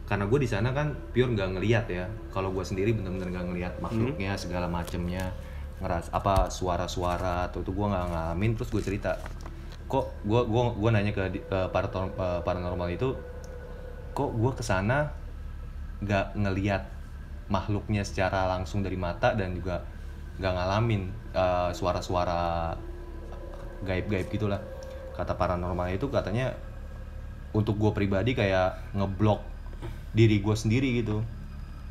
karena 0.07 0.27
gue 0.27 0.39
di 0.43 0.49
sana 0.51 0.75
kan 0.75 0.91
pure 1.15 1.31
nggak 1.31 1.55
ngeliat 1.55 1.85
ya. 1.87 2.03
Kalau 2.35 2.51
gue 2.51 2.63
sendiri 2.67 2.91
bener-bener 2.91 3.31
nggak 3.31 3.47
ngeliat 3.47 3.73
makhluknya 3.79 4.35
segala 4.35 4.67
macemnya 4.67 5.31
ngeras 5.79 6.11
apa 6.11 6.51
suara-suara 6.51 7.47
atau 7.47 7.63
itu 7.63 7.71
gue 7.71 7.87
nggak 7.87 8.07
ngalamin 8.11 8.51
terus 8.59 8.69
gue 8.75 8.83
cerita. 8.83 9.15
Kok 9.87 10.27
gue 10.27 10.41
gua 10.51 10.75
gua 10.75 10.89
nanya 10.91 11.15
ke, 11.15 11.39
eh, 11.39 11.69
paranormal 12.43 12.91
itu 12.91 13.15
kok 14.11 14.31
gue 14.35 14.51
ke 14.51 14.63
sana 14.63 15.15
nggak 16.03 16.35
ngeliat 16.35 16.83
makhluknya 17.47 18.03
secara 18.03 18.51
langsung 18.51 18.83
dari 18.83 18.99
mata 18.99 19.31
dan 19.31 19.55
juga 19.55 19.79
nggak 20.43 20.53
ngalamin 20.59 21.07
eh, 21.31 21.71
suara-suara 21.71 22.75
gaib-gaib 23.87 24.27
gitulah. 24.27 24.59
Kata 25.15 25.39
paranormal 25.39 25.87
itu 25.95 26.11
katanya 26.11 26.51
untuk 27.51 27.75
gue 27.75 27.91
pribadi 27.91 28.31
kayak 28.31 28.95
ngeblok 28.95 29.43
diri 30.11 30.39
gue 30.39 30.55
sendiri 30.55 31.03
gitu. 31.03 31.23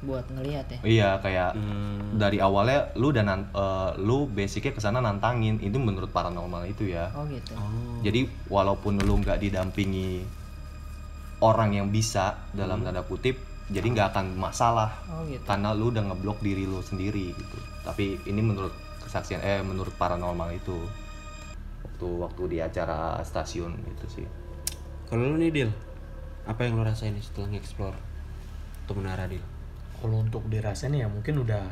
Buat 0.01 0.33
ngelihat 0.33 0.65
ya? 0.73 0.79
Iya 0.81 1.11
kayak 1.21 1.51
Hmm. 1.53 2.17
dari 2.17 2.41
awalnya 2.41 2.89
lu 2.97 3.13
dan 3.13 3.29
nan- 3.29 3.53
eh, 3.53 3.91
lu 4.01 4.25
basicnya 4.25 4.73
ke 4.73 4.81
sana 4.81 4.99
nantangin. 4.99 5.61
Itu 5.61 5.77
menurut 5.77 6.09
paranormal 6.09 6.65
itu 6.67 6.89
ya. 6.89 7.13
Oh 7.13 7.29
gitu. 7.29 7.53
Oh. 7.53 8.01
jadi 8.01 8.25
walaupun 8.49 8.97
lu 8.97 9.21
nggak 9.21 9.37
didampingi 9.39 10.25
orang 11.41 11.73
yang 11.73 11.89
bisa 11.89 12.37
dalam 12.53 12.81
tanda 12.81 13.05
kutip 13.05 13.37
jadi 13.69 13.87
nggak 13.87 14.09
akan 14.11 14.27
masalah. 14.37 14.97
Oh 15.09 15.25
gitu. 15.29 15.45
Karena 15.45 15.77
lu 15.77 15.93
udah 15.93 16.05
ngeblok 16.09 16.41
diri 16.41 16.65
lu 16.65 16.81
sendiri 16.81 17.37
gitu. 17.37 17.59
Tapi 17.85 18.25
ini 18.25 18.41
menurut 18.41 18.73
kesaksian 19.05 19.41
eh 19.41 19.61
menurut 19.61 19.93
paranormal 19.95 20.49
itu. 20.51 20.81
Waktu 21.85 22.07
waktu 22.19 22.43
di 22.49 22.59
acara 22.59 23.21
stasiun 23.21 23.77
itu 23.85 24.07
sih 24.11 24.27
kalau 25.11 25.35
lu 25.35 25.43
nih 25.43 25.51
Dil 25.51 25.71
apa 26.47 26.65
yang 26.65 26.79
lu 26.79 26.87
rasain 26.87 27.13
nih 27.13 27.23
setelah 27.23 27.51
nge-explore 27.53 27.99
tuh 28.87 28.95
menara 28.95 29.27
Dil? 29.27 29.43
Kalau 29.99 30.23
untuk 30.23 30.47
dirasain 30.47 30.95
ya 30.95 31.11
mungkin 31.11 31.43
udah 31.43 31.67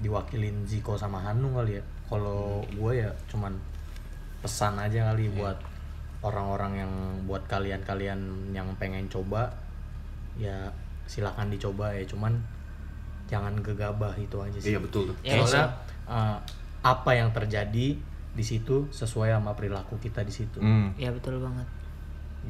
diwakilin 0.00 0.64
Ziko 0.64 0.94
sama 0.96 1.20
Hanung 1.20 1.52
kali 1.58 1.76
ya. 1.76 1.84
Kalau 2.06 2.62
gue 2.62 2.92
ya 3.02 3.10
cuman 3.28 3.52
pesan 4.40 4.78
aja 4.78 5.12
kali 5.12 5.28
buat 5.34 5.58
orang-orang 6.22 6.86
yang 6.86 6.92
buat 7.26 7.44
kalian-kalian 7.50 8.54
yang 8.54 8.70
pengen 8.80 9.10
coba 9.10 9.50
ya 10.40 10.70
silakan 11.10 11.52
dicoba 11.52 11.92
ya. 11.92 12.06
Cuman 12.08 12.38
jangan 13.26 13.58
gegabah 13.60 14.14
itu 14.16 14.38
aja 14.40 14.58
sih. 14.62 14.72
Iya 14.72 14.80
betul 14.80 15.12
tuh. 15.12 15.16
Ya, 15.26 15.42
soalnya 15.42 15.66
eh, 16.08 16.38
apa 16.86 17.10
yang 17.12 17.34
terjadi 17.34 17.98
di 18.36 18.44
situ 18.44 18.88
sesuai 18.94 19.34
sama 19.34 19.52
perilaku 19.52 19.98
kita 19.98 20.22
di 20.22 20.32
situ. 20.32 20.62
Hmm. 20.62 20.92
ya 20.96 21.12
betul 21.12 21.40
banget 21.40 21.66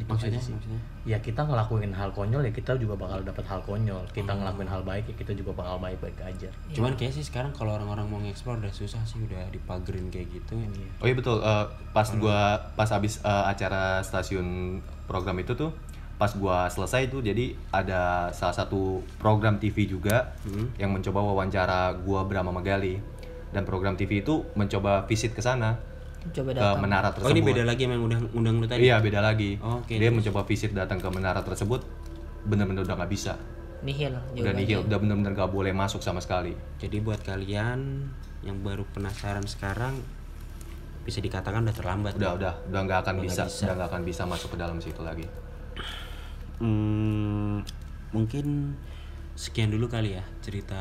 Maksudnya, 0.04 0.36
aja 0.36 0.44
sih. 0.44 0.52
Maksudnya? 0.52 0.80
ya 1.06 1.16
kita 1.16 1.40
ngelakuin 1.40 1.88
hal 1.88 2.10
konyol 2.10 2.42
ya 2.42 2.52
kita 2.52 2.76
juga 2.76 2.94
bakal 2.94 3.24
dapat 3.24 3.44
hal 3.46 3.60
konyol. 3.62 4.04
Kita 4.10 4.28
Hmm. 4.28 4.44
ngelakuin 4.44 4.68
hal 4.68 4.82
baik 4.82 5.08
ya 5.08 5.14
kita 5.16 5.32
juga 5.32 5.56
bakal 5.56 5.78
baik 5.78 5.96
baik 5.98 6.18
aja 6.20 6.50
Cuman 6.68 6.92
kayak 6.94 7.12
sih 7.12 7.22
sekarang 7.22 7.48
kalau 7.50 7.72
orang-orang 7.72 8.04
mau 8.04 8.18
nge-explore 8.18 8.58
udah 8.58 8.68
susah 8.70 9.00
sih 9.02 9.22
udah 9.22 9.48
dipagerin 9.48 10.10
kayak 10.10 10.28
gitu. 10.30 10.60
Oh 10.98 11.06
iya 11.06 11.14
betul. 11.14 11.40
Eh, 11.40 11.64
pas 11.90 12.08
gua 12.12 12.38
pas 12.72 12.88
habis 12.88 13.16
eh, 13.18 13.44
acara 13.46 14.02
stasiun 14.02 14.78
program 15.06 15.38
itu 15.38 15.54
tuh, 15.54 15.72
pas 16.16 16.28
gua 16.32 16.66
selesai 16.66 17.08
tuh 17.08 17.20
jadi 17.20 17.56
ada 17.70 18.28
salah 18.30 18.52
satu 18.52 19.00
program 19.16 19.56
TV 19.56 19.86
juga 19.86 20.36
yang 20.76 20.90
mencoba 20.90 21.22
wawancara 21.22 21.96
gua 22.02 22.24
Brahma 22.24 22.52
Magali. 22.52 23.00
Dan 23.46 23.64
program 23.64 23.94
TV 23.94 24.20
itu 24.20 24.44
mencoba 24.52 25.06
visit 25.06 25.32
ke 25.32 25.40
sana 25.40 25.78
coba 26.32 26.50
ke 26.50 26.58
datang 26.58 26.80
menara 26.82 27.08
Oh 27.08 27.12
tersebut. 27.14 27.32
ini 27.32 27.40
beda 27.42 27.62
lagi 27.62 27.80
yang 27.86 28.02
undang 28.02 28.24
undang 28.32 28.54
lu 28.58 28.66
tadi. 28.66 28.86
Iya 28.86 28.96
beda 28.98 29.20
lagi. 29.20 29.58
Oh, 29.60 29.82
oke, 29.82 29.92
Dia 29.92 30.08
terus? 30.08 30.16
mencoba 30.18 30.40
visit 30.46 30.70
datang 30.72 30.98
ke 30.98 31.08
menara 31.10 31.40
tersebut, 31.42 31.80
bener-bener 32.46 32.82
udah 32.82 32.96
nggak 32.98 33.12
bisa. 33.12 33.34
nihil 33.84 34.16
Udah 34.32 34.52
nihil, 34.56 34.82
udah 34.88 34.98
bener-bener 34.98 35.36
nggak 35.36 35.52
boleh 35.52 35.70
masuk 35.70 36.00
sama 36.00 36.18
sekali. 36.18 36.56
Jadi 36.80 36.96
buat 36.98 37.20
kalian 37.22 38.08
yang 38.42 38.56
baru 38.64 38.82
penasaran 38.90 39.44
sekarang 39.44 40.00
bisa 41.04 41.22
dikatakan 41.22 41.62
udah 41.62 41.76
terlambat. 41.76 42.12
Udah 42.18 42.34
udah 42.34 42.54
udah 42.66 42.80
nggak 42.82 42.98
akan 43.06 43.14
Udah 43.20 43.24
bisa, 43.28 43.42
bisa. 43.46 43.62
udah 43.68 43.74
nggak 43.78 43.88
akan 43.92 44.02
bisa 44.02 44.22
masuk 44.26 44.48
ke 44.54 44.58
dalam 44.58 44.78
situ 44.82 45.00
lagi. 45.04 45.26
Hmm, 46.56 47.60
mungkin 48.10 48.74
sekian 49.36 49.68
dulu 49.68 49.86
kali 49.86 50.16
ya 50.16 50.24
cerita 50.40 50.80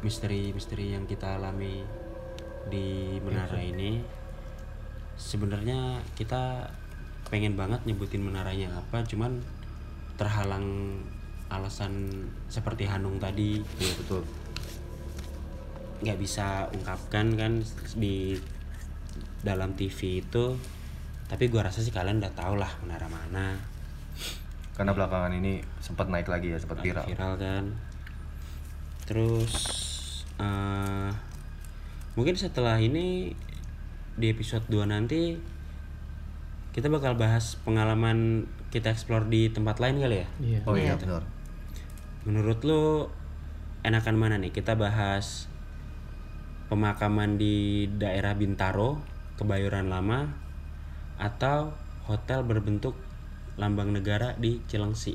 misteri-misteri 0.00 0.96
yang 0.96 1.04
kita 1.04 1.36
alami 1.36 1.84
di 2.66 3.16
menara 3.20 3.58
ini. 3.58 4.02
Sebenarnya 5.16 5.96
kita 6.14 6.68
pengen 7.26 7.56
banget 7.56 7.82
nyebutin 7.84 8.22
menaranya 8.22 8.70
apa, 8.76 9.02
cuman 9.02 9.40
terhalang 10.16 10.98
alasan 11.46 12.10
seperti 12.50 12.88
Hanung 12.90 13.22
tadi 13.22 13.62
Iya 13.78 13.94
betul. 14.02 14.22
nggak 15.96 16.18
bisa 16.18 16.66
ungkapkan 16.74 17.38
kan 17.38 17.52
di 17.94 18.36
dalam 19.40 19.72
TV 19.72 20.20
itu 20.20 20.52
tapi 21.24 21.48
gua 21.48 21.64
rasa 21.64 21.80
sih 21.80 21.88
kalian 21.88 22.20
udah 22.20 22.34
tau 22.36 22.52
lah 22.52 22.68
menara 22.84 23.06
mana 23.08 23.56
Karena 24.76 24.92
belakangan 24.92 25.32
ini 25.32 25.64
sempat 25.80 26.12
naik 26.12 26.28
lagi 26.28 26.52
ya, 26.52 26.58
sempat 26.60 26.84
viral. 26.84 27.06
viral 27.08 27.32
kan 27.40 27.64
terus 29.08 29.54
eh, 30.36 31.10
mungkin 32.16 32.34
setelah 32.34 32.80
ini 32.80 33.36
di 34.16 34.26
episode 34.32 34.64
2 34.72 34.88
nanti 34.88 35.36
kita 36.72 36.88
bakal 36.88 37.16
bahas 37.16 37.60
pengalaman 37.64 38.48
kita 38.72 38.92
explore 38.92 39.28
di 39.28 39.52
tempat 39.52 39.80
lain 39.80 40.00
kali 40.00 40.16
ya? 40.24 40.28
Iya. 40.40 40.60
Oh 40.64 40.76
iya 40.76 40.96
benar. 40.96 41.22
menurut 42.26 42.58
lu 42.66 43.06
enakan 43.86 44.16
mana 44.18 44.36
nih? 44.40 44.50
Kita 44.50 44.74
bahas 44.74 45.46
pemakaman 46.66 47.38
di 47.38 47.86
daerah 47.86 48.34
Bintaro 48.34 48.98
Kebayoran 49.38 49.86
Lama 49.86 50.26
atau 51.22 51.70
hotel 52.10 52.42
berbentuk 52.42 52.98
lambang 53.56 53.94
negara 53.94 54.34
di 54.36 54.58
Cilengsi. 54.66 55.14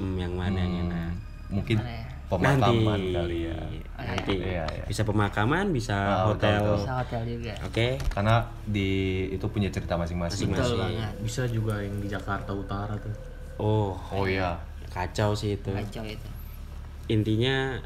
Hmm, 0.00 0.16
yang 0.16 0.32
mana 0.32 0.64
yang 0.64 0.88
enak? 0.88 1.12
Mungkin 1.50 1.76
Mana 1.76 1.92
ya? 1.92 2.19
Pemakaman 2.30 3.00
nanti. 3.02 3.16
kali 3.18 3.38
ya. 3.50 3.58
nanti. 3.98 4.34
Iya, 4.38 4.64
iya. 4.70 4.84
bisa 4.86 5.02
pemakaman 5.02 5.74
bisa 5.74 5.98
betul, 5.98 6.26
hotel. 6.30 6.62
betul. 6.62 6.76
bisa 6.78 6.92
hotel 7.02 7.22
juga. 7.26 7.52
Oke. 7.66 7.88
Karena 8.06 8.34
di 8.64 8.90
itu 9.34 9.46
punya 9.50 9.68
cerita 9.74 9.98
masing-masing. 9.98 10.54
betul 10.54 10.62
Masih- 10.62 10.78
banget. 10.78 11.14
Bisa 11.26 11.42
juga 11.50 11.74
yang 11.82 11.96
di 11.98 12.06
Jakarta 12.06 12.50
Utara 12.54 12.94
tuh. 12.96 13.14
Oh. 13.58 13.98
Oh 14.14 14.24
iya. 14.24 14.56
kacau 14.90 15.34
sih 15.34 15.58
itu. 15.58 15.70
Kacau 15.70 16.02
itu. 16.06 16.28
Intinya 17.10 17.78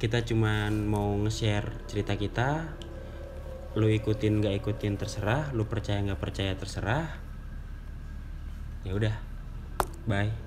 kita 0.00 0.24
cuman 0.24 0.88
mau 0.88 1.12
nge-share 1.22 1.84
cerita 1.88 2.16
kita. 2.16 2.72
Lu 3.76 3.88
ikutin 3.88 4.40
gak 4.44 4.56
ikutin 4.60 5.00
terserah. 5.00 5.52
Lu 5.56 5.64
percaya 5.64 6.00
nggak 6.04 6.20
percaya 6.20 6.52
terserah. 6.56 7.08
Ya 8.84 8.92
udah. 8.96 9.14
Bye 10.04 10.41